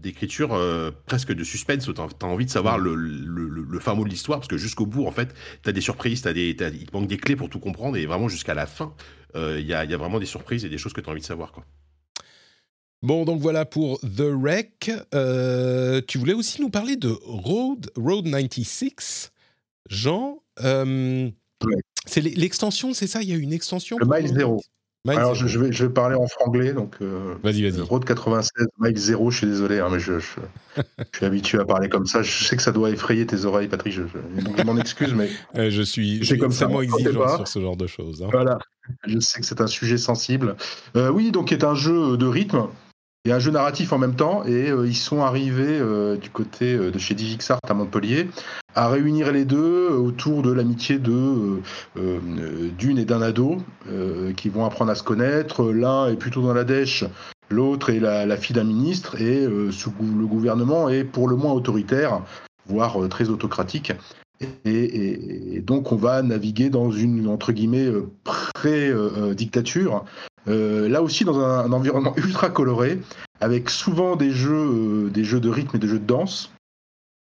[0.00, 1.88] d'écriture euh, presque de suspense.
[1.94, 2.84] T'as as envie de savoir Mm.
[2.84, 5.80] le, le, le- fin mot de l'histoire parce que jusqu'au bout en fait, t'as des
[5.80, 8.54] surprises, t'as des t'as- il te manque des clés pour tout comprendre et vraiment jusqu'à
[8.54, 8.94] la fin,
[9.36, 11.20] euh, il y a y a vraiment des surprises et des choses que t'as envie
[11.20, 11.64] de savoir quoi.
[13.02, 14.90] Bon, donc voilà pour The Wreck.
[15.14, 19.30] Euh, tu voulais aussi nous parler de Road, Road 96.
[19.88, 21.30] Jean, euh,
[22.06, 23.22] c'est l'extension, c'est ça?
[23.22, 24.60] Il y a une extension Le Mile Zero.
[25.06, 26.96] Alors, je, vais, je vais parler en franglais, donc.
[27.00, 27.80] Euh, vas-y, vas-y.
[27.80, 32.04] Road 96, Mike 0, je suis désolé, hein, mais je, suis habitué à parler comme
[32.04, 32.22] ça.
[32.22, 34.02] Je sais que ça doit effrayer tes oreilles, Patrick, je,
[34.42, 35.30] donc m'en excuse, mais.
[35.56, 38.22] Euh, je suis extrêmement exigeant sur ce genre de choses.
[38.22, 38.28] Hein.
[38.30, 38.58] Voilà,
[39.06, 40.56] je sais que c'est un sujet sensible.
[40.94, 42.68] Oui, donc, est un jeu de rythme
[43.28, 44.42] et un jeu narratif en même temps.
[44.46, 45.80] Et ils sont arrivés
[46.20, 48.28] du côté de chez Digixart à Montpellier
[48.78, 51.60] à réunir les deux autour de l'amitié de euh,
[51.96, 53.56] euh, d'une et d'un ado
[53.88, 55.64] euh, qui vont apprendre à se connaître.
[55.72, 57.04] L'un est plutôt dans la dèche,
[57.50, 62.22] l'autre est la, fille d'un ministre et sous le gouvernement est pour le moins autoritaire,
[62.66, 63.92] voire très autocratique.
[64.64, 67.88] Et, donc on va naviguer dans une entre guillemets
[68.54, 70.04] pré-dictature.
[70.48, 73.00] Là aussi dans un, environnement ultra coloré,
[73.40, 76.52] avec souvent des jeux, des jeux de rythme et des jeux de danse.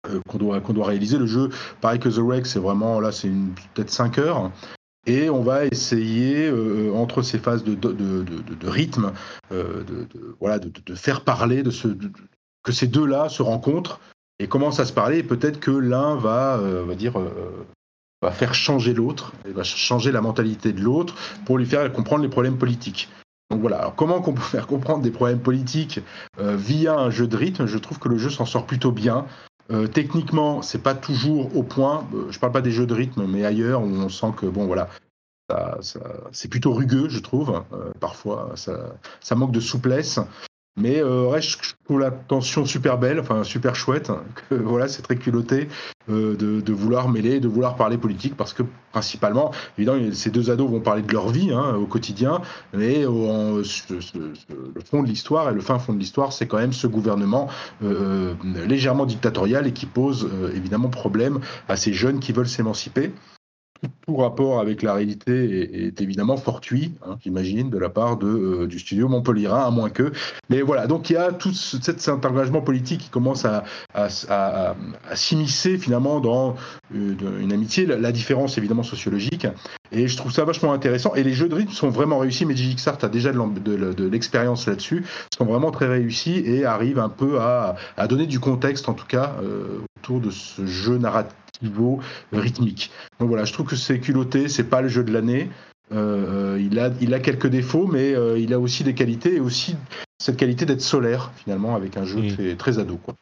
[0.09, 1.19] Euh, qu'on doit, réaliser.
[1.19, 1.51] Le jeu,
[1.83, 3.29] pareil que The Wreck, c'est vraiment, là, c'est
[3.75, 4.51] peut-être 5 heures.
[5.07, 7.77] Et on va essayer, euh, entre ces phases de,
[8.67, 9.13] rythme,
[9.53, 10.07] euh, de,
[10.41, 11.89] voilà, de, faire parler, de ce,
[12.63, 14.01] que ces deux-là se rencontrent
[14.39, 15.19] et commencent à se parler.
[15.19, 17.15] Et peut-être que l'un va, va dire,
[18.23, 21.15] va faire changer l'autre, va changer la mentalité de l'autre
[21.45, 23.09] pour lui faire comprendre les problèmes politiques.
[23.51, 26.01] Donc voilà, alors comment qu'on peut faire comprendre des problèmes politiques
[26.39, 27.67] via un jeu de rythme?
[27.67, 29.27] Je trouve que le jeu s'en sort plutôt bien.
[29.71, 32.07] Euh, techniquement, c'est pas toujours au point.
[32.15, 34.67] Euh, je parle pas des jeux de rythme, mais ailleurs où on sent que bon
[34.67, 34.89] voilà,
[36.33, 37.63] c'est plutôt rugueux, je trouve.
[37.73, 40.19] Euh, parfois, ça, ça, manque de souplesse.
[40.77, 44.11] Mais euh, reste, je trouve la tension super belle, enfin super chouette.
[44.49, 45.69] Que, voilà, c'est très culotté
[46.09, 48.63] euh, de, vouloir mêler, de vouloir parler politique, parce que
[48.93, 52.41] principalement, évidemment, ces deux ados vont parler de leur vie hein, au quotidien,
[52.73, 53.63] mais le
[54.85, 57.49] fond de l'histoire et le fin fond de l'histoire, c'est quand même ce gouvernement
[57.83, 58.35] euh,
[58.67, 63.13] légèrement dictatorial et qui pose évidemment problème à ces jeunes qui veulent s'émanciper
[64.07, 68.67] tout rapport avec la réalité est, évidemment fortuit, hein, j'imagine, de la part de, euh,
[68.67, 70.13] du studio Montpellier, à moins que.
[70.49, 73.65] Mais voilà, donc il y a tout cet, engagement politique qui commence à,
[73.95, 74.75] à,
[75.15, 76.57] s'immiscer finalement dans
[76.95, 77.87] euh, une, amitié.
[77.87, 79.47] La, différence évidemment sociologique.
[79.93, 81.15] Et je trouve ça vachement intéressant.
[81.15, 82.45] Et les jeux de rythme sont vraiment réussis.
[82.45, 82.55] Mais
[82.87, 85.05] Art a déjà de, l'expérience là-dessus.
[85.37, 87.77] sont vraiment très réussis et arrivent un peu à,
[88.09, 92.01] donner du contexte, en tout cas, euh, autour de ce jeu narratif niveau
[92.33, 92.91] rythmique.
[93.19, 95.51] Donc voilà, je trouve que c'est culotté, c'est pas le jeu de l'année.
[95.93, 99.41] Euh, il, a, il a quelques défauts, mais euh, il a aussi des qualités et
[99.41, 99.77] aussi
[100.19, 102.97] cette qualité d'être solaire finalement avec un jeu très, très, ado.
[102.97, 103.15] Quoi.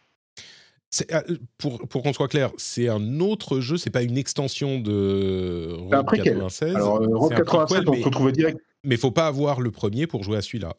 [1.12, 1.20] Euh,
[1.57, 6.07] pour, pour qu'on soit clair, c'est un autre jeu, c'est pas une extension de Road
[6.11, 6.76] 96.
[6.76, 8.59] Alors, Road 96, on peut trouver direct.
[8.84, 10.74] Mais faut pas avoir le premier pour jouer à celui-là.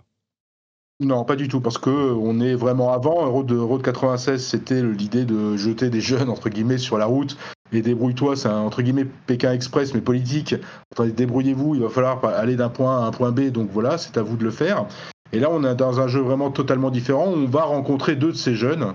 [1.02, 3.32] Non, pas du tout, parce que on est vraiment avant.
[3.32, 7.38] Road, Road 96, c'était l'idée de jeter des jeunes entre guillemets sur la route
[7.72, 10.56] et débrouille-toi, c'est un entre guillemets Pékin Express mais politique.
[11.00, 14.24] Débrouillez-vous, il va falloir aller d'un point à un point B, donc voilà, c'est à
[14.24, 14.88] vous de le faire.
[15.32, 17.28] Et là, on est dans un jeu vraiment totalement différent.
[17.28, 18.94] On va rencontrer deux de ces jeunes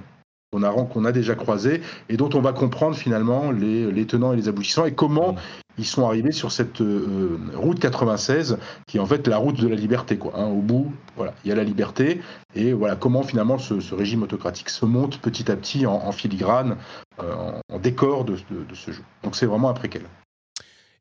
[0.52, 1.80] qu'on a, a déjà croisés
[2.10, 5.63] et dont on va comprendre finalement les, les tenants et les aboutissants et comment mmh
[5.78, 9.68] ils sont arrivés sur cette euh, route 96 qui est en fait la route de
[9.68, 10.46] la liberté quoi hein.
[10.46, 12.20] au bout voilà il y a la liberté
[12.54, 16.76] et voilà comment finalement ce, régime autocratique se monte petit à petit en, filigrane
[17.22, 18.36] euh, en, décor de,
[18.74, 20.02] ce jeu donc c'est vraiment un préquel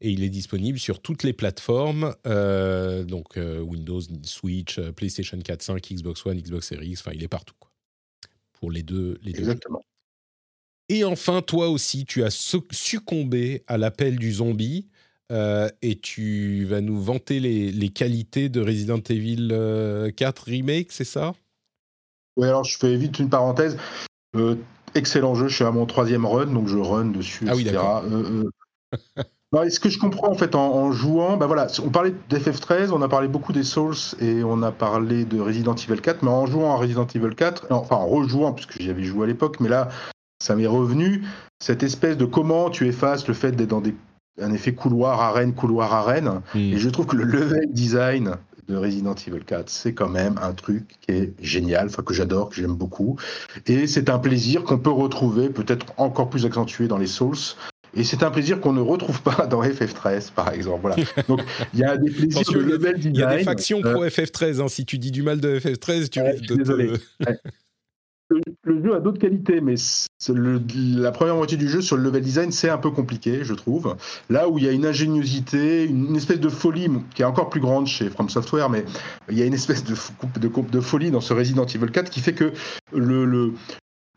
[0.02, 5.94] et il est disponible sur toutes les plateformes, euh, donc Windows, Switch, PlayStation 4, 5,
[5.94, 7.72] Xbox One, Xbox Series, enfin il est partout quoi.
[8.52, 9.82] Pour les deux, les deux Exactement.
[10.90, 14.88] Et enfin, toi aussi, tu as succombé à l'appel du zombie
[15.32, 20.12] euh, et tu vas nous vanter les, qualités de Resident Evil 4 euh,
[20.46, 21.34] Remake, c'est ça?
[22.36, 23.78] Oui, alors je fais vite une parenthèse.
[24.36, 24.56] Euh,
[24.96, 28.04] excellent jeu, je suis à mon troisième run, donc je run dessus, ah oui, d'accord.
[29.70, 33.08] ce que je comprends en fait en, jouant, bah voilà, on parlait d'FF13, on a
[33.08, 36.74] parlé beaucoup des Souls et on a parlé de Resident Evil 4, mais en jouant
[36.74, 39.90] à Resident Evil 4, enfin en rejouant puisque j'y avais joué à l'époque, mais là
[40.44, 41.24] ça m'est revenu,
[41.60, 43.96] cette espèce de comment tu effaces le fait d'être dans des,
[44.41, 46.41] un effet couloir arène, couloir arène.
[46.54, 48.36] Et je trouve que le level design
[48.68, 52.50] de Resident Evil 4, c'est quand même un truc qui est génial, enfin que j'adore,
[52.50, 53.18] que j'aime beaucoup.
[53.68, 57.38] Et c'est un plaisir qu'on peut retrouver, peut-être encore plus accentué dans les Souls.
[57.96, 60.82] Et c'est un plaisir qu'on ne retrouve pas dans FF13, par exemple.
[60.82, 60.98] Voilà.
[61.30, 61.41] Donc,
[61.74, 63.16] il y a des plaisirs de level design.
[63.16, 64.62] Il y a des factions pro FF13.
[64.62, 64.68] Hein.
[64.68, 66.91] Si tu dis du mal de FF13, tu risques de désolé.
[68.30, 69.76] le jeu a d'autres qualités, mais
[70.76, 73.96] la première moitié du jeu sur le level design, c'est un peu compliqué, je trouve.
[74.30, 77.62] Là où il y a une ingéniosité, une, espèce de folie qui est encore plus
[77.62, 78.86] grande chez From Software, mais
[79.30, 79.96] il y a une espèce de,
[80.40, 82.54] de, de folie dans ce Resident Evil 4 qui fait que
[82.94, 83.54] le, le,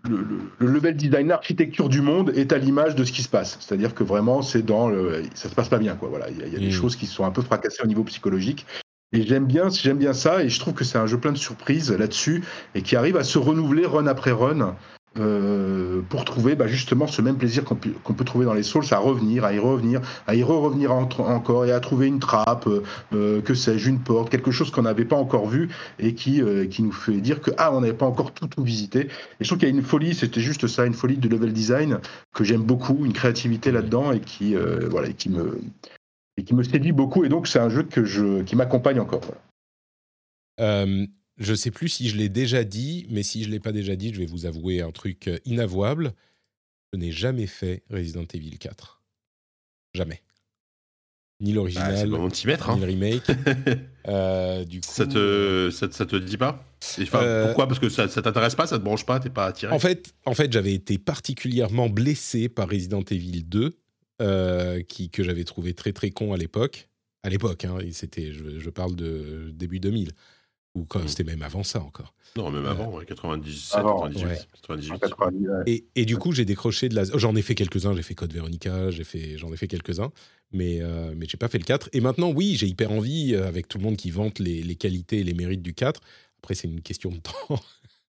[0.08, 3.58] le, level design, l'architecture du monde est à l'image de ce qui se passe.
[3.60, 6.08] C'est-à-dire que vraiment, c'est dans le, ça se passe pas bien, quoi.
[6.08, 6.70] Voilà, il y a, des mm.
[6.70, 8.66] choses qui sont un peu fracassées au niveau psychologique.
[9.12, 11.38] Et j'aime bien, j'aime bien ça, et je trouve que c'est un jeu plein de
[11.38, 12.42] surprises là-dessus,
[12.74, 14.76] et qui arrive à se renouveler run après run.
[15.18, 18.98] Euh, pour trouver bah, justement ce même plaisir qu'on peut, trouver dans les Souls, à
[18.98, 22.82] revenir, à y revenir, à y revenir encore et à trouver une trappe, euh,
[23.14, 26.82] euh, que sais-je, une porte, quelque chose qu'on n'avait pas encore vu et qui, qui
[26.82, 29.06] nous fait dire que ah on n'avait pas encore tout, tout visité.
[29.06, 31.52] Et je trouve qu'il y a une folie, c'était juste ça, une folie de level
[31.52, 31.98] design
[32.34, 34.54] que j'aime beaucoup, une créativité là-dedans et qui
[34.90, 35.58] voilà, et qui me
[36.36, 37.24] et qui me séduit beaucoup.
[37.24, 39.22] Et donc c'est un jeu que je, qui m'accompagne encore.
[41.38, 44.12] Je sais plus si je l'ai déjà dit, mais si je l'ai pas déjà dit,
[44.12, 46.14] je vais vous avouer un truc euh, inavouable.
[46.92, 49.02] Je n'ai jamais fait Resident Evil 4.
[49.94, 50.22] Jamais.
[51.40, 52.76] Ni l'original, bah, ni hein.
[52.78, 53.24] le remake.
[54.08, 56.64] euh, du coup, ça te ça, te dit pas?
[56.98, 57.68] Euh, Pourquoi?
[57.68, 59.74] Parce que ça, ça t'intéresse pas, ça te branche pas, t'es pas attiré?
[59.74, 63.78] En fait, en fait, j'avais été particulièrement blessé par Resident Evil 2,
[64.22, 66.88] euh, qui que j'avais trouvé très très con à l'époque.
[67.22, 70.12] À l'époque, hein, c'était, je, je, parle de début 2000.
[70.76, 71.08] Ou quand mmh.
[71.08, 72.14] c'était même avant ça encore.
[72.36, 75.62] Non, même avant, 97, 98.
[75.66, 77.04] Et, et, du coup, j'ai décroché de la.
[77.04, 80.12] J'en ai fait quelques-uns, j'ai fait Code Veronica, j'ai fait, j'en ai fait quelques-uns,
[80.52, 81.88] mais, euh, mais j'ai pas fait le 4.
[81.94, 84.76] Et maintenant, oui, j'ai hyper envie, euh, avec tout le monde qui vante les, les,
[84.76, 86.00] qualités et les mérites du 4.
[86.38, 87.60] Après, c'est une question de temps.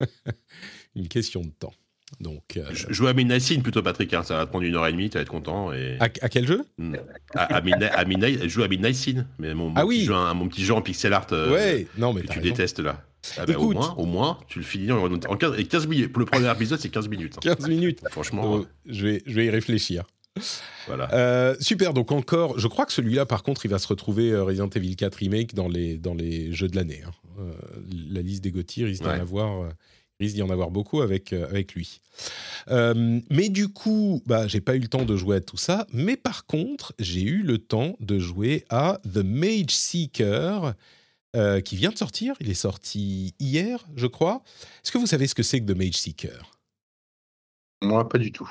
[0.96, 1.74] une question de temps.
[2.20, 2.64] Donc, euh...
[2.72, 4.14] Joue à Midnight plutôt, Patrick.
[4.14, 5.74] Hein, ça va te prendre une heure et demie, tu vas être content.
[5.74, 5.98] Et...
[6.00, 6.64] À, quel jeu?
[6.78, 6.96] Hmm.
[7.36, 9.28] à, Midnight, Joue à Midnight Scene.
[9.40, 9.98] Mais mon, ah oui.
[9.98, 12.80] petit jeu, mon petit jeu en pixel art euh, ouais, non, mais que tu détestes
[12.80, 13.04] là.
[13.38, 16.14] Ah bah, au, moins, au moins, tu le finis en, 15, minutes.
[16.14, 17.38] Pour le premier épisode, c'est 15 minutes.
[17.42, 17.68] 15 hein.
[17.68, 18.00] minutes.
[18.10, 18.44] Franchement.
[18.46, 20.06] Oh, je, vais, je vais y réfléchir.
[20.86, 21.12] Voilà.
[21.14, 24.44] Euh, super, donc encore, je crois que celui-là, par contre, il va se retrouver euh,
[24.44, 27.02] Resident Evil 4 Remake dans les, dans les jeux de l'année.
[27.06, 27.12] Hein.
[28.12, 29.70] la liste des GOTY risque d'en avoir
[30.20, 32.02] risque d'y en avoir beaucoup avec, euh, avec lui.
[32.70, 35.86] Euh, mais du coup, bah, j'ai pas eu le temps de jouer à tout ça.
[35.94, 40.74] Mais par contre, j'ai eu le temps de jouer à The Mage Seeker,
[41.36, 42.36] euh, qui vient de sortir.
[42.40, 44.44] Il est sorti hier, je crois.
[44.84, 46.52] Est-ce que vous savez ce que c'est que The Mage Seeker?
[47.84, 48.50] Moi, pas du tout.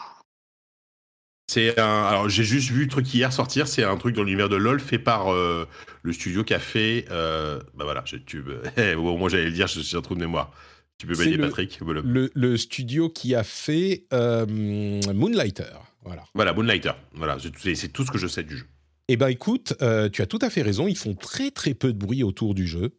[1.49, 2.05] C'est un.
[2.05, 3.67] Alors, j'ai juste vu le truc hier sortir.
[3.67, 7.07] C'est un truc dans l'univers de LoL fait par le studio qui a fait.
[7.09, 8.45] bah voilà, je, tu,
[8.97, 10.53] au moins j'allais le dire, j'ai un trou de mémoire.
[10.99, 11.79] Tu peux bailler Patrick.
[11.81, 14.47] Le, le, studio qui a fait euh,
[15.13, 15.65] Moonlighter.
[16.05, 16.25] Voilà.
[16.35, 16.93] Voilà, Moonlighter.
[17.13, 18.67] Voilà, c'est tout ce que je sais du jeu.
[19.09, 20.89] Eh ben écoute, euh, tu as tout à fait raison.
[20.89, 22.97] Ils font très très peu de bruit autour du jeu.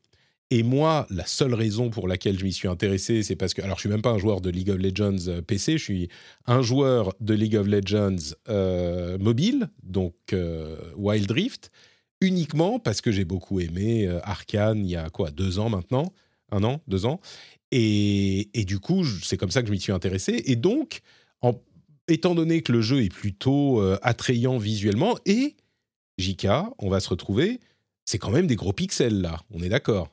[0.49, 3.77] Et moi, la seule raison pour laquelle je m'y suis intéressé, c'est parce que, alors
[3.77, 6.09] je suis même pas un joueur de League of Legends euh, PC, je suis
[6.45, 8.33] un joueur de League of Legends
[9.19, 10.15] mobile, donc
[10.95, 11.71] Wild Rift,
[12.21, 16.13] uniquement parce que j'ai beaucoup aimé Arkane il y a quoi, deux ans maintenant,
[16.53, 17.19] un an, deux ans,
[17.71, 20.41] et, du coup, c'est comme ça que je m'y suis intéressé.
[20.45, 21.01] Et donc,
[21.41, 21.61] en,
[22.07, 25.55] étant donné que le jeu est plutôt euh, attrayant visuellement, et
[26.17, 26.47] JK,
[26.79, 27.59] on va se retrouver,
[28.05, 30.09] c'est quand même des gros pixels là, on est d'accord.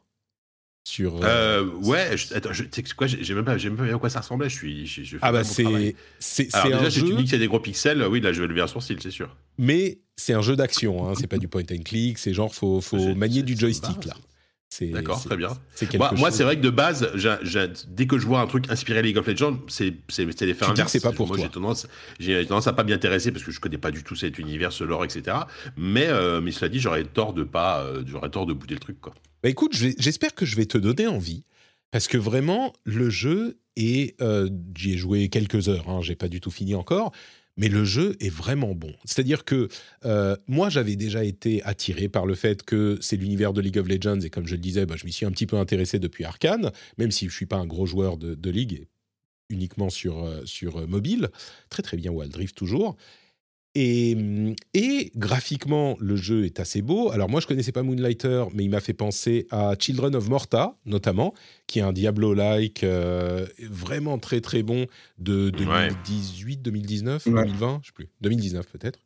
[0.86, 3.94] Sur euh, euh, ouais je, attends je, quoi j'ai même pas j'ai même pas vu
[3.94, 7.14] à quoi ça ressemblait je suis je, je ah bah c'est c'est déjà si tu
[7.14, 9.34] dis que c'est des gros pixels oui là je vais lever un sourcil c'est sûr.
[9.56, 12.82] Mais c'est un jeu d'action hein, c'est pas du point and click c'est genre faut
[12.82, 14.14] faut manier du joystick là
[14.80, 15.50] D'accord, très bien.
[16.16, 17.10] Moi, c'est vrai que de base,
[17.88, 20.92] dès que je vois un truc inspiré League of Legends, c'est l'effet inverse.
[20.92, 21.86] C'est pas pour moi, J'ai tendance,
[22.18, 24.84] tendance à pas m'y intéresser parce que je connais pas du tout cet univers, ce
[24.84, 25.36] lore, etc.
[25.76, 28.80] Mais, euh, mais cela dit, j'aurais tort de pas, euh, j'aurais tort de bouter le
[28.80, 29.14] truc, quoi.
[29.42, 31.44] Bah écoute, j'espère que je vais te donner envie
[31.90, 36.28] parce que vraiment, le jeu est, euh, j'y ai joué quelques heures, hein, j'ai pas
[36.28, 37.12] du tout fini encore
[37.56, 38.92] mais le jeu est vraiment bon.
[39.04, 39.68] C'est-à-dire que
[40.04, 43.88] euh, moi, j'avais déjà été attiré par le fait que c'est l'univers de League of
[43.88, 46.24] Legends, et comme je le disais, bah, je m'y suis un petit peu intéressé depuis
[46.24, 48.88] Arkane, même si je ne suis pas un gros joueur de, de League,
[49.50, 51.28] uniquement sur, euh, sur euh, mobile.
[51.68, 52.96] Très très bien Wild Rift toujours.
[53.76, 54.16] Et,
[54.72, 57.10] et, graphiquement, le jeu est assez beau.
[57.10, 60.76] Alors moi, je connaissais pas Moonlighter, mais il m'a fait penser à Children of Morta,
[60.86, 61.34] notamment,
[61.66, 64.86] qui est un Diablo-like euh, vraiment très très bon
[65.18, 69.00] de 2018, 2019, 2020, je sais plus, 2019 peut-être.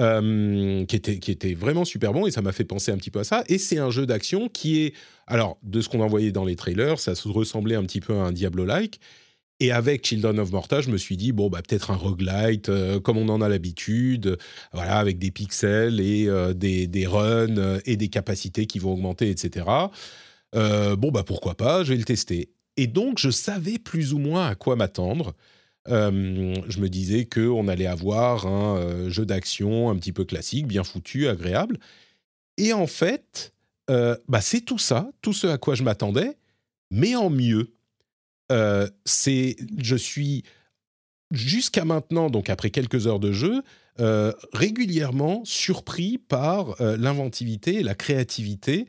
[0.00, 3.10] Euh, qui, était, qui était vraiment super bon et ça m'a fait penser un petit
[3.10, 3.44] peu à ça.
[3.48, 4.94] Et c'est un jeu d'action qui est,
[5.26, 8.22] alors de ce qu'on a envoyé dans les trailers, ça ressemblait un petit peu à
[8.22, 9.00] un Diablo-like,
[9.62, 13.00] et avec Children of Morta, je me suis dit, bon, bah, peut-être un roguelite, euh,
[13.00, 14.36] comme on en a l'habitude,
[14.72, 18.92] voilà, avec des pixels et euh, des, des, runs euh, et des capacités qui vont
[18.92, 19.66] augmenter, etc.
[20.52, 22.50] bon, bah, pourquoi pas, je vais le tester.
[22.76, 25.34] et donc, je savais plus ou moins à quoi m'attendre.
[25.88, 30.66] Euh, je me disais qu'on allait avoir un euh, jeu d'action un petit peu classique,
[30.66, 31.78] bien foutu, agréable.
[32.56, 33.52] Et en fait,
[33.90, 36.38] euh, bah, c'est tout ça, tout ce à quoi je m'attendais,
[36.90, 37.74] mais en mieux.
[39.04, 40.44] C'est, je suis
[41.30, 43.62] jusqu'à maintenant, donc après quelques heures de jeu,
[44.52, 48.86] régulièrement surpris par l'inventivité et la créativité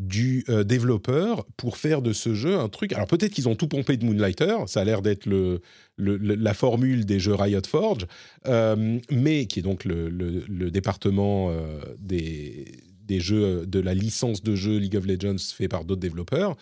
[0.00, 2.92] du euh, développeur pour faire de ce jeu un truc.
[2.94, 5.60] Alors peut-être qu'ils ont tout pompé de Moonlighter, ça a l'air d'être le,
[5.98, 8.06] la formule des jeux Riot Forge,
[8.46, 12.64] euh, mais qui est donc le, département euh, des,
[13.04, 16.56] des jeux de la licence de jeu League of Legends fait par d'autres développeurs.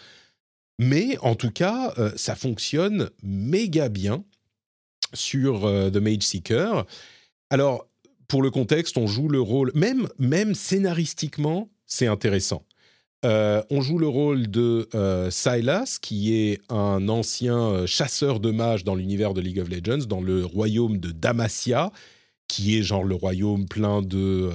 [0.78, 4.24] Mais en tout cas, ça fonctionne méga bien
[5.12, 6.86] sur The Mage Seeker.
[7.50, 7.88] Alors,
[8.28, 12.64] pour le contexte, on joue le rôle, même, même scénaristiquement, c'est intéressant.
[13.24, 18.52] Euh, on joue le rôle de euh, Silas, qui est un ancien euh, chasseur de
[18.52, 21.90] mages dans l'univers de League of Legends, dans le royaume de Damacia,
[22.46, 24.50] qui est genre le royaume plein de,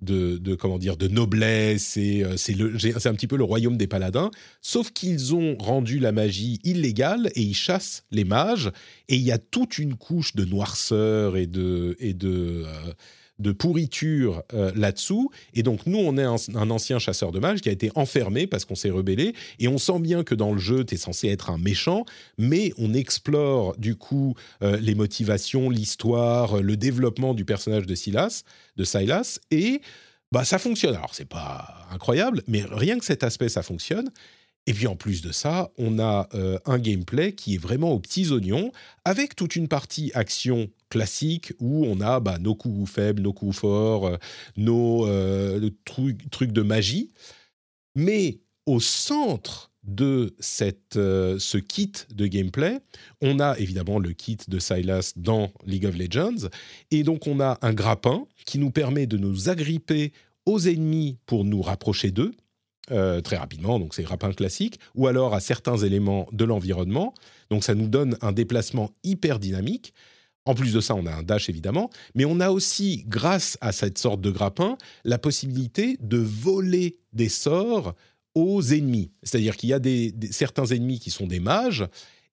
[0.00, 4.90] de, comment dire, de noblesse, et c'est un petit peu le royaume des paladins, sauf
[4.90, 8.70] qu'ils ont rendu la magie illégale et ils chassent les mages,
[9.08, 11.96] et il y a toute une couche de noirceur et de...
[11.98, 12.64] Et de
[13.38, 15.30] de pourriture euh, là-dessous.
[15.54, 18.64] Et donc, nous, on est un, ancien chasseur de mages qui a été enfermé parce
[18.64, 19.34] qu'on s'est rebellé.
[19.58, 22.04] Et on sent bien que dans le jeu, tu es censé être un méchant,
[22.38, 28.44] mais on explore du coup euh, les motivations, l'histoire, le développement du personnage de Silas,
[28.76, 29.80] de Silas, et
[30.32, 30.96] bah ça fonctionne.
[30.96, 34.10] Alors, c'est pas incroyable, mais rien que cet aspect, ça fonctionne.
[34.66, 38.00] Et puis en plus de ça, on a euh, un gameplay qui est vraiment aux
[38.00, 38.72] petits oignons,
[39.04, 43.56] avec toute une partie action classique où on a bah, nos coups faibles, nos coups
[43.56, 44.16] forts, euh,
[44.56, 47.12] nos euh, trucs, de magie.
[47.94, 52.80] Mais au centre de cette, ce kit de gameplay,
[53.20, 56.48] on a évidemment le kit de Silas dans League of Legends,
[56.90, 60.12] et donc on a un grappin qui nous permet de nous agripper
[60.44, 62.34] aux ennemis pour nous rapprocher d'eux
[62.90, 67.14] euh, très rapidement, donc c'est grappin classique, ou alors à certains éléments de l'environnement.
[67.50, 69.92] Donc ça nous donne un déplacement hyper dynamique.
[70.44, 73.72] En plus de ça, on a un dash évidemment, mais on a aussi, grâce à
[73.72, 77.94] cette sorte de grappin, la possibilité de voler des sorts
[78.36, 79.10] aux ennemis.
[79.24, 81.86] C'est-à-dire qu'il y a des, certains ennemis qui sont des mages,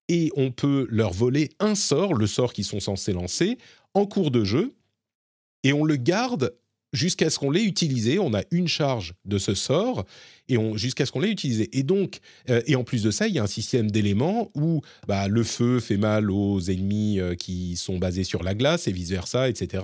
[0.10, 3.58] et on peut leur voler un sort, le sort qu'ils sont censés lancer,
[3.96, 4.76] en cours de jeu,
[5.64, 6.54] et on le garde
[6.94, 8.20] jusqu'à ce qu'on l'ait utilisé.
[8.20, 10.06] On a une charge de ce sort
[10.50, 11.70] et jusqu'à ce qu'on l'ait utilisé.
[11.78, 14.82] Et donc, euh, et en plus de ça, il y a un système d'éléments où
[15.08, 18.92] bah, le feu fait mal aux ennemis euh, qui sont basés sur la glace et
[18.92, 19.84] vice versa, etc.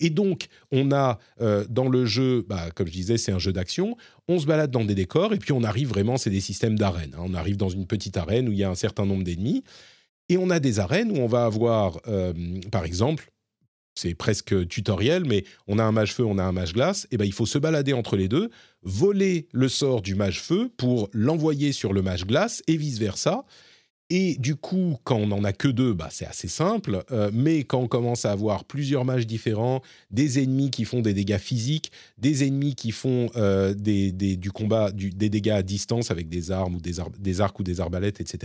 [0.00, 3.52] Et donc, on a euh, dans le jeu, bah, comme je disais, c'est un jeu
[3.52, 3.96] d'action.
[4.28, 7.14] On se balade dans des décors et puis on arrive vraiment, c'est des systèmes d'arènes.
[7.16, 7.24] Hein.
[7.24, 9.62] On arrive dans une petite arène où il y a un certain nombre d'ennemis.
[10.30, 12.02] Et on a des arènes où on va avoir,
[12.70, 13.30] par exemple,
[13.98, 17.16] c'est presque tutoriel, mais on a un mage feu, on a un mage glace, et
[17.16, 18.50] ben il faut se balader entre les deux,
[18.82, 23.44] voler le sort du mage feu pour l'envoyer sur le mage glace et vice versa.
[24.10, 27.04] Et du coup, quand on n'en a que deux, bah, c'est assez simple.
[27.12, 31.12] Euh, mais quand on commence à avoir plusieurs mages différents, des ennemis qui font des
[31.12, 36.30] dégâts physiques, des ennemis qui font euh, des, du combat, des dégâts à distance avec
[36.30, 38.38] des armes ou des, des arcs ou des arbalètes, etc.,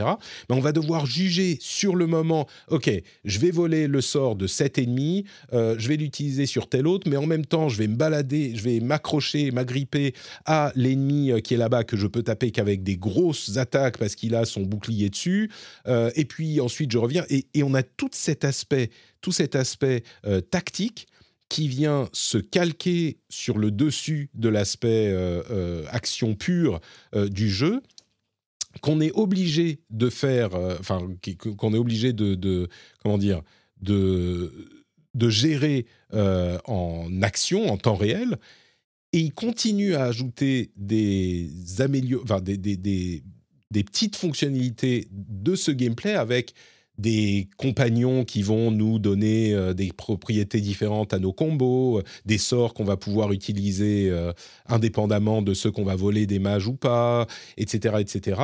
[0.49, 2.91] bah, on va devoir juger sur le moment, OK,
[3.23, 5.23] je vais voler le sort de cet ennemi,
[5.53, 8.53] euh, je vais l'utiliser sur tel autre, mais en même temps, je vais me balader,
[8.53, 10.13] je vais m'accrocher, m'agripper
[10.45, 14.35] à l'ennemi qui est là-bas, que je peux taper qu'avec des grosses attaques parce qu'il
[14.35, 15.49] a son bouclier dessus.
[15.87, 17.25] Euh, et puis ensuite, je reviens.
[17.29, 18.89] Et, on a tout cet aspect,
[19.21, 21.07] tout cet aspect euh, tactique
[21.49, 26.79] qui vient se calquer sur le dessus de l'aspect euh, action pure
[27.15, 27.81] du jeu
[28.81, 31.07] qu'on est obligé de faire, enfin
[31.37, 32.67] qu'on est obligé de,
[33.03, 33.43] comment dire,
[33.81, 34.51] de,
[35.13, 38.39] de gérer en action, en temps réel,
[39.13, 41.47] et il continue à ajouter des
[41.79, 43.23] améliorations, enfin des,
[43.81, 46.53] petites fonctionnalités de ce gameplay avec
[46.97, 52.37] des compagnons qui vont nous donner euh, des propriétés différentes à nos combos, euh, des
[52.37, 54.31] sorts qu'on va pouvoir utiliser euh,
[54.67, 57.25] indépendamment de ceux qu'on va voler des mages ou pas,
[57.57, 57.95] etc.
[57.99, 58.41] etc.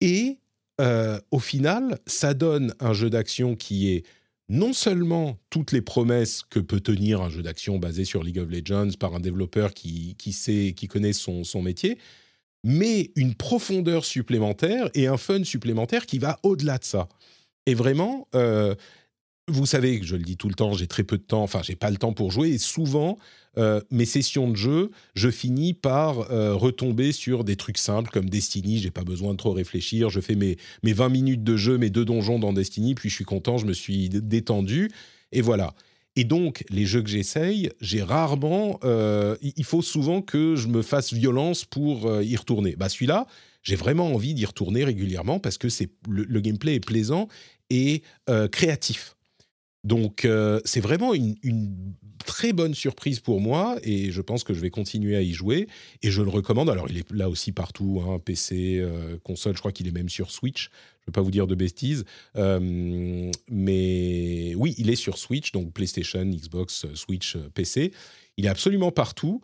[0.00, 0.38] Et
[1.30, 4.04] au final, ça donne un jeu d'action qui est
[4.50, 8.50] non seulement toutes les promesses que peut tenir un jeu d'action basé sur League of
[8.50, 11.96] Legends par un développeur qui, sait, qui connaît son, son métier,
[12.64, 17.08] mais une profondeur supplémentaire et un fun supplémentaire qui va au-delà de ça.
[17.66, 18.74] Et vraiment, euh,
[19.48, 21.60] vous savez que je le dis tout le temps, j'ai très peu de temps, enfin
[21.62, 23.16] j'ai pas le temps pour jouer et souvent
[23.58, 28.28] euh, mes sessions de jeu, je finis par euh, retomber sur des trucs simples comme
[28.28, 31.78] Destiny, j'ai pas besoin de trop réfléchir, je fais mes, mes 20 minutes de jeu,
[31.78, 34.90] mes deux donjons dans Destiny, puis je suis content, je me suis détendu
[35.32, 35.74] et voilà.
[36.16, 38.80] Et donc, les jeux que j'essaye, j'ai rarement.
[38.84, 42.74] euh, il faut souvent que je me fasse violence pour euh, y retourner.
[42.74, 43.26] Bah, celui-là,
[43.62, 47.28] j'ai vraiment envie d'y retourner régulièrement parce que c'est le, gameplay est plaisant
[47.68, 49.14] et euh, créatif.
[49.84, 50.26] Donc,
[50.64, 51.36] c'est vraiment une,
[52.24, 55.68] très bonne surprise pour moi et je pense que je vais continuer à y jouer.
[56.02, 56.68] Et je le recommande.
[56.68, 58.84] Alors, il est là aussi partout, hein, PC,
[59.22, 60.70] console, je crois qu'il est même sur Switch.
[61.06, 62.04] Je ne vais pas vous dire de bêtises.
[62.36, 67.92] Euh, mais oui, il est sur Switch, donc PlayStation, Xbox, euh, Switch, euh, PC.
[68.36, 69.40] Il est absolument partout.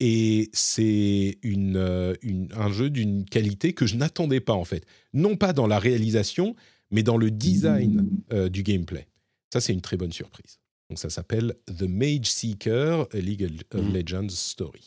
[0.00, 4.84] Et c'est une, une- un jeu d'une qualité que je n'attendais pas, en fait.
[5.12, 6.56] Non pas dans la réalisation,
[6.90, 9.06] mais dans le design euh, du gameplay.
[9.52, 10.58] Ça, c'est une très bonne surprise.
[10.90, 13.94] Donc, ça s'appelle The Mage Seeker, A League of Mhm.
[13.94, 14.82] Legends Story.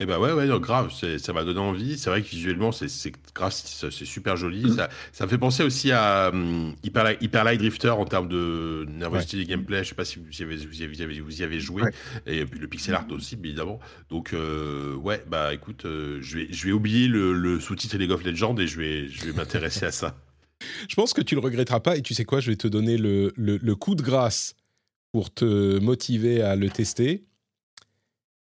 [0.00, 1.96] Eh ben ouais, ouais, non, grave, ça m'a donné envie.
[1.96, 3.12] C'est vrai que visuellement, c'est c'est
[4.04, 4.74] super joli.
[4.74, 8.26] Ça, ça me fait penser aussi à hum, Hyper, Light- Hyper Light Drifter en termes
[8.28, 9.84] de nervosité du gameplay.
[9.84, 11.82] Je sais pas si vous y avez, vous y avez, vous y avez- joué.
[11.82, 11.92] Ouais.
[12.26, 13.78] Et puis le pixel art aussi, évidemment.
[14.10, 18.10] Donc, euh, ouais, bah écoute, euh, je, vais, je vais oublier le, le sous-titre League
[18.10, 20.16] of Legends et je vais, je vais m'intéresser à ça.
[20.88, 21.96] Je pense que tu le regretteras pas.
[21.96, 24.54] Et tu sais quoi, je vais te donner le, le- le coup de grâce
[25.12, 27.24] pour te motiver à le tester.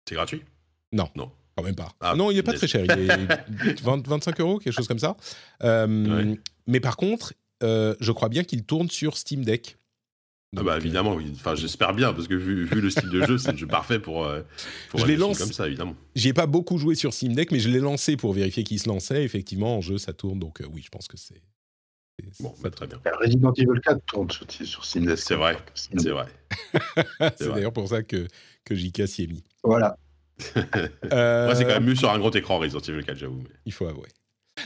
[0.08, 0.42] C'est gratuit
[0.92, 1.10] Non.
[1.16, 1.32] Non.
[1.56, 1.90] Quand même pas.
[2.02, 2.84] Ah, non, il n'est pas très cher.
[2.86, 5.16] Il est 20 25 euros, quelque chose comme ça.
[5.64, 5.88] Euh,
[6.34, 6.40] Ouais.
[6.68, 7.34] Mais par contre,
[7.64, 9.78] euh, je crois bien qu'il tourne sur Steam Deck.
[10.58, 11.32] Ah bah Donc, évidemment, oui.
[11.36, 14.00] enfin j'espère bien parce que vu, vu le style de jeu, c'est le jeu parfait
[14.00, 14.42] pour, euh,
[14.90, 15.38] pour Je les lance.
[15.38, 15.96] comme ça, évidemment.
[16.16, 18.80] J'y ai pas beaucoup joué sur Steam Deck, mais je l'ai lancé pour vérifier qu'il
[18.80, 19.24] se lançait.
[19.24, 20.40] Effectivement, en jeu, ça tourne.
[20.40, 21.42] Donc euh, oui, je pense que c'est.
[22.40, 23.02] Bon, bah, très bien.
[23.20, 25.18] Resident Evil 4 tourne sur, sur Steam Deck.
[25.18, 26.28] C'est vrai, C'est vrai.
[27.38, 28.28] C'est d'ailleurs pour ça que,
[28.64, 29.44] que JK s'y est mis.
[29.64, 29.98] Voilà.
[31.12, 33.38] Euh, Moi, c'est quand même mieux sur un grand écran Resident Evil 4, j'avoue.
[33.42, 34.10] mais- Il faut avouer.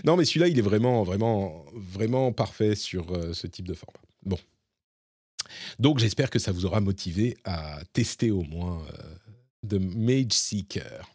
[0.04, 4.00] Non, mais celui-là, il est vraiment, vraiment, vraiment parfait sur euh, ce type de format.
[4.26, 4.38] Bon.
[5.80, 11.10] Donc, j'espère que ça vous aura motivé à tester au moins euh, The Mage Seeker.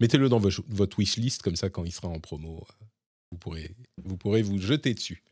[0.00, 2.84] Mettez-le dans vo- votre wishlist, comme ça, quand il sera en promo, euh,
[3.32, 3.70] vous pourrez,
[4.04, 5.22] vous pourrez vous jeter dessus.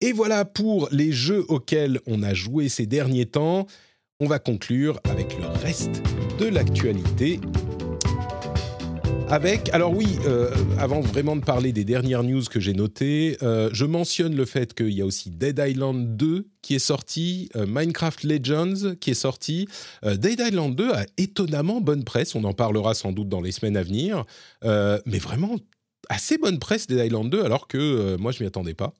[0.00, 3.66] Et voilà pour les jeux auxquels on a joué ces derniers temps.
[4.22, 6.02] On va conclure avec le reste
[6.38, 7.40] de l'actualité
[9.30, 13.70] avec, alors oui, euh, avant vraiment de parler des dernières news que j'ai notées, euh,
[13.72, 17.64] je mentionne le fait qu'il y a aussi Dead Island 2 qui est sorti, euh,
[17.64, 19.68] Minecraft Legends qui est sorti.
[20.02, 23.76] Dead Island 2 a étonnamment bonne presse, on en parlera sans doute dans les semaines
[23.76, 24.24] à venir,
[24.64, 25.54] mais vraiment
[26.08, 28.94] assez bonne presse Dead Island 2 alors que moi je m'y attendais pas.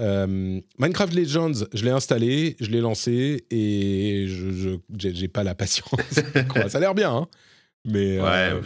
[0.00, 6.00] Euh, Minecraft Legends, je l'ai installé, je l'ai lancé et je j'ai pas la patience.
[6.68, 7.28] Ça a l'air bien, hein
[7.84, 8.24] mais euh,
[8.56, 8.60] Ouais,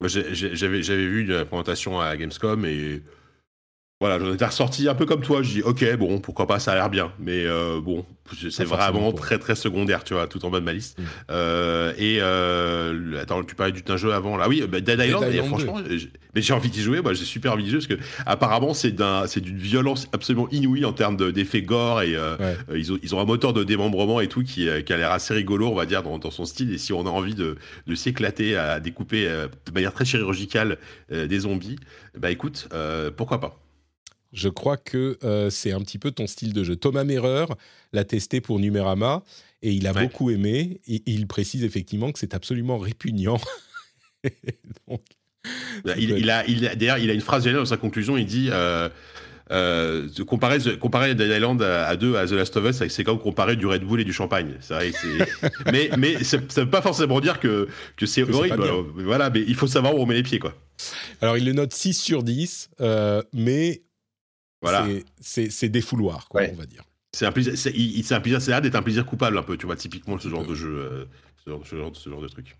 [0.00, 0.08] bon.
[0.08, 3.02] J'ai- j'avais j'avais vu une présentation à Gamescom et
[4.00, 5.42] voilà, j'en étais ressorti un peu comme toi.
[5.42, 8.06] Je dis, ok, bon, pourquoi pas, ça a l'air bien, mais euh, bon,
[8.50, 10.98] c'est vraiment très très secondaire, tu vois, tout en bas de ma liste.
[10.98, 11.02] Mm.
[11.30, 15.30] Euh, et euh, attends, tu parlais d'un jeu avant là, oui, bah, Dead Island.
[15.46, 15.80] franchement,
[16.34, 17.02] mais j'ai envie d'y jouer.
[17.02, 20.48] Moi, j'ai super envie d'y jouer parce que apparemment, c'est d'un, c'est d'une violence absolument
[20.50, 22.56] inouïe en termes de- d'effets gore et euh, Ouais.
[22.70, 24.96] euh, ils, ont, ils ont un moteur de démembrement et tout qui, euh, qui a
[24.96, 26.72] l'air assez rigolo, on va dire, dans, dans son style.
[26.72, 27.56] Et si on a envie de,
[27.86, 30.78] de s'éclater à découper euh, de manière très chirurgicale
[31.12, 31.76] euh, des zombies,
[32.16, 33.58] bah écoute, euh, pourquoi pas
[34.32, 36.76] Je crois que euh, c'est un petit peu ton style de jeu.
[36.76, 37.46] Thomas Merer
[37.92, 39.22] l'a testé pour Numérama
[39.62, 40.02] et il a Ouais.
[40.04, 40.80] beaucoup aimé.
[40.86, 43.40] Et il précise effectivement que c'est absolument répugnant.
[44.88, 45.02] Donc,
[45.84, 48.16] Bah, il, a, il D'ailleurs, il a une phrase géniale dans sa conclusion.
[48.16, 48.88] Il dit euh,
[49.50, 53.02] euh, comparer, The- comparer Dead Island à, à deux à The Last of Us, c'est
[53.04, 54.54] comme comparer du Red Bull et du champagne.
[54.68, 54.92] Vrai,
[55.98, 57.66] mais ça veut pas forcément dire que,
[57.96, 58.62] que c'est horrible.
[58.62, 60.54] Alors, voilà, mais il faut savoir où on met les pieds, quoi.
[61.20, 63.82] Alors, il le note 6 sur 10, euh, mais
[64.62, 64.86] Voilà.
[65.20, 65.50] c'est-
[65.80, 66.50] fouloirs, quoi, Ouais.
[66.54, 66.82] on va dire.
[67.12, 67.54] C'est un plaisir.
[67.56, 68.40] C'est un plaisir.
[68.40, 69.56] C'est d'être un plaisir coupable un peu.
[69.56, 71.04] Tu vois, typiquement ce genre de jeu, euh,
[71.44, 72.56] ce, genre, ce genre- ce genre de truc.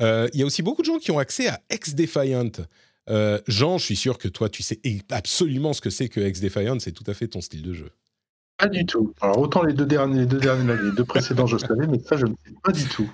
[0.00, 2.50] Euh, Il y a aussi beaucoup de gens qui ont accès à Ex-Defiant.
[3.10, 4.80] Euh, Jean, je suis sûr que toi, tu sais
[5.10, 6.78] absolument ce que c'est que Ex-Defiant.
[6.80, 7.90] C'est tout à fait ton style de jeu.
[8.56, 9.12] Pas du tout.
[9.20, 12.16] Alors autant les deux derniers, les deux derniers, les deux précédents, je savais, mais ça,
[12.16, 13.10] je ne sais pas du tout.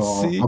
[0.00, 0.40] En- c'est-.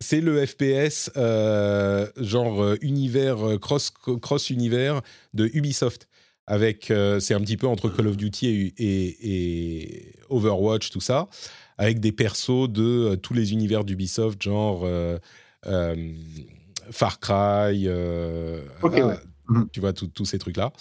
[0.00, 5.00] C'est le FPS euh, genre euh, univers euh, cross cross univers
[5.34, 6.08] de Ubisoft.
[6.50, 11.00] Avec euh, c'est un petit peu entre Call of Duty et, et- et Overwatch tout
[11.00, 11.26] ça,
[11.76, 15.18] avec des persos de euh, tous les univers d'Ubisoft, genre euh,
[15.66, 15.94] euh,
[16.90, 19.14] Far Cry, euh, Ok, ah, ouais.
[19.50, 19.68] Mhm.
[19.72, 20.72] Tu vois, tous ces trucs-là.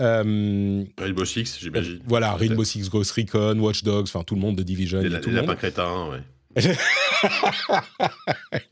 [0.00, 2.00] Euh, Rainbow Six, j'imagine.
[2.06, 2.34] voilà.
[2.34, 5.00] Rainbow Six, Ghost Recon, Watch Dogs, enfin tout le monde de Division.
[5.00, 5.50] Les, et la- tout les le monde.
[5.50, 6.20] ouais.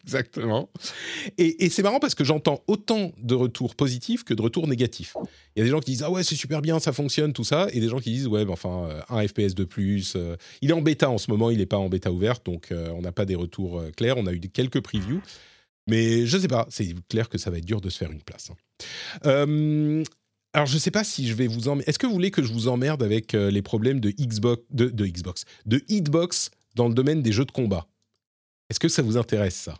[0.04, 0.70] Exactement.
[1.38, 5.14] Et, c'est marrant parce que j'entends autant de retours positifs que de retours négatifs.
[5.54, 7.44] Il y a des gens qui disent ah ouais c'est super bien, ça fonctionne, tout
[7.44, 10.14] ça, et des gens qui disent ouais mais enfin euh, un FPS de plus.
[10.16, 12.72] euh, il est en bêta en ce moment, il n'est pas en bêta ouverte, donc
[12.72, 14.16] euh, on n'a pas des retours clairs.
[14.16, 15.20] On a eu quelques previews,
[15.86, 16.66] mais je sais pas.
[16.70, 18.50] C'est clair que ça va être dur de se faire une place.
[19.24, 20.02] hein.
[20.54, 21.90] Alors je sais pas si je vais vous emmerder.
[21.90, 25.44] Est-ce que vous voulez que je vous emmerde avec les problèmes de Xbox, de Xbox,
[25.66, 27.86] de Hitbox dans le domaine des jeux de combat
[28.70, 29.74] Est-ce que ça vous intéresse ça?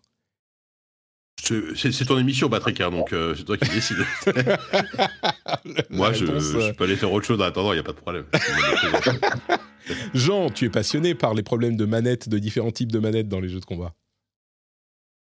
[1.39, 3.99] C'est ton émission, Patrick, hein, donc euh, c'est toi qui décides.
[5.91, 7.93] Moi, je, euh, je peux aller faire autre chose en attendant, il n'y a pas
[7.93, 8.25] de problème.
[10.15, 13.39] Jean, tu es passionné par les problèmes de manettes, de différents types de manettes dans
[13.39, 13.95] les jeux de combat?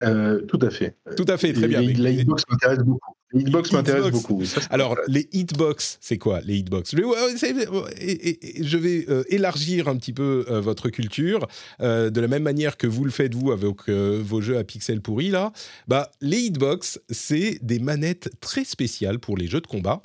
[0.03, 0.97] Euh, tout à fait.
[1.17, 1.81] Tout à fait, très Et bien.
[1.81, 3.13] Mais- La hitbox m'intéresse beaucoup.
[3.35, 4.41] Hitbox m'intéresse beaucoup.
[4.69, 6.95] Alors, les hitbox, c'est quoi les hitbox?
[6.95, 11.47] Je vais, euh, élargir un petit peu euh, votre culture
[11.81, 15.01] euh, de la même manière que vous le faites vous avec vos jeux à pixels
[15.01, 15.51] pourris là.
[15.87, 20.01] Bah, les hitbox, c'est des manettes très spéciales pour les jeux de combat.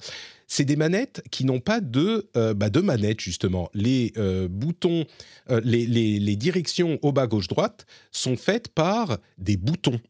[0.53, 3.71] C'est des manettes qui n'ont pas de, euh, bah, de manettes justement.
[3.73, 5.05] Les euh, boutons,
[5.51, 10.01] euh, les, les- les directions au bas, gauche, droite sont faites par des boutons.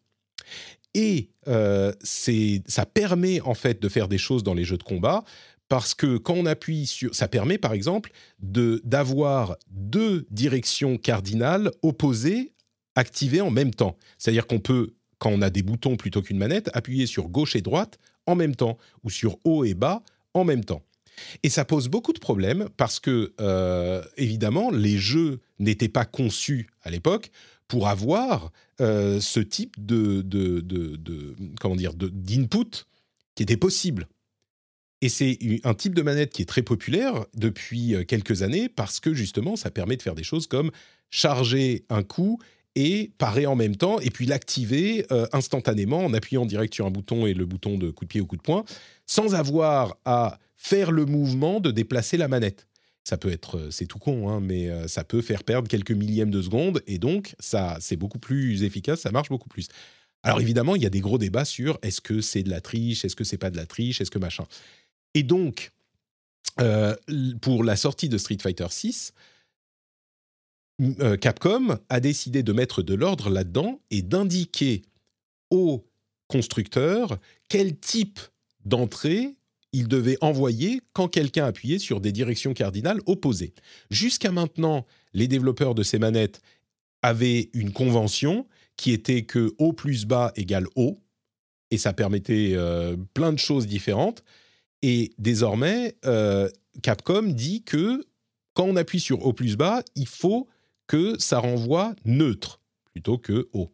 [0.95, 5.25] Et euh, ça permet en fait de faire des choses dans les jeux de combat
[5.69, 8.11] parce que quand on appuie sur, ça permet par exemple
[8.41, 12.53] de d'avoir deux directions cardinales opposées
[12.97, 13.97] activées en même temps.
[14.19, 17.63] C'est-à-dire qu'on peut, quand on a des boutons plutôt qu'une manette, appuyer sur gauche et
[17.63, 20.03] droite en même temps ou sur haut et bas
[20.35, 20.83] en même temps.
[21.43, 26.69] Et ça pose beaucoup de problèmes parce que, euh, évidemment, les jeux n'étaient pas conçus
[26.83, 27.31] à l'époque
[27.69, 30.61] pour avoir euh, ce type de, de,
[32.11, 32.87] d'input
[33.35, 34.09] qui était possible.
[35.03, 39.01] Et c'est un type de manette qui est très populaire depuis euh, quelques années parce
[39.01, 40.71] que justement, ça permet de faire des choses comme
[41.11, 42.39] charger un coup
[42.77, 46.91] et parer en même temps, et puis l'activer euh, instantanément en appuyant direct sur un
[46.91, 48.65] bouton et le bouton de coup de pied ou coup de poing,
[49.07, 52.69] sans avoir à faire le mouvement de déplacer la manette.
[53.03, 55.91] Ça peut être, euh, c'est tout con, hein, mais euh, ça peut faire perdre quelques
[55.91, 59.67] millièmes de seconde, et donc ça, c'est beaucoup plus efficace, ça marche beaucoup plus.
[60.23, 63.05] Alors évidemment, il y a des gros débats sur est-ce que c'est de la triche,
[63.05, 64.45] est-ce que c'est pas de la triche, est-ce que machin.
[65.15, 65.73] Et donc,
[67.41, 69.15] pour la sortie de Street Fighter 6,
[71.21, 74.83] Capcom a décidé de mettre de l'ordre là-dedans et d'indiquer
[75.51, 75.85] aux
[76.29, 78.21] constructeurs quel type
[78.65, 79.37] d'entrée
[79.73, 83.55] il devait envoyer quand quelqu'un appuyait sur des directions cardinales opposées.
[83.91, 86.41] Jusqu'à maintenant, les développeurs de ces manettes
[87.03, 88.47] avaient une convention
[88.77, 90.99] qui était que haut plus bas égale haut,
[91.71, 94.25] et ça permettait euh, plein de choses différentes.
[94.83, 96.49] Et désormais, euh,
[96.83, 98.05] Capcom dit que
[98.55, 100.49] quand on appuie sur haut plus bas, il faut
[100.91, 103.71] que ça renvoie neutre plutôt que haut.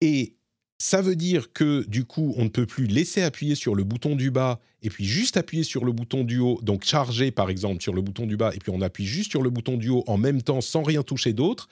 [0.00, 0.36] Et
[0.78, 4.14] ça veut dire que du coup, on ne peut plus laisser appuyer sur le bouton
[4.14, 7.82] du bas et puis juste appuyer sur le bouton du haut, donc charger par exemple
[7.82, 10.04] sur le bouton du bas et puis on appuie juste sur le bouton du haut
[10.06, 11.66] en même temps sans rien toucher d'autre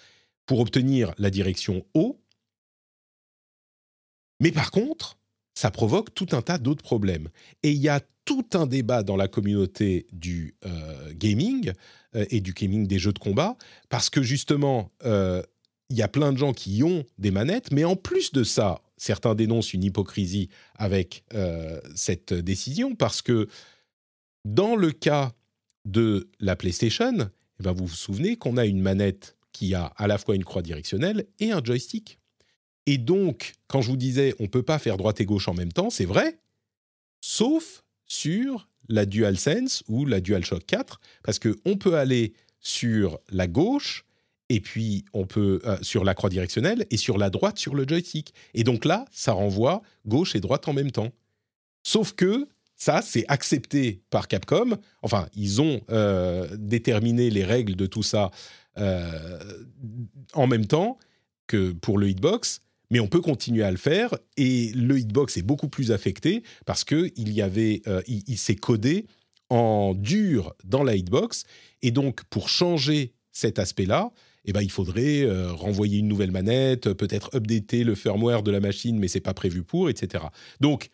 [0.47, 2.21] pour obtenir la direction haut.
[4.41, 5.17] Mais par contre,
[5.55, 7.29] ça provoque tout un tas d'autres problèmes.
[7.63, 11.73] Et il y a tout un débat dans la communauté du euh, gaming
[12.15, 13.57] et du gaming des jeux de combat,
[13.89, 15.43] parce que justement, euh,
[15.91, 18.81] il y a plein de gens qui ont des manettes, mais en plus de ça,
[18.97, 23.49] certains dénoncent une hypocrisie avec euh, cette décision, parce que
[24.45, 25.33] dans le cas
[25.85, 27.31] de la PlayStation,
[27.61, 30.45] eh ben vous vous souvenez qu'on a une manette qui a à la fois une
[30.45, 32.19] croix directionnelle et un joystick.
[32.87, 35.73] Et donc, quand je vous disais on peut pas faire droite et gauche en même
[35.73, 36.39] temps, c'est vrai,
[37.21, 44.05] sauf sur la DualSense ou la DualShock 4, parce qu'on peut aller sur la gauche
[44.49, 47.87] et puis on peut euh, sur la croix directionnelle et sur la droite sur le
[47.87, 48.35] joystick.
[48.53, 51.13] Et donc là, ça renvoie gauche et droite en même temps.
[51.83, 54.77] Sauf que ça, c'est accepté par Capcom.
[55.03, 58.31] Enfin, ils ont euh, déterminé les règles de tout ça
[58.79, 59.39] euh,
[60.33, 60.99] en même temps
[61.47, 64.15] que pour le hitbox, mais on peut continuer à le faire.
[64.37, 68.57] Et le hitbox est beaucoup plus affecté parce que il y avait, euh, il, s'est
[68.57, 69.07] codé
[69.51, 71.45] en dur dans la hitbox.
[71.83, 74.11] Et donc, pour changer cet aspect-là,
[74.45, 78.61] eh ben, il faudrait euh, renvoyer une nouvelle manette, peut-être updater le firmware de la
[78.61, 80.25] machine, mais c'est pas prévu pour, etc.
[80.61, 80.91] Donc,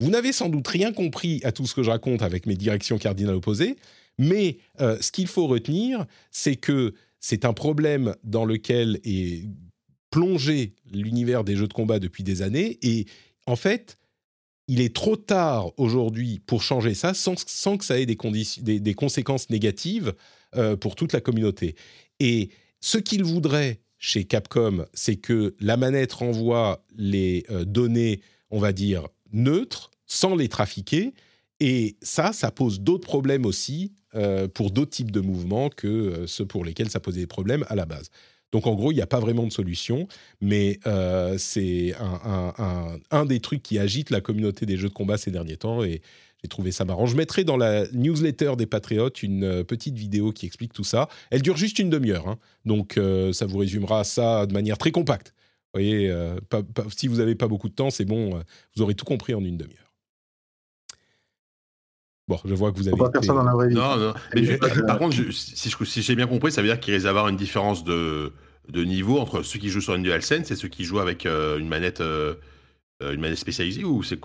[0.00, 2.98] vous n'avez sans doute rien compris à tout ce que je raconte avec mes directions
[2.98, 3.76] cardinales opposées,
[4.18, 9.48] mais euh, ce qu'il faut retenir, c'est que c'est un problème dans lequel est
[10.12, 13.06] plongé l'univers des jeux de combat depuis des années, et
[13.46, 13.98] en fait,
[14.68, 18.16] il est trop tard aujourd'hui pour changer ça sans, sans que ça ait des,
[18.60, 20.14] des, des conséquences négatives
[20.54, 21.74] euh, pour toute la communauté.
[22.20, 28.20] Et ce qu'il voudrait chez Capcom, c'est que la manette renvoie les euh, données,
[28.50, 31.14] on va dire, neutres, sans les trafiquer.
[31.58, 36.46] Et ça, ça pose d'autres problèmes aussi euh, pour d'autres types de mouvements que ceux
[36.46, 38.10] pour lesquels ça posait des problèmes à la base.
[38.52, 40.06] Donc en gros, il n'y a pas vraiment de solution,
[40.40, 41.94] mais euh, c'est
[43.10, 46.02] un, des trucs qui agite la communauté des jeux de combat ces derniers temps et
[46.42, 47.06] j'ai trouvé ça marrant.
[47.06, 51.08] Je mettrai dans la newsletter des Patriotes une euh, petite vidéo qui explique tout ça.
[51.30, 52.38] Elle dure juste une demi-heure, hein.
[52.66, 55.34] donc euh, ça vous résumera ça de manière très compacte.
[55.74, 56.14] Vous voyez,
[56.94, 58.42] si vous n'avez pas beaucoup de temps, c'est bon,
[58.76, 59.91] vous aurez tout compris en une demi-heure.
[62.28, 62.96] Bon, je vois que vous avez.
[62.96, 63.26] Été...
[63.26, 63.74] ça dans la vraie vie.
[63.74, 64.14] Non, non.
[64.34, 67.84] Mais par contre, si, j'ai bien compris, ça veut dire qu'il risque d'avoir une différence
[67.84, 68.32] de,
[68.68, 71.58] de niveau entre ceux qui jouent sur une DualSense et ceux qui jouent avec euh,
[71.58, 72.34] une manette euh,
[73.02, 74.18] euh, une manette spécialisée ou c'est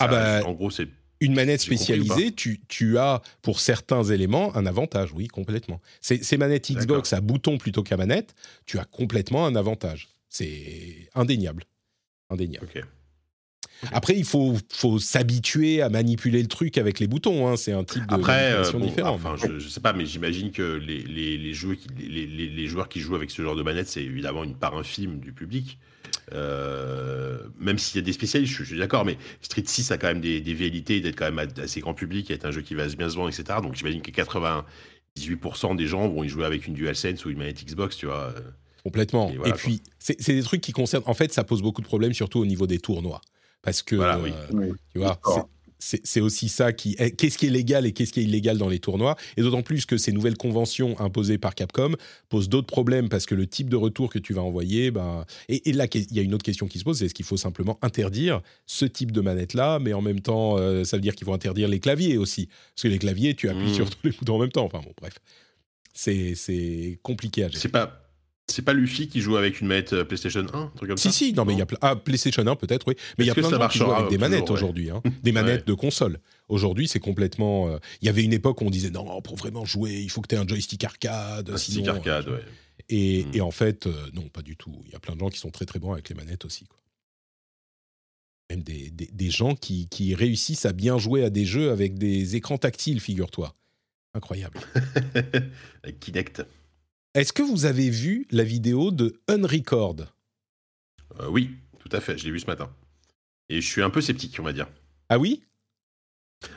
[0.00, 0.88] ah bah, en gros c'est
[1.20, 5.80] une manette spécialisée, tu, tu, as pour certains éléments un avantage, oui, complètement.
[6.00, 8.36] Ces, ces manettes Xbox à bouton plutôt qu'à manette,
[8.66, 10.08] tu as complètement un avantage.
[10.28, 11.64] C'est indéniable.
[12.30, 12.68] Indéniable.
[13.92, 17.48] Après, il faut, faut s'habituer à manipuler le truc avec les boutons.
[17.48, 17.56] Hein.
[17.56, 19.14] C'est un type de Après, euh, différent.
[19.14, 22.66] Enfin, je, ne sais pas, mais j'imagine que les, les, les, joueurs qui, les, les,
[22.66, 25.78] joueurs qui jouent avec ce genre de manette, c'est évidemment une part infime du public.
[26.32, 30.08] Euh, même s'il y a des spécialistes, je, suis d'accord, mais Street 6 a quand
[30.08, 32.86] même des, des velléités d'être quand même assez grand public, être un jeu qui va
[32.86, 33.60] bien se vendre, etc.
[33.62, 37.64] Donc j'imagine que 98% des gens vont y jouer avec une DualSense ou une manette
[37.64, 38.34] Xbox, tu vois.
[38.82, 39.30] Complètement.
[39.44, 41.02] Et, puis, c'est des trucs qui concernent.
[41.06, 43.20] En fait, ça pose beaucoup de problèmes, surtout au niveau des tournois.
[43.62, 45.20] Parce que, euh, tu vois,
[45.80, 46.96] c'est aussi ça qui.
[47.16, 49.86] Qu'est-ce qui est légal et qu'est-ce qui est illégal dans les tournois Et d'autant plus
[49.86, 51.92] que ces nouvelles conventions imposées par Capcom
[52.28, 54.90] posent d'autres problèmes parce que le type de retour que tu vas envoyer.
[54.90, 57.24] Ben, et, là, il y a une autre question qui se pose c'est est-ce qu'il
[57.24, 61.14] faut simplement interdire ce type de manette-là Mais en même temps, euh, ça veut dire
[61.14, 62.46] qu'il faut interdire les claviers aussi.
[62.74, 63.74] Parce que les claviers, tu appuies mmh.
[63.74, 64.64] sur tous les boutons en même temps.
[64.64, 65.14] Enfin bon, bref.
[65.94, 67.60] C'est compliqué à gérer.
[67.60, 68.07] C'est pas
[68.50, 71.08] c'est pas Luffy qui joue avec une manette euh, PlayStation 1, un truc comme si,
[71.08, 72.94] ça Si, non, mais il y a ah, PlayStation 1 peut-être, oui.
[73.18, 75.02] Mais il y a plein de gens qui jouent avec des manettes aujourd'hui, hein.
[75.22, 76.18] des manettes de console.
[76.48, 77.68] Aujourd'hui, c'est complètement.
[77.68, 80.22] Euh, il y avait une époque où on disait non, pour vraiment jouer, il faut
[80.22, 81.50] que tu aies un joystick arcade.
[81.50, 82.44] Un stick arcade, euh, ouais.
[82.88, 83.30] Et, hmm.
[83.34, 84.82] et, en fait, non, pas du tout.
[84.86, 86.64] Il y a plein de gens qui sont très très bons avec les manettes aussi.
[86.64, 86.78] Quoi.
[88.50, 91.98] Même des, des, des gens qui, qui réussissent à bien jouer à des jeux avec
[91.98, 93.54] des écrans tactiles, figure-toi.
[94.14, 94.58] Incroyable.
[95.84, 96.42] avec Kinect.
[97.18, 100.06] Est-ce que vous avez vu la vidéo de Unrecord?
[101.18, 101.50] Euh, Oui,
[101.80, 102.70] tout à fait, je l'ai vu ce matin.
[103.48, 104.68] Et je suis un peu sceptique, on va dire.
[105.08, 105.42] Ah oui?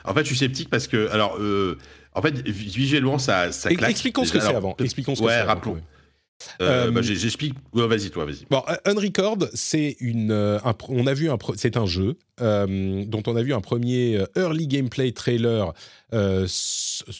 [0.04, 1.78] En fait, je suis sceptique parce que, alors, euh,
[2.12, 3.90] en fait, visuellement, ça, ça claque.
[3.90, 4.76] Expliquons ce que c'est avant.
[4.78, 5.82] Expliquons ce que ouais, rappelons.
[6.60, 7.54] Euh, bah, J'explique.
[7.72, 8.44] vas-y, toi, vas-y.
[8.48, 10.30] Bon, Unrecord, c'est une.
[10.30, 11.38] Un, on a vu un.
[11.56, 15.72] C'est un jeu dont on a vu un premier early gameplay trailer
[16.12, 16.46] il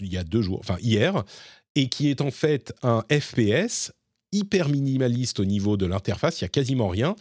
[0.01, 1.25] y a deux jours, enfin hier,
[1.75, 3.93] et qui est en fait un FPS
[4.33, 7.15] hyper minimaliste au niveau de l'interface, il y a quasiment rien.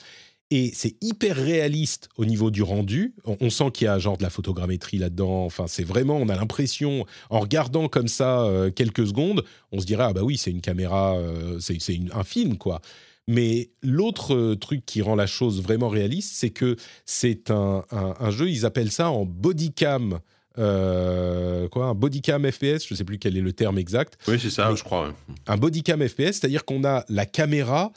[0.53, 3.15] Et c'est hyper réaliste au niveau du rendu.
[3.23, 5.45] On, sent qu'il y a genre de la photogrammétrie là-dedans.
[5.45, 9.85] Enfin, c'est vraiment, on a l'impression, en regardant comme ça euh, quelques secondes, on se
[9.85, 11.77] dirait, ah bah oui, c'est une caméra, euh, c'est
[12.13, 12.81] un film, quoi.
[13.29, 16.75] Mais l'autre truc qui rend la chose vraiment réaliste, c'est que
[17.05, 20.19] c'est un, un, jeu, ils appellent ça en bodycam
[20.57, 24.17] euh, quoi, un bodycam FPS, je ne sais plus quel est le terme exact.
[24.27, 25.13] Oui, c'est ça, je crois.
[25.47, 27.91] Un bodycam FPS, c'est-à-dire qu'on a la caméra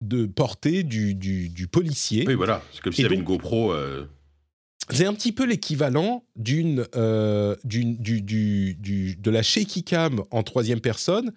[0.00, 2.24] de portée du, du, policier.
[2.26, 3.72] Oui, voilà, c'est comme s'il y avait une GoPro.
[3.72, 4.06] Euh.
[4.88, 10.80] C'est un petit peu l'équivalent d'une, euh, du, du, de la shaky cam en troisième
[10.80, 11.32] personne,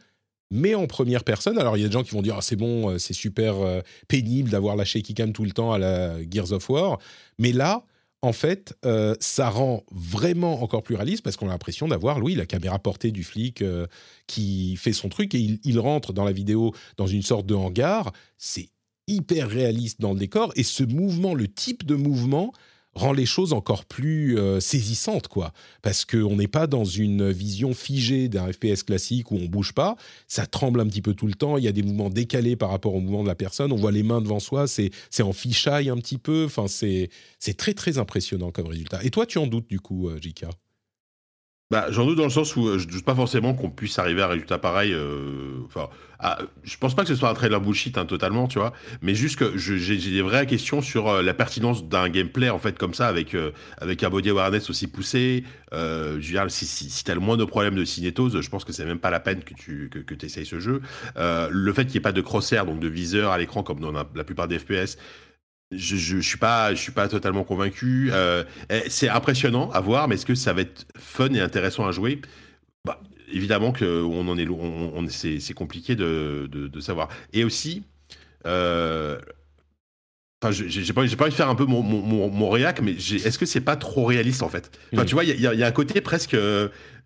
[0.49, 1.57] mais en première personne.
[1.57, 3.55] Alors il y a des gens qui vont dire ah, c'est bon, c'est super
[4.07, 6.99] pénible d'avoir la shaky cam tout le temps à la Gears of War,
[7.38, 7.84] mais là
[8.24, 12.36] en fait, euh, ça rend vraiment encore plus réaliste parce qu'on a l'impression d'avoir, oui,
[12.36, 13.86] la caméra portée du flic euh,
[14.28, 18.14] qui fait son truc et il, rentre dans la vidéo dans une sorte de hangar.
[18.38, 18.70] C'est
[19.08, 22.54] hyper réaliste dans le décor et ce mouvement, le type de mouvement,
[22.95, 25.52] rend les choses encore plus euh, saisissantes, quoi.
[25.82, 29.95] Parce qu'on n'est pas dans une vision figée d'un FPS classique où on bouge pas,
[30.28, 32.70] ça tremble un petit peu tout le temps, il y a des mouvements décalés par
[32.70, 34.91] rapport au mouvement de la personne, on voit les mains devant soi, c'est
[35.22, 37.10] en fichaille un petit peu, enfin c'est
[37.57, 39.03] très très impressionnant comme résultat.
[39.03, 40.49] Et toi, tu en doutes du coup, euh, Jika
[41.74, 43.98] bah, J'en doute dans le sens où euh, je ne doute pas forcément qu'on puisse
[43.98, 44.94] arriver à un résultat pareil.
[44.94, 45.90] Euh, enfin,
[46.20, 49.16] ah, je pense pas que ce soit un trailer bullshit hein, totalement, tu vois, mais
[49.16, 52.94] juste que j'ai des vraies questions sur euh, la pertinence d'un gameplay en fait comme
[52.94, 53.36] ça avec
[53.80, 55.44] avec un body awareness aussi poussé.
[55.72, 58.72] je si, si, si tu as le moins de problèmes de cinétose, je pense que
[58.72, 60.82] c'est même pas la peine que tu que, que essayes ce jeu.
[61.18, 63.91] le fait qu'il n'y ait pas de crosshair, donc de viseur à l'écran comme dans
[63.91, 64.98] la, plupart des FPS,
[65.76, 68.10] je, je, suis pas, je suis pas totalement convaincu.
[68.12, 71.86] Euh, eh, c'est impressionnant à voir, mais est-ce que ça va être fun et intéressant
[71.86, 72.22] à jouer?
[72.86, 73.00] Bah,
[73.32, 77.10] Évidemment que on en est, on, c'est compliqué de, de, savoir.
[77.34, 77.84] Et aussi,
[78.45, 79.18] euh,
[80.44, 83.38] Enfin, j'ai pas, pas envie de faire un peu mon, mon, mon réac, mais est-ce
[83.38, 84.72] que c'est pas trop réaliste en fait?
[84.94, 86.36] Enfin, tu vois, il y, y, a un côté presque.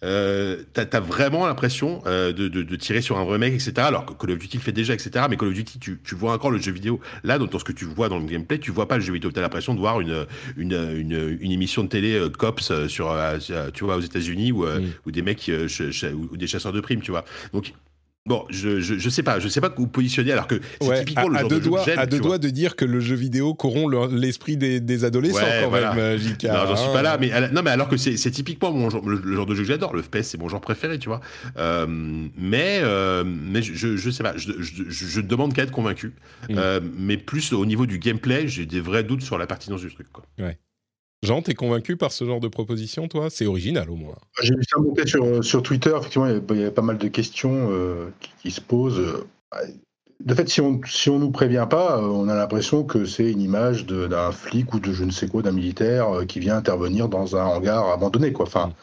[0.03, 3.73] Euh, T'as as vraiment l'impression euh, de, de, de, tirer sur un vrai mec, etc.
[3.77, 5.25] Alors que Call of Duty le fait déjà, etc.
[5.29, 6.99] Mais Call of Duty, tu, tu vois encore le jeu vidéo.
[7.23, 9.31] Là, dans, ce que tu vois dans le gameplay, tu vois pas le jeu vidéo.
[9.31, 13.09] T'as l'impression de voir une, une, une, une, émission de télé euh, cops euh, sur,
[13.09, 13.39] euh,
[13.73, 14.65] tu vois, aux États-Unis ou,
[15.05, 17.25] ou des mecs ou des chasseurs de primes, tu vois.
[17.53, 17.73] Donc
[18.27, 21.29] Bon, je, je, je, sais pas, je sais pas vous positionner alors que c'est typiquement
[21.29, 22.99] le à genre deux de doigts, jeu que À deux doigts de dire que le
[22.99, 25.93] jeu vidéo corrompt l'esprit des, des, adolescents ouais, quand voilà.
[25.93, 26.43] même, JK.
[26.43, 26.93] Non, j'en suis hein.
[26.93, 29.55] pas là, mais non, mais alors que c'est typiquement mon genre, le, le, genre de
[29.55, 29.95] jeu que j'adore.
[29.95, 31.21] Le FPS, c'est mon genre préféré, tu vois.
[31.57, 36.13] Euh, mais euh, mais je, je, sais pas, je, je, demande qu'à être convaincu.
[36.49, 36.55] Mm.
[36.57, 39.93] Euh, mais plus au niveau du gameplay, j'ai des vrais doutes sur la pertinence du
[39.93, 40.25] truc, quoi.
[40.37, 40.57] Ouais.
[41.23, 43.29] Jean, t'es convaincu par ce genre de proposition, toi?
[43.29, 44.15] C'est original au moins.
[44.41, 45.93] J'ai vu ça monter sur, sur Twitter.
[45.97, 48.09] Effectivement, il y, a, pas mal de questions euh,
[48.41, 49.25] qui, se posent.
[50.23, 53.41] De fait, si on si on nous prévient pas, on a l'impression que c'est une
[53.41, 57.09] image d'un flic ou de je ne sais quoi, d'un militaire euh, qui vient intervenir
[57.09, 58.31] dans un hangar abandonné.
[58.31, 58.45] Quoi.
[58.45, 58.73] Enfin,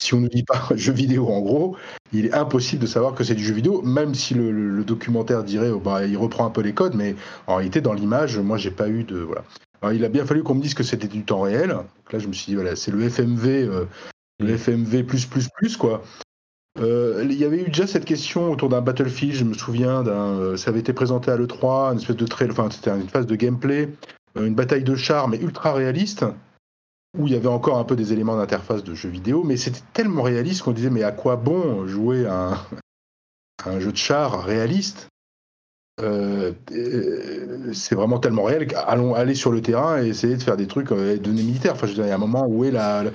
[0.00, 1.76] si on ne nous dit pas jeu vidéo, en gros,
[2.12, 5.70] il est impossible de savoir que c'est du jeu vidéo, même si le, documentaire dirait,
[5.70, 7.14] oh, bah, il reprend un peu les codes, mais
[7.46, 9.28] en réalité, dans l'image, moi, j'ai pas eu de.
[9.82, 11.70] Alors, il a bien fallu qu'on me dise que c'était du temps réel.
[11.70, 13.84] Donc là, je me suis dit, voilà, c'est le FMV, euh,
[14.38, 16.02] le FMV plus, plus, plus, quoi.
[16.78, 20.38] Euh, il y avait eu déjà cette question autour d'un Battlefield, je me souviens, d'un,
[20.38, 23.26] euh, ça avait été présenté à l'E3, une espèce de trail, enfin, c'était une phase
[23.26, 23.90] de gameplay,
[24.36, 26.24] une bataille de chars, mais ultra réaliste,
[27.18, 29.82] où il y avait encore un peu des éléments d'interface de jeux vidéo, mais c'était
[29.92, 32.52] tellement réaliste qu'on disait, mais à quoi bon jouer à un,
[33.64, 35.08] à un jeu de chars réaliste?
[36.02, 36.52] Euh,
[37.72, 40.92] c'est vraiment tellement réel qu'allons aller sur le terrain et essayer de faire des trucs
[40.92, 41.72] euh, données militaires.
[41.72, 43.10] Enfin, je veux dire, il y a un moment où est la, la...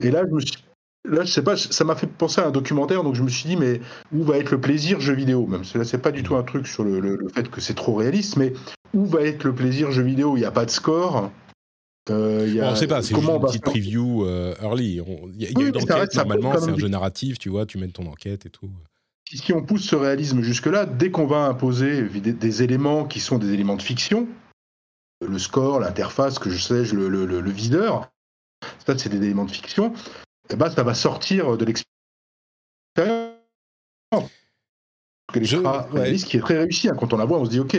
[0.00, 0.64] et là, je me suis...
[1.08, 3.48] là, je sais pas, ça m'a fait penser à un documentaire, donc je me suis
[3.48, 3.80] dit, mais
[4.12, 5.46] où va être le plaisir jeu vidéo?
[5.46, 7.74] Même là, c'est pas du tout un truc sur le, le, le, fait que c'est
[7.74, 8.52] trop réaliste, mais
[8.94, 10.36] où va être le plaisir jeu vidéo?
[10.36, 11.30] Il n'y a pas de score.
[12.10, 12.72] Euh, y a...
[12.72, 15.02] on sait pas, c'est une petite preview euh, early.
[15.34, 17.66] Il y a, y a oui, une enquête, normalement, c'est un jeu narratif, tu vois,
[17.66, 18.70] tu mènes ton enquête et tout
[19.36, 23.52] si on pousse ce réalisme jusque-là, dès qu'on va imposer des, éléments qui sont des
[23.52, 24.26] éléments de fiction,
[25.26, 28.10] le score, l'interface, que je sais, le, le, le, le videur,
[28.86, 29.92] ça c'est des éléments de fiction,
[30.50, 33.34] et ben ça va sortir de l'expérience.
[35.30, 35.40] Que
[35.92, 36.16] ouais.
[36.16, 36.88] qui est très réussi.
[36.88, 36.96] Hein.
[36.98, 37.76] Quand on la voit, on se dit ok,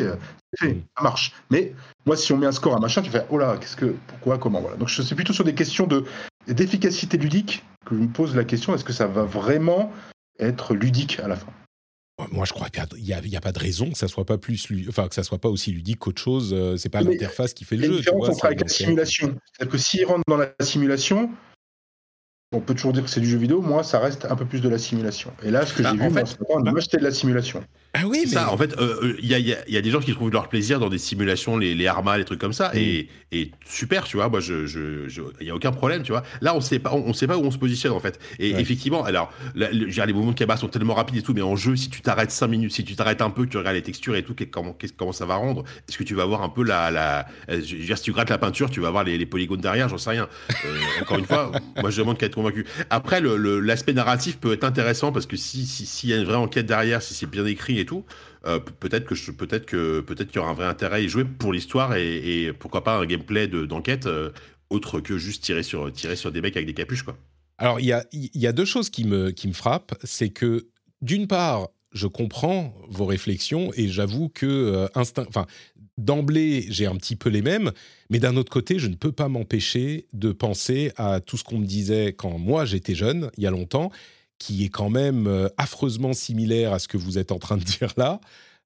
[0.59, 0.67] ça
[1.01, 1.33] marche.
[1.49, 1.73] Mais
[2.05, 4.37] moi, si on met un score à machin, tu fais oh là, qu'est-ce que, pourquoi,
[4.37, 4.77] comment, voilà.
[4.77, 6.05] Donc suis plutôt sur des questions de
[6.47, 9.91] d'efficacité ludique que je me pose la question est-ce que ça va vraiment
[10.39, 11.51] être ludique à la fin.
[12.31, 14.67] Moi, je crois qu'il n'y a, a, pas de raison que ça soit pas plus,
[14.89, 16.53] enfin que ça soit pas aussi ludique qu'autre chose.
[16.53, 17.97] Euh, c'est pas l'interface qui fait le jeu.
[17.97, 21.31] Différence entre avec la simulation, c'est-à-dire que s'il rentre dans la simulation,
[22.51, 23.61] on peut toujours dire que c'est du jeu vidéo.
[23.61, 25.31] Moi, ça reste un peu plus de la simulation.
[25.43, 27.63] Et là, ce que bah, j'ai vu, fait, moi, bah, c'était de la simulation.
[27.93, 28.31] Ah oui, mais...
[28.31, 28.51] ça.
[28.51, 30.47] En fait, il euh, y, a, y, a, y, a, des gens qui trouvent leur
[30.47, 32.77] plaisir dans des simulations, les, les Arma, les trucs comme ça, mm.
[32.77, 34.29] et, et, super, tu vois.
[34.29, 36.23] Moi, je, je, y a aucun problème, tu vois.
[36.41, 38.19] Là, on sait pas, on, on, sait pas où on se positionne en fait.
[38.37, 38.61] Et ouais.
[38.61, 41.55] effectivement, alors, là, le, les mouvements de caméra sont tellement rapides et tout, mais en
[41.55, 44.15] jeu, si tu t'arrêtes 5 minutes, si tu t'arrêtes un peu, tu regardes les textures
[44.15, 46.91] et tout, comment, comment ça va rendre Est-ce que tu vas voir un peu la,
[46.91, 49.61] la, je veux dire, si tu grattes la peinture, tu vas voir les, les polygones
[49.61, 50.29] derrière, j'en sais rien.
[50.65, 51.51] Euh, encore une fois,
[51.81, 52.65] moi, je demande qu'à être convaincu.
[52.91, 56.35] Après, l'aspect narratif peut être intéressant parce que si, si, s'il y a une vraie
[56.35, 58.05] enquête derrière, si c'est bien écrit et tout.
[58.45, 61.25] Euh, peut-être que peut-être que peut-être qu'il y aura un vrai intérêt à y jouer
[61.25, 64.31] pour l'histoire et, pourquoi pas un gameplay de, d'enquête euh,
[64.69, 67.17] autre que juste tirer sur tirer sur des mecs avec des capuches quoi.
[67.57, 70.67] Alors il y a y a deux choses qui me qui me frappent, c'est que
[71.01, 75.45] d'une part je comprends vos réflexions et j'avoue que euh, instinct, enfin
[75.97, 77.71] d'emblée j'ai un petit peu les mêmes,
[78.09, 81.57] mais d'un autre côté je ne peux pas m'empêcher de penser à tout ce qu'on
[81.57, 83.91] me disait quand moi j'étais jeune il y a longtemps
[84.39, 87.63] qui est quand même euh, affreusement similaire à ce que vous êtes en train de
[87.63, 88.19] dire là.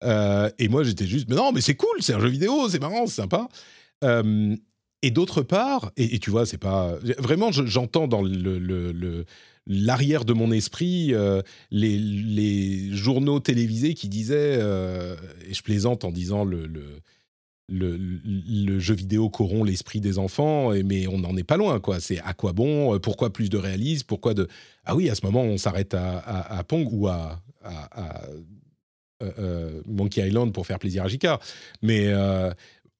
[0.03, 2.79] Euh, et moi, j'étais juste, mais non, mais c'est cool, c'est un jeu vidéo, c'est
[2.79, 3.47] marrant, c'est sympa.
[4.03, 4.55] Euh,
[5.01, 8.23] et d'autre part, et, tu vois, c'est pas vraiment, j'entends dans
[9.67, 11.13] l'arrière de mon esprit
[11.71, 16.69] les, journaux télévisés qui disaient, et je plaisante en disant le,
[17.69, 21.99] le, jeu vidéo corrompt l'esprit des enfants, mais on n'en est pas loin, quoi.
[21.99, 24.47] C'est à quoi bon Pourquoi plus de réalisme Pourquoi de
[24.85, 28.21] Ah oui, à ce moment, on s'arrête à, à, Pong ou à, à
[29.23, 31.39] euh, euh, Monkey Island pour faire plaisir à Jika.
[31.81, 32.51] Mais euh,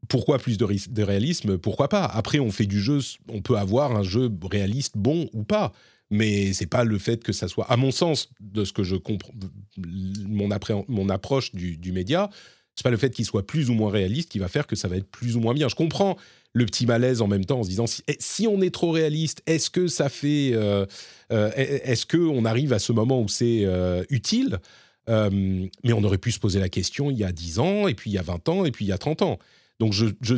[0.08, 2.06] pourquoi plus de, de, réalisme Pourquoi pas?
[2.06, 3.00] Après, on fait du jeu,
[3.30, 5.72] on peut avoir un jeu réaliste bon ou pas.
[6.10, 8.96] Mais c'est pas le fait que ça soit, à mon sens, de ce que je
[8.96, 9.34] comprends,
[9.78, 10.50] mon,
[10.88, 12.30] mon approche du, du média,
[12.76, 14.88] C'est pas le fait qu'il soit plus ou moins réaliste qui va faire que ça
[14.88, 15.68] va être plus ou moins bien.
[15.68, 16.18] Je comprends
[16.54, 18.92] le petit malaise en même temps en se disant si, eh, si on est trop
[18.92, 20.86] réaliste, est-ce que ça fait, euh,
[21.32, 24.60] euh, est-ce que on arrive à ce moment où c'est euh, utile?
[25.08, 28.10] Mais on aurait pu se poser la question il y a 10 ans, et puis
[28.10, 29.40] il y a 20 ans, et puis il y a 30 ans.
[29.80, 30.36] Donc je, je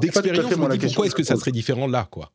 [0.00, 2.32] d'expérience, pourquoi est-ce que ça serait différent là, quoi?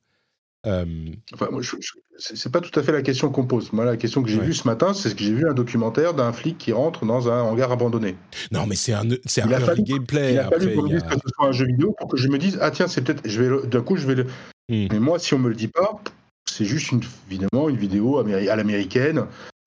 [0.67, 0.85] Euh,
[1.33, 3.71] Enfin, moi, je- je- c'est pas tout à fait la question qu'on pose.
[3.73, 4.45] Moi, la question que j'ai Ouais.
[4.45, 7.41] vue ce matin, c'est que j'ai vu un documentaire d'un flic qui rentre dans un
[7.41, 8.15] hangar abandonné.
[8.51, 10.33] non, mais c'est un, c'est fallu- gameplay.
[10.33, 12.27] Il a fallu qu'on me dise que ce soit un jeu vidéo pour que je
[12.27, 14.23] me dise ah tiens c'est peut-être je vais le- d'un coup je vais le
[14.69, 14.87] Hmm.
[14.91, 16.01] mais moi si on me le dit pas
[16.45, 19.25] c'est juste une évidemment une vidéo à l'américaine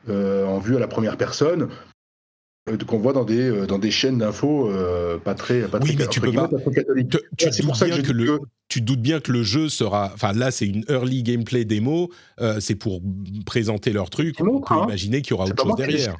[0.09, 1.68] euh, en vue à la première personne
[2.78, 6.05] qu'on voit dans des euh, dans des chaînes d'infos euh, pas très pas Oui, très,
[6.05, 6.48] mais tu peux pas-.
[6.48, 10.10] Tu, pour doutes ça que le, que- tu te doutes bien que le jeu sera.
[10.14, 12.10] Enfin, là, c'est une early gameplay démo.
[12.40, 13.01] euh, c'est pour
[13.47, 14.36] présenter leur truc.
[14.36, 14.84] Qui On montre, peut hein.
[14.84, 16.16] imaginer qu'il y aura autre chose qui derrière.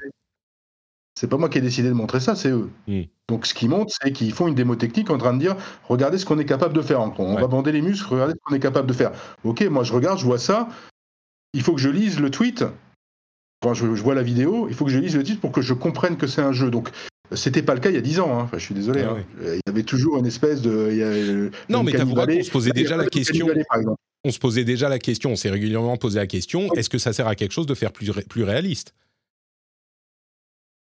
[1.19, 2.71] C'est pas moi qui ai décidé de montrer ça, c'est eux.
[2.89, 3.03] Hmm.
[3.29, 5.55] Donc ce qu'ils montrent, c'est qu'ils font une démo technique en train de dire
[5.89, 7.01] regardez ce qu'on est capable de faire.
[7.01, 7.41] On Ouais.
[7.41, 9.13] va bander les muscles, regardez ce qu'on est capable de faire.
[9.45, 10.69] Ok, moi je regarde, je vois ça.
[11.53, 12.65] Il faut que je lise le tweet.
[13.63, 15.61] Quand je, je vois la vidéo, il faut que je lise le tweet pour que
[15.61, 16.71] je comprenne que c'est un jeu.
[16.71, 16.89] Donc
[17.33, 18.39] c'était pas le cas il y a 10 ans.
[18.39, 18.43] hein.
[18.45, 19.03] Enfin, je suis désolé.
[19.03, 19.25] Ouais, hein.
[19.43, 20.89] Euh, Il y avait toujours une espèce de.
[20.91, 23.47] il y a, euh, Non, mais t'avoueras qu'on se posait déjà la question.
[24.25, 25.31] On se posait déjà la question.
[25.33, 27.93] On s'est régulièrement posé la question est-ce que ça sert à quelque chose de faire
[27.93, 28.95] plus, ré- plus réaliste?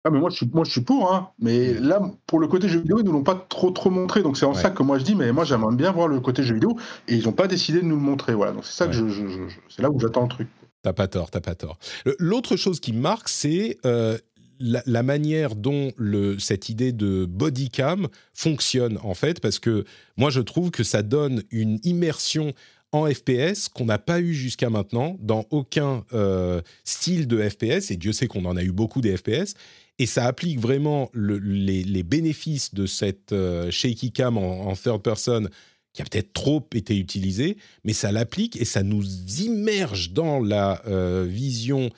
[0.07, 1.31] Ah mais moi je suis moi je suis pour hein.
[1.39, 4.37] Mais là pour le côté jeu vidéo ils nous l'ont pas trop trop montré donc
[4.37, 4.61] c'est en Ouais.
[4.61, 6.77] ça que moi je dis mais moi j'aimerais bien voir le côté jeu vidéo
[7.09, 8.91] et ils ont pas décidé de nous le montrer voilà donc c'est ça Ouais.
[8.91, 10.49] que je, je- je- je- c'est là où j'attends le truc.
[10.85, 11.79] T'as pas tort, t'as pas tort.
[12.19, 14.19] L'autre chose qui marque, c'est euh,
[14.61, 19.87] la, manière dont le, cette idée de body cam fonctionne, en fait, parce que
[20.19, 22.53] moi, je trouve que ça donne une immersion
[22.93, 27.97] en FPS qu'on n'a pas eu jusqu'à maintenant dans aucun euh, style de FPS, et
[27.97, 29.55] Dieu sait qu'on en a eu beaucoup des FPS,
[29.99, 34.77] et ça applique vraiment le- les, les bénéfices de cette euh, shaky cam en, en
[34.77, 35.49] third person
[35.95, 39.05] qui a peut-être trop été utilisé, mais ça l'applique et ça nous
[39.41, 41.89] immerge dans la euh, vision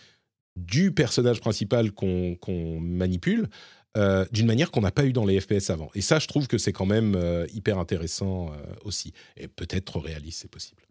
[0.55, 3.49] du personnage principal qu'on manipule
[3.97, 5.91] euh, d'une manière qu'on n'a pas eu dans les FPS avant.
[5.95, 8.53] Et ça, je trouve que c'est quand même euh, hyper intéressant
[8.85, 9.13] aussi.
[9.39, 10.83] Et peut-être trop réaliste, c'est possible.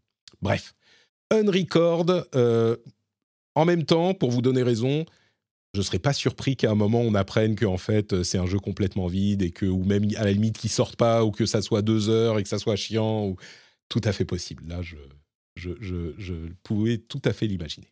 [0.42, 0.74] Bref,
[1.32, 2.26] Unrecord,
[3.54, 5.06] en même temps, pour vous donner raison,
[5.76, 8.38] je ne serais pas surpris qu'à un moment on apprenne que en fait euh, c'est
[8.38, 11.32] un jeu complètement vide et que ou même à la limite qu'il sorte pas ou
[11.32, 13.36] que ça soit deux heures et que ça soit chiant ou
[13.90, 14.64] tout à fait possible.
[14.68, 14.96] Là, je
[15.56, 16.34] je, je, je
[16.64, 17.88] pouvais tout à fait l'imaginer.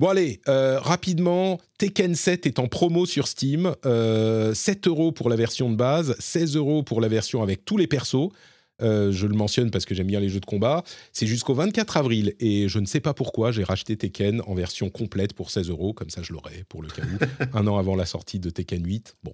[0.00, 3.74] Bon allez, euh, rapidement, Tekken 7 est en promo sur Steam.
[3.84, 7.76] Euh, 7 euros pour la version de base, 16 euros pour la version avec tous
[7.76, 8.30] les persos.
[8.80, 10.84] Euh, je le mentionne parce que j'aime bien les jeux de combat.
[11.12, 14.88] C'est jusqu'au 24 avril et je ne sais pas pourquoi j'ai racheté Tekken en version
[14.90, 17.18] complète pour 16 euros, comme ça je l'aurai pour le cas où,
[17.58, 19.16] un an avant la sortie de Tekken 8.
[19.24, 19.32] Bon.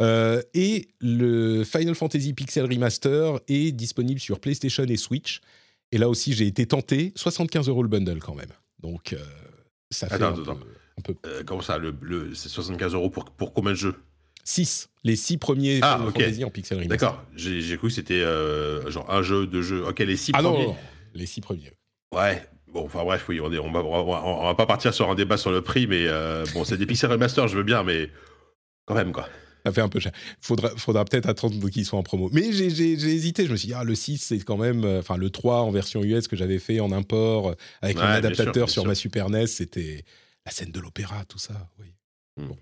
[0.00, 5.40] Euh, et le Final Fantasy Pixel Remaster est disponible sur PlayStation et Switch.
[5.92, 8.52] Et là aussi j'ai été tenté, 75 euros le bundle quand même.
[8.80, 9.18] Donc euh,
[9.90, 10.54] ça fait Attends, un, attends.
[10.56, 10.60] peu,
[10.98, 13.94] un peu comment ça, le, le- c'est 75 euros pour, pour combien de jeux?
[14.48, 16.12] 6, les 6 premiers Ah, Final.
[16.12, 16.98] Fantasy en Pixel Remaster.
[16.98, 19.84] D'accord, j'ai cru que c'était euh, genre un jeu, deux jeux.
[19.86, 20.66] Ok, les six Ah non, premiers.
[20.68, 20.78] non, non,
[21.14, 21.70] les 6 premiers.
[22.14, 22.42] Ouais.
[22.72, 25.10] Bon, enfin bref, oui, on, est, on, va, on, va, on va pas partir sur
[25.10, 27.82] un débat sur le prix, mais euh, bon, c'est des Pixel Remaster, je veux bien,
[27.82, 28.10] mais
[28.86, 29.28] quand même, quoi.
[29.66, 30.12] Ça fait un peu cher.
[30.40, 32.30] Faudra, faudra peut-être attendre qu'ils soient en promo.
[32.32, 33.44] Mais j'ai hésité.
[33.44, 34.84] Je me suis dit, ah, le 6, c'est quand même.
[34.84, 38.06] euh, Enfin, le 3 en version US que j'avais fait en import avec Ouais, un
[38.06, 38.86] bien adaptateur sûr, bien sur sûr.
[38.86, 40.04] ma Super NES, c'était
[40.46, 41.68] la scène de l'opéra, tout ça.
[41.80, 41.92] Oui.
[42.38, 42.46] Hmm.
[42.48, 42.56] Bon.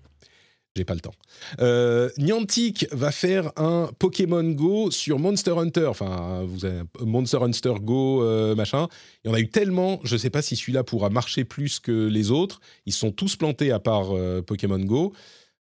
[0.77, 1.15] J'ai pas le temps.
[1.59, 5.87] Euh, Niantic va faire un Pokémon Go sur Monster Hunter.
[5.87, 8.87] Enfin, vous avez Monster Hunter Go, euh, machin.
[9.23, 9.99] Il y en a eu tellement.
[10.03, 12.61] Je sais pas si celui-là pourra marcher plus que les autres.
[12.85, 15.13] Ils sont tous plantés à part euh, Pokémon Go.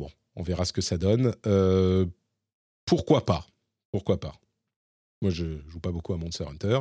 [0.01, 1.33] Bon, on verra ce que ça donne.
[2.85, 3.47] Pourquoi pas?
[3.93, 4.35] Pourquoi pas?
[5.23, 6.81] Moi, je joue pas beaucoup à Monster Hunter.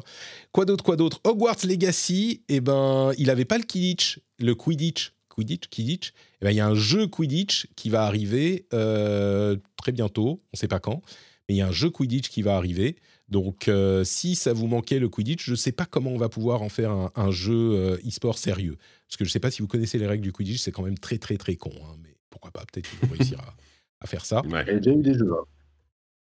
[0.52, 1.22] Quoi d'autre Quoi d'autre?
[1.26, 5.15] Hogwarts Legacy, eh ben, il avait pas le Quidditch, le Quidditch.
[5.36, 6.14] Quidditch, Quidditch.
[6.42, 10.42] Eh ben, il y a un jeu Quidditch qui va arriver euh, très bientôt.
[10.54, 11.02] On sait pas quand,
[11.48, 12.96] mais il y a un jeu Quidditch qui va arriver.
[13.28, 16.30] Donc, euh, si ça vous manquait le Quidditch, je ne sais pas comment on va
[16.30, 18.78] pouvoir en faire un, un jeu euh, e-sport sérieux.
[19.08, 20.84] Parce que je ne sais pas si vous connaissez les règles du Quidditch, c'est quand
[20.84, 21.72] même très très très con.
[21.84, 23.56] hein, mais pourquoi pas Peut-être qu'ils vont réussir à,
[24.02, 24.42] à faire ça.
[24.46, 24.64] Ouais.
[24.68, 25.32] Il y a déjà eu des jeux.
[25.34, 25.44] hein.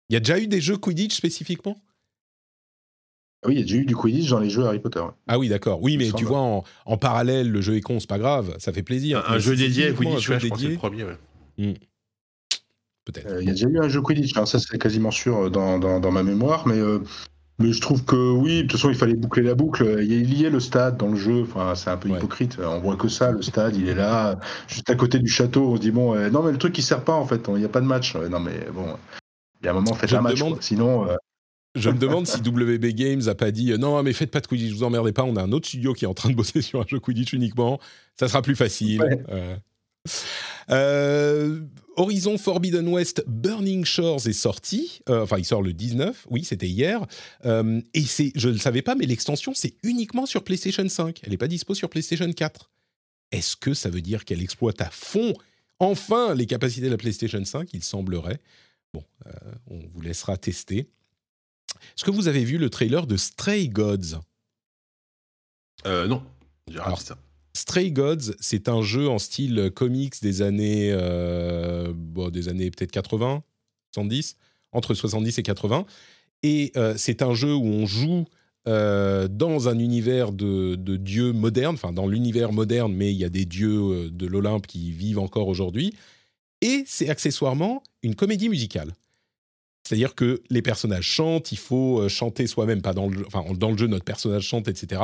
[0.10, 1.78] Il y a déjà eu des jeux Quidditch spécifiquement?
[3.46, 5.02] Oui, il y a déjà eu du Quidditch dans les jeux Harry Potter.
[5.28, 5.82] Ah oui, d'accord.
[5.82, 6.26] Oui, mais tu semble.
[6.26, 9.24] vois, en, en parallèle, le jeu est con, c'est pas grave, ça fait plaisir.
[9.28, 11.04] Un, jeu dédié, uniquement Quidditch, un ouais, jeu je pense que c'est le dédié, premier,
[11.06, 11.74] ouais.
[13.06, 13.26] peut-être.
[13.28, 15.50] Euh, il y a déjà eu un jeu Quidditch, hein, ça c'est quasiment sûr euh,
[15.50, 17.00] dans, dans, dans ma mémoire, mais euh,
[17.60, 19.98] Mais je trouve que oui, de toute façon, il fallait boucler la boucle.
[20.02, 21.42] Il y a le stade dans le jeu.
[21.44, 22.18] Enfin, c'est un peu Ouais.
[22.18, 22.58] hypocrite.
[22.60, 25.68] On voit que ça, le stade, il est là, juste à côté du château.
[25.72, 27.42] On se dit bon, euh, non, mais le truc, il sert pas en fait.
[27.50, 28.16] Il n'y a pas de match.
[28.16, 28.96] Euh, Non, mais bon,
[29.62, 30.40] il y a un moment, faites Je un match.
[30.40, 30.62] demande- quoi.
[30.64, 31.16] Sinon, euh,
[31.76, 34.48] Je me demande si WB Games a pas dit euh, non mais faites pas de
[34.48, 36.62] Quidditch, vous emmerdez pas, on a un autre studio qui est en train de bosser
[36.62, 37.80] sur un jeu Quidditch uniquement,
[38.20, 39.02] ça sera plus facile.
[39.02, 39.24] Ouais.
[39.30, 39.56] Euh,
[40.70, 41.62] euh,
[41.96, 47.06] Horizon Forbidden West Burning Shores est sorti, enfin il sort le 19, oui c'était hier,
[47.46, 51.30] et c'est, je ne le savais pas, mais l'extension c'est uniquement sur PlayStation 5, elle
[51.30, 52.70] n'est pas dispo sur PlayStation 4.
[53.32, 55.34] Est-ce que ça veut dire qu'elle exploite à fond,
[55.80, 58.42] enfin, les capacités de la PlayStation 5 Il semblerait.
[58.94, 59.06] Bon,
[59.68, 60.90] on vous laissera tester.
[61.96, 64.20] Est-ce que vous avez vu le trailer de Stray Gods?
[65.86, 66.24] Euh, non,
[66.68, 67.18] j'ai ça.
[67.54, 72.92] Stray Gods, c'est un jeu en style comics des années, euh, bon, des années peut-être
[72.92, 73.44] 80,
[73.94, 74.38] 70,
[74.72, 75.86] entre 70 et 80.
[76.44, 78.26] Et euh, c'est un jeu où on joue
[78.68, 83.26] euh, dans un univers de, de dieux modernes, enfin dans l'univers moderne, mais il y
[83.26, 85.94] a des dieux de l'Olympe qui vivent encore aujourd'hui.
[86.62, 88.94] Et c'est accessoirement une comédie musicale.
[89.92, 93.44] C'est-à-dire que les personnages chantent, il faut euh, chanter soi-même, pas dans le jeu, enfin
[93.54, 95.02] dans le jeu notre personnage chante, etc.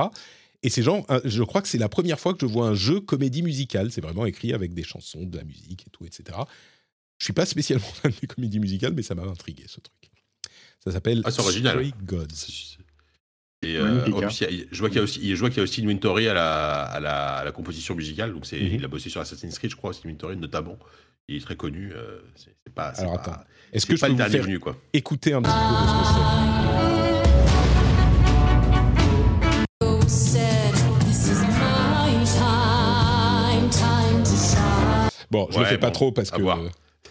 [0.64, 2.74] Et c'est genre, un- je crois que c'est la première fois que je vois un
[2.74, 3.92] jeu comédie musicale.
[3.92, 6.38] C'est vraiment écrit avec des chansons, de la musique et tout, etc.
[7.18, 10.10] Je suis pas spécialement fan des comédies musicales, mais ça m'a intrigué ce truc.
[10.86, 11.74] Ça s'appelle Ah, c'est original.
[11.74, 12.78] Stray Gods.
[13.64, 14.22] Et euh, hein.
[14.22, 15.64] plus, il y a- je vois qu'il y a aussi, je vois qu'il y a
[15.64, 18.32] aussi Wintory à la, à la, à la composition musicale.
[18.32, 18.76] Donc c'est, Mhm.
[18.76, 20.78] il a bossé sur Assassin's Creed, je crois, aussi Wintory notamment.
[21.28, 21.92] Il est très connu.
[21.94, 23.44] euh, c'est, pas, Alors, pas, attends.
[23.73, 24.76] Est-ce que je pas peux le vous faire venu quoi.
[24.94, 27.48] écouter un petit peu de ce que c'est
[35.30, 36.41] Bon, je le Ouais, fais pas bon, trop parce que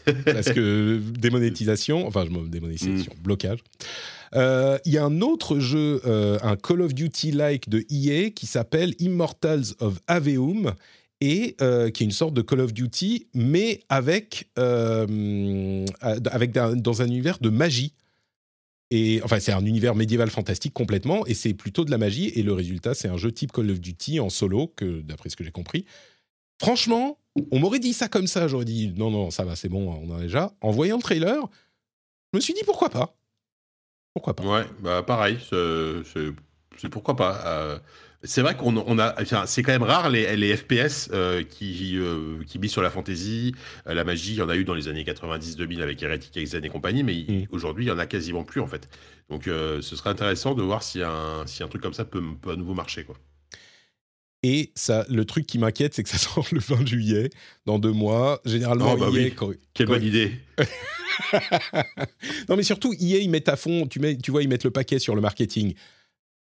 [0.25, 3.59] parce que démonétisation, enfin je me démonétisation, blocage.
[4.35, 8.47] Euh, Il y a un autre jeu, euh, un Call of Duty-like de EA qui
[8.47, 10.73] s'appelle Immortals of Aveum
[11.21, 16.77] et euh, qui est une sorte de Call of Duty, mais avec, euh, avec d'un-
[16.77, 17.95] dans un univers de magie.
[18.91, 22.29] Et enfin, c'est un univers médiéval fantastique complètement, et c'est plutôt de la magie.
[22.37, 25.37] Et le résultat, c'est un jeu type Call of Duty en solo, que d'après ce
[25.37, 25.87] que j'ai compris.
[26.61, 27.19] Franchement,
[27.51, 30.11] on m'aurait dit ça comme ça, j'aurais dit non, non, ça va, c'est bon, on
[30.13, 30.55] en a déjà.
[30.61, 31.37] En voyant le trailer,
[32.33, 33.17] je me suis dit pourquoi pas?
[34.15, 34.45] Pourquoi pas?
[34.45, 37.43] Ouais, bah pareil, c'est, pourquoi pas.
[37.47, 37.79] euh,
[38.23, 41.93] c'est vrai qu'on on a, enfin, c'est quand même rare les, les FPS euh, qui,
[41.97, 43.55] euh, qui misent sur la fantasy,
[43.87, 44.33] euh, la magie.
[44.33, 47.25] Il y en a eu dans les années 90-2000 avec Heretic, Exen et compagnie, mais
[47.29, 47.45] Mm.
[47.51, 48.89] aujourd'hui il y en a quasiment plus en fait.
[49.31, 52.23] Donc euh, ce serait intéressant de voir si un, si un truc comme ça peut,
[52.41, 53.17] peut à nouveau marcher quoi.
[54.43, 57.31] Et ça, le truc qui m'inquiète, c'est que ça sort le 20 juillet,
[57.65, 58.41] dans deux mois.
[58.45, 59.33] Généralement, Oh, bah EA, oui.
[59.35, 60.33] quand- Quelle quand- bonne idée.
[62.49, 64.71] non, mais surtout, EA, ils mettent à fond, tu, mets, tu vois, ils mettent le
[64.71, 65.75] paquet sur le marketing.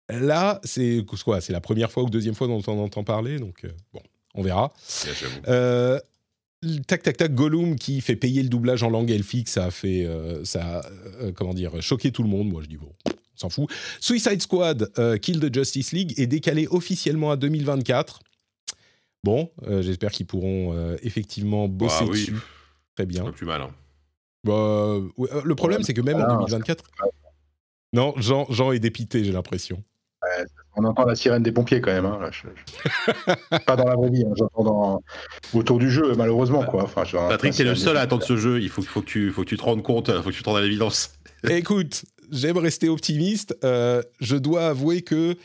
[0.10, 1.40] Là, c'est quoi?
[1.42, 4.02] C'est la première fois ou deuxième fois dont on entend parler, donc euh, bon,
[4.34, 4.74] on verra.
[5.48, 6.00] Euh,
[6.88, 10.06] tac, tac, tac, Gollum qui fait payer le doublage en langue elfique, ça a fait,
[10.06, 12.50] euh, ça a, comment dire, choqué tout le monde.
[12.50, 13.70] Moi, je dis bon, on s'en fout.
[14.00, 14.92] Suicide Squad,
[15.22, 18.20] Kill the Justice League est décalé officiellement à 2024.
[19.24, 22.20] Bon, j'espère qu'ils pourront effectivement bosser Bah oui.
[22.22, 22.36] dessus.
[22.96, 23.24] Très bien.
[23.26, 23.62] Pas plus mal.
[23.62, 23.72] hein.
[24.44, 24.98] Bah,
[25.44, 26.84] le problème, c'est que même en 2024.
[27.94, 29.84] Non, Jean, Jean est dépité, j'ai l'impression.
[30.80, 32.06] On entend la sirène des pompiers quand même.
[32.06, 35.04] hein, là, je- je- Pas dans la vraie vie, hein, j'entends dans-
[35.54, 36.64] autour du jeu, malheureusement.
[36.64, 36.84] Quoi.
[36.84, 38.62] Enfin, je- Patrick, t'es le seul à attendre ce jeu.
[38.62, 40.50] Il faut, faut, que tu, faut que tu te rendes compte, faut que tu te
[40.50, 41.14] rendes à l'évidence.
[41.50, 43.56] Écoute, j'aime rester optimiste.
[43.64, 45.36] euh, je dois avouer que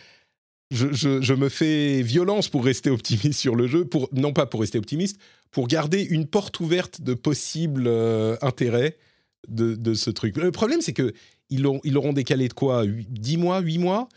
[0.70, 3.84] je, je- je me fais violence pour rester optimiste sur le jeu.
[3.84, 5.18] Pour, non pas pour rester optimiste,
[5.50, 8.96] pour garder une porte ouverte de possibles euh, intérêts
[9.48, 10.36] de, de ce truc.
[10.36, 11.12] Le problème, c'est que
[11.50, 12.84] ils l'auront ils l'auront décalé de quoi?
[12.86, 14.08] 10 mois 8 mois?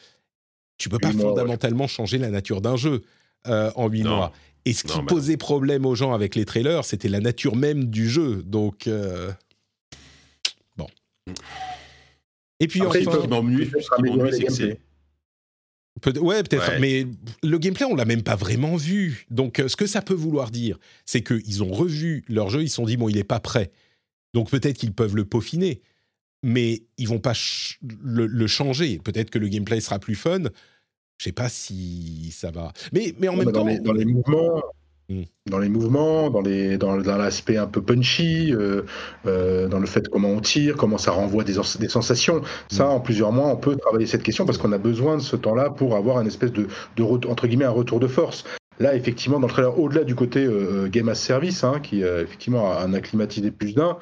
[0.77, 1.21] Tu peux pas ouais.
[1.21, 3.03] fondamentalement changer la nature d'un jeu
[3.47, 4.15] euh, en 8 Non.
[4.17, 4.33] mois.
[4.65, 7.85] Et ce qui Non, posait problème aux gens avec les trailers, c'était la nature même
[7.85, 8.43] du jeu.
[8.43, 9.31] Donc, euh,
[10.75, 10.87] bon.
[12.59, 13.69] Et puis Après, enfin, peuvent- Ce qui m'ennuie,
[14.31, 14.63] c'est les que c'est.
[14.67, 14.79] gameplays.
[16.01, 16.69] Peut- ouais, peut-être.
[16.69, 16.79] Ouais.
[16.79, 17.07] Mais
[17.43, 19.25] le gameplay, on l'a même pas vraiment vu.
[19.31, 22.69] Donc, euh, ce que ça peut vouloir dire, c'est qu'ils ont revu leur jeu, ils
[22.69, 23.71] se sont dit, bon, il n'est pas prêt.
[24.33, 25.81] Donc, peut-être qu'ils peuvent le peaufiner.
[26.47, 28.99] Mais ils vont pas ch- le, le changer.
[29.03, 30.43] Peut-être que le gameplay sera plus fun.
[31.17, 32.71] Je sais pas si ça va.
[32.93, 33.65] Mais, mais en même dans temps.
[33.67, 34.61] les, dans les mouvements,
[35.09, 35.23] Hmm.
[35.49, 38.81] dans les mouvements, dans les dans, dans l'aspect un peu punchy, euh,
[39.25, 41.53] euh, dans le fait comment on tire, comment ça renvoie des,
[41.87, 42.41] sensations.
[42.69, 42.89] Ça, Hmm.
[42.91, 45.69] en plusieurs mois, on peut travailler cette question parce qu'on a besoin de ce temps-là
[45.69, 46.67] pour avoir une espèce de,
[46.97, 48.43] de entre guillemets un retour de force.
[48.79, 52.23] Là, effectivement, dans le trailer, au-delà du côté euh, game as service, hein, qui euh,
[52.23, 53.97] effectivement a, en a climatisé plus d'un,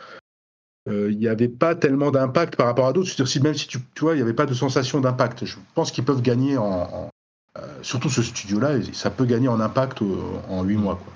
[0.88, 3.10] il n'y avait pas tellement d'impact par rapport à d'autres.
[3.10, 5.46] C'est-à-dire, même si tu, tu vois, il n'y avait pas de sensation d'impact.
[5.46, 6.64] Je pense qu'ils peuvent gagner en.
[6.66, 7.10] en-
[7.58, 10.16] euh, surtout ce studio-là, ça peut gagner en impact euh,
[10.50, 10.96] en 8 mois.
[11.02, 11.14] Quoi.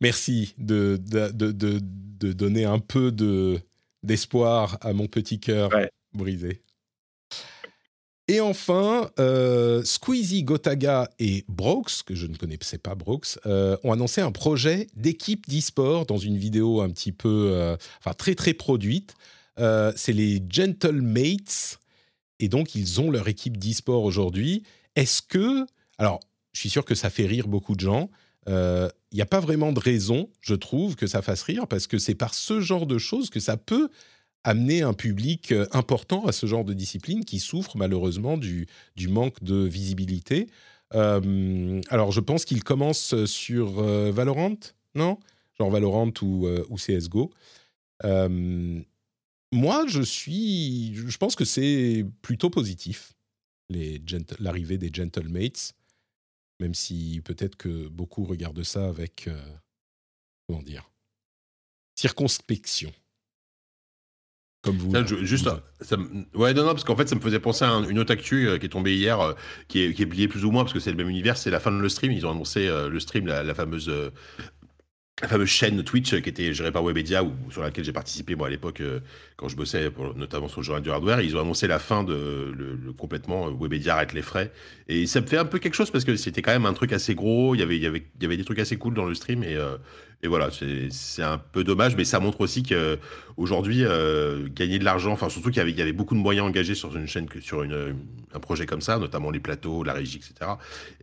[0.00, 3.60] Merci de, de, de, de- donner un peu de,
[4.02, 5.88] d'espoir à mon petit cœur Ouais.
[6.14, 6.62] brisé.
[8.32, 13.92] Et enfin, euh, Squeezie, Gotaga et Brooks, que je ne connaissais pas Brooks, euh, ont
[13.92, 18.54] annoncé un projet d'équipe d'e-sport dans une vidéo un petit peu, euh, enfin très très
[18.54, 19.12] produite.
[19.58, 21.78] C'est les Gentlemates,
[22.40, 24.62] et donc ils ont leur équipe d'e-sport aujourd'hui.
[24.96, 25.66] Est-ce que,
[25.98, 26.20] alors,
[26.54, 28.08] je suis sûr que ça fait rire beaucoup de gens.
[28.46, 31.98] Il n'y a pas vraiment de raison, je trouve, que ça fasse rire, parce que
[31.98, 33.90] c'est par ce genre de choses que ça peut
[34.44, 38.66] amener un public euh, important à ce genre de discipline qui souffre malheureusement du,
[38.96, 40.48] du manque de visibilité.
[40.94, 44.58] Euh, alors, je pense qu'il commence sur euh, Valorant,
[44.94, 45.18] non?
[45.58, 47.32] Genre Valorant ou, ou CSGO.
[49.54, 50.94] Moi, je suis.
[50.94, 53.12] Je pense que c'est plutôt positif,
[54.38, 55.74] l'arrivée des Gentlemates,
[56.58, 59.28] même si peut-être que beaucoup regardent ça avec.
[60.48, 60.90] comment dire?
[61.96, 62.92] Circonspection.
[64.62, 64.92] Comme vous.
[65.06, 67.64] Je- juste, vous- ça me- ouais, non, non, parce qu'en fait, ça me faisait penser
[67.64, 69.32] à un- une autre actu euh, qui est tombée hier, euh,
[69.66, 71.50] qui, est, qui est liée plus ou moins, parce que c'est le même univers, c'est
[71.50, 72.12] la fin de le stream.
[72.12, 73.90] Ils ont annoncé euh, le stream, la, la fameuse.
[75.20, 78.34] La fameuse chaîne Twitch euh, qui était gérée par Webedia ou sur laquelle j'ai participé
[78.34, 79.00] moi à l'époque euh,
[79.36, 82.14] quand je bossais notamment sur le journal du hardware ils ont annoncé la fin de
[82.56, 84.50] le, le- complètement euh, Webedia arrête les frais
[84.88, 86.92] et ça me fait un peu quelque chose parce que c'était quand même un truc
[86.92, 89.44] assez gros il y avait il y avait des trucs assez cool dans le stream
[89.44, 89.56] et
[90.24, 92.98] et voilà c'est un peu dommage mais ça montre aussi que
[93.36, 93.84] aujourd'hui
[94.54, 96.74] gagner de l'argent enfin surtout qu'il y avait il y avait beaucoup de moyens engagés
[96.74, 100.52] sur une chaîne que sur un projet comme ça notamment les plateaux la régie etc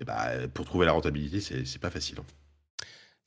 [0.01, 2.25] et bah pour trouver la rentabilité c'est pas facile hein.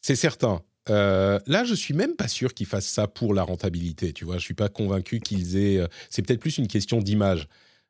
[0.00, 0.62] C'est certain.
[0.90, 4.12] Euh, là, je suis même pas sûr qu'ils fassent ça pour la rentabilité.
[4.12, 5.78] Tu vois, je suis pas convaincu qu'ils aient.
[5.78, 7.48] euh, C'est peut-être plus une question d'image.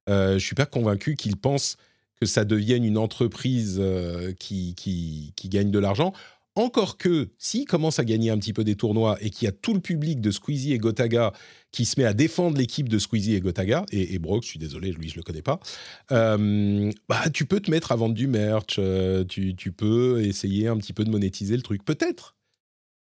[0.08, 1.76] Euh, je suis pas convaincu qu'ils pensent
[2.20, 4.74] que ça devienne une entreprise euh, qui,
[5.44, 6.12] gagne de l'argent.
[6.54, 9.52] Encore que, s'ils commencent à gagner un petit peu des tournois et qu'il y a
[9.52, 11.32] tout le public de Squeezie et Gotaga
[11.70, 14.58] qui se met à défendre l'équipe de Squeezie et Gotaga, et, et Brock, je suis
[14.58, 15.60] désolé, lui, je le connais pas,
[16.10, 18.78] bah, tu peux te mettre à vendre du merch,
[19.28, 21.82] tu peux essayer un petit peu de monétiser le truc.
[21.86, 22.36] Peut-être,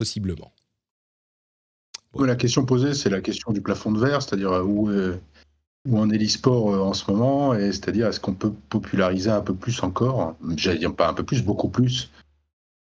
[0.01, 0.51] possiblement.
[2.19, 4.63] La question posée, c'est la question du plafond de verre, c'est-à-dire euh,
[5.87, 9.41] où, en est l'e-sport euh, en ce moment, et c'est-à-dire est-ce qu'on peut populariser un
[9.41, 12.09] peu plus encore, j'allais dire pas un peu plus, beaucoup plus,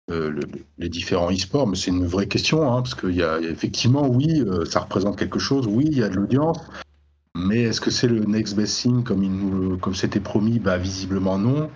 [0.09, 3.21] euh, le- le- les différents e-sports, mais c'est une vraie question, hein, parce qu'il y
[3.21, 6.57] a effectivement, oui, ça représente quelque chose, oui, il y a de l'audience,
[7.35, 10.57] mais est-ce que c'est le next best thing comme c'était promis?
[10.59, 11.69] Bah visiblement non,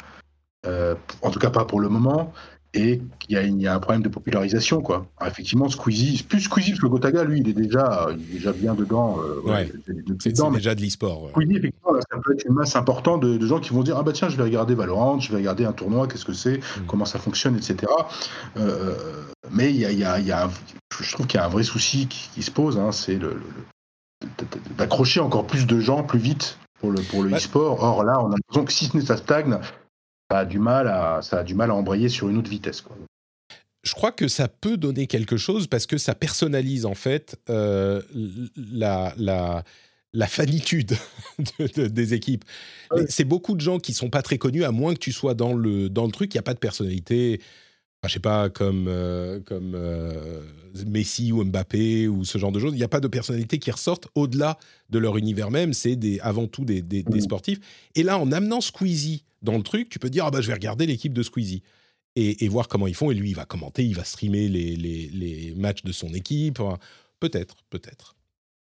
[1.22, 2.34] en tout cas pas pour le moment.
[2.78, 5.06] Et il y, a, il y a un problème de popularisation, quoi.
[5.18, 8.54] Alors, effectivement, Squeezie, plus Squeezie, parce que Gotaga, lui, il est déjà, il est déjà
[8.54, 9.18] bien dedans.
[9.20, 9.72] euh, Ouais.
[10.20, 11.24] C'est déjà de l'e-sport.
[11.24, 11.30] ouais.
[11.32, 13.98] Squeezie, effectivement, là, ça peut être une masse importante de, de gens qui vont dire
[13.98, 16.58] Ah bah tiens, je vais regarder Valorant, je vais regarder un tournoi, qu'est-ce que c'est,
[16.58, 16.86] Mm.
[16.88, 17.78] comment ça fonctionne, etc.
[18.58, 18.96] Euh,
[19.52, 20.52] mais il y a, il y a- il y a un-
[21.02, 23.30] je trouve qu'il y a un vrai souci qui, qui se pose, hein, c'est le,
[23.30, 27.38] le- le- d'accrocher encore plus de gens plus vite pour le, pour le Ouais.
[27.38, 27.82] e-sport.
[27.84, 29.58] Or là, on a l'impression que si ce n'est ça stagne,
[30.30, 32.82] ça a du mal à, ça a du mal à embrayer sur une autre vitesse.
[32.82, 32.98] Quoi.
[33.84, 38.02] je crois que ça peut donner quelque chose parce que ça personnalise en fait euh,
[38.72, 39.64] la, la,
[40.14, 40.94] la fanitude
[41.60, 42.44] de- de- des équipes.
[42.92, 43.06] Ouais.
[43.08, 45.54] C'est beaucoup de gens qui sont pas très connus, à moins que tu sois dans
[45.54, 47.40] le, dans le truc, il n'y a pas de personnalité.
[48.04, 50.42] Enfin, je sais pas, comme, euh, comme euh,
[50.86, 52.74] Messi ou Mbappé ou ce genre de choses.
[52.74, 54.60] Il n'y a pas de personnalité qui ressortent au-delà
[54.90, 55.74] de leur univers même.
[55.74, 57.22] C'est avant tout des, des- des Mhm.
[57.22, 57.60] sportifs.
[57.96, 60.54] Et là, en amenant Squeezie dans le truc, tu peux dire ah bah, je vais
[60.54, 61.64] regarder l'équipe de Squeezie
[62.16, 63.12] et, voir comment ils font.
[63.12, 66.60] Et lui, il va commenter, il va streamer les, les, matchs de son équipe.
[67.20, 68.17] Peut-être, peut-être.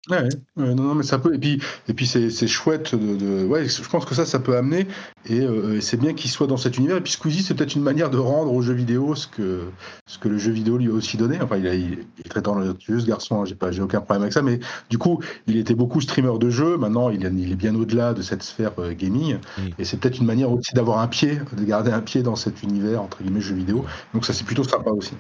[0.10, 1.36] Ouais, ouais, ouais, non, non, mais ça peut.
[1.36, 4.40] Et puis, et puis c'est, c'est chouette de, de- Ouais, je pense que ça, ça
[4.40, 4.88] peut amener.
[5.26, 6.96] Et, euh, c'est bien qu'il soit dans cet univers.
[6.96, 9.64] Et puis Squeezie, c'est peut-être une manière de rendre au jeu vidéo ce que,
[10.06, 11.42] ce que le jeu vidéo lui a aussi donné.
[11.42, 13.42] Enfin, il, a, il est très talentueux, ce garçon.
[13.42, 14.42] hein, j'ai, pas, j'ai aucun problème avec ça.
[14.42, 14.60] Mais
[14.90, 16.78] du coup, il était beaucoup streamer de jeu.
[16.78, 19.40] Maintenant, il, est- il est bien au-delà de cette sphère euh, gaming.
[19.78, 22.64] Et c'est peut-être une manière aussi d'avoir un pied, de garder un pied dans cet
[22.64, 23.86] univers, entre guillemets, jeu vidéo.
[24.14, 25.18] Donc ça, c'est plutôt sympa aussi.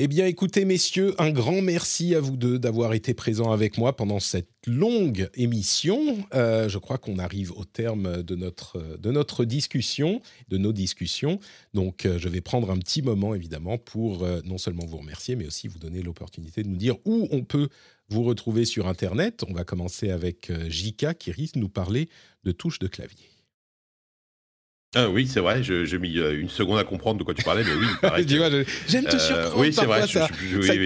[0.00, 3.96] Eh bien, écoutez, messieurs, un grand merci à vous deux d'avoir été présents avec moi
[3.96, 6.24] pendant cette longue émission.
[6.34, 11.40] Euh, je crois qu'on arrive au terme de notre, de notre discussion, de nos discussions.
[11.74, 15.34] Donc, euh, je vais prendre un petit moment, évidemment, pour euh, non seulement vous remercier,
[15.34, 17.68] mais aussi vous donner l'opportunité de nous dire où on peut
[18.08, 19.42] vous retrouver sur Internet.
[19.48, 22.08] On va commencer avec Jika qui risque de nous parler
[22.44, 23.37] de touches de clavier.
[24.96, 27.62] Ah oui, c'est vrai, j'ai mis euh, une seconde à comprendre de quoi tu parlais,
[27.62, 27.86] mais oui,
[28.88, 29.58] j'aime te surprendre.
[29.58, 30.06] oui, c'est vrai.
[30.06, 30.26] Ça,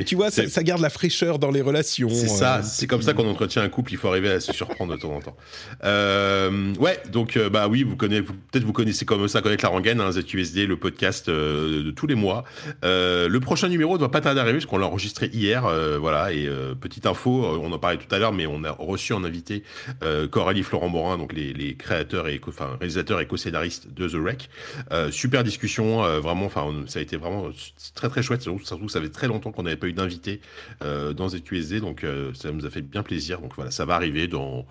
[0.05, 2.09] tu vois, ça, garde la fraîcheur dans les relations.
[2.09, 4.97] C'est ça, c'est comme ça qu'on entretient un couple, il faut arriver à se surprendre
[4.97, 5.37] de temps en temps.
[6.81, 10.11] ouais, donc, bah oui, vous connaissez, peut-être vous connaissez comme ça, connaître la rengaine, hein,
[10.11, 12.43] ZQSD, le podcast de tous les mois.
[12.83, 15.62] le prochain numéro ne doit pas tarder à arriver, parce qu'on l'a enregistré hier,
[16.01, 16.51] voilà, et
[16.81, 19.62] petite info, on en parlait tout à l'heure, mais on a reçu en invité
[20.33, 24.51] Coralie Florent Morin, donc les, les créateurs et enfin, réalisateurs et co-scénaristes de The Wreck.
[24.90, 27.51] Euh, super discussion, euh, vraiment, enfin, ça a été vraiment
[27.94, 28.43] très très chouette.
[28.43, 30.40] Surtout, ça fait très longtemps qu'on n'avait pas eu d'invité
[30.82, 32.05] euh, dans ZQSD, donc
[32.35, 33.40] ça nous a fait bien plaisir.
[33.40, 34.66] Donc voilà, ça va arriver dans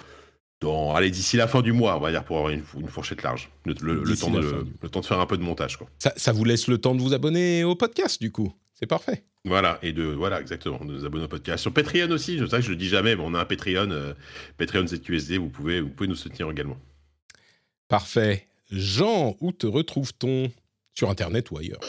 [0.61, 3.49] dans, allez, d'ici la fin du mois, on va dire, pour avoir une, fourchette large.
[3.65, 3.81] Le, temps
[4.29, 4.39] de,
[4.79, 5.75] le, temps de, faire un peu de montage.
[5.75, 5.87] Quoi.
[5.97, 8.53] Ça, ça, vous laisse le temps de vous abonner au podcast, du coup.
[8.75, 9.23] C'est parfait.
[9.43, 11.63] Voilà, et de, voilà, exactement, de nous abonner au podcast.
[11.63, 14.13] Sur Patreon aussi, je sais que je le dis jamais, mais on a un Patreon,
[14.59, 16.77] Patreon ZQSD, vous pouvez, vous pouvez nous soutenir également.
[17.87, 18.47] Parfait.
[18.71, 20.49] Jean, où te retrouve-t-on?
[20.93, 21.79] Sur Internet ou ailleurs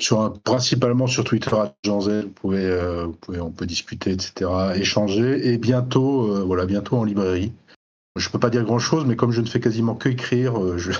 [0.00, 5.52] sur principalement sur Twitter à Jean Zel, vous pouvez, euh, on peut discuter, etc., échanger,
[5.52, 7.52] et bientôt, euh, voilà, bientôt en librairie.
[8.16, 10.78] Je peux pas dire grand chose, mais comme je ne fais quasiment que écrire, euh,
[10.78, 10.92] je,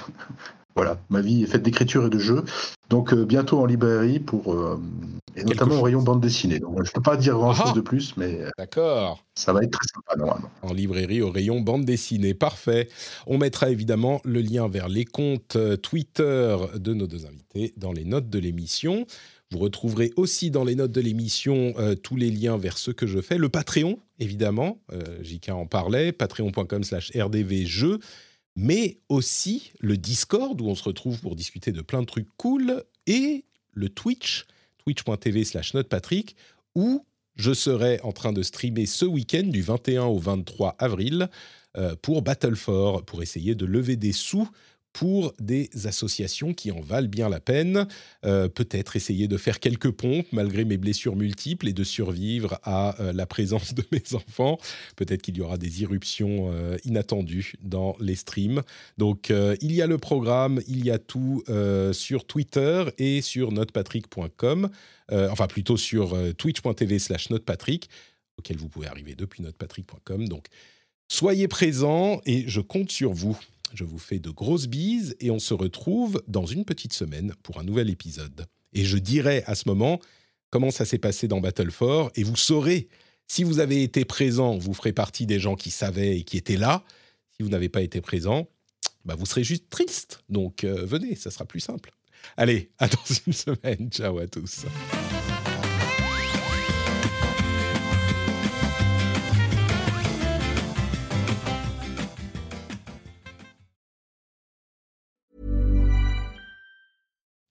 [0.76, 2.44] voilà, ma vie est faite d'écriture et de jeux.
[2.90, 4.80] Donc euh, bientôt en librairie pour euh,
[5.36, 6.60] et notamment au rayon bande dessinée.
[6.60, 9.24] Donc, je peux pas dire grand chose ah de plus, mais euh, d'accord.
[9.34, 10.50] Ça va être très sympa normalement.
[10.62, 12.88] En librairie au rayon bande dessinée, parfait.
[13.26, 18.04] On mettra évidemment le lien vers les comptes Twitter de nos deux invités dans les
[18.04, 19.06] notes de l'émission.
[19.50, 23.20] Vous retrouverez aussi dans les notes de l'émission tous les liens vers ce que je
[23.20, 23.38] fais.
[23.38, 24.78] Le Patreon, évidemment,
[25.20, 27.98] JK en parlait, patreon.com slash rdvjeux
[28.56, 32.84] mais aussi le Discord où on se retrouve pour discuter de plein de trucs cool
[33.06, 34.46] et le Twitch,
[34.78, 36.36] twitch.tv slash notepatrick,
[36.74, 37.04] où
[37.36, 41.28] je serai en train de streamer ce week-end du 21 au 23 avril
[41.76, 44.48] euh, pour Battle for, pour essayer de lever des sous
[44.94, 47.86] pour des associations qui en valent bien la peine.
[48.24, 52.98] Euh, peut-être essayer de faire quelques pompes malgré mes blessures multiples et de survivre à
[53.00, 54.56] euh, la présence de mes enfants.
[54.94, 58.62] Peut-être qu'il y aura des irruptions euh, inattendues dans les streams.
[58.96, 59.30] Donc
[59.60, 61.42] il y a le programme, il y a tout
[61.92, 64.70] sur Twitter et sur notepatrick.com,
[65.10, 67.88] enfin plutôt sur twitch.tv slash notepatrick,
[68.38, 70.28] auquel vous pouvez arriver depuis notepatrick.com.
[70.28, 70.46] Donc
[71.08, 73.36] soyez présents et je compte sur vous.
[73.74, 77.58] Je vous fais de grosses bises et on se retrouve dans une petite semaine pour
[77.58, 78.46] un nouvel épisode.
[78.72, 80.00] Et je dirai à ce moment
[80.50, 82.88] comment ça s'est passé dans Battle for et vous saurez
[83.26, 86.56] si vous avez été présent, vous ferez partie des gens qui savaient et qui étaient
[86.56, 86.84] là.
[87.36, 88.48] Si vous n'avez pas été présent,
[89.04, 90.22] bah vous serez juste triste.
[90.28, 91.90] Donc euh, venez, ça sera plus simple.
[92.36, 93.90] Allez, à dans une semaine.
[93.90, 94.66] Ciao à tous.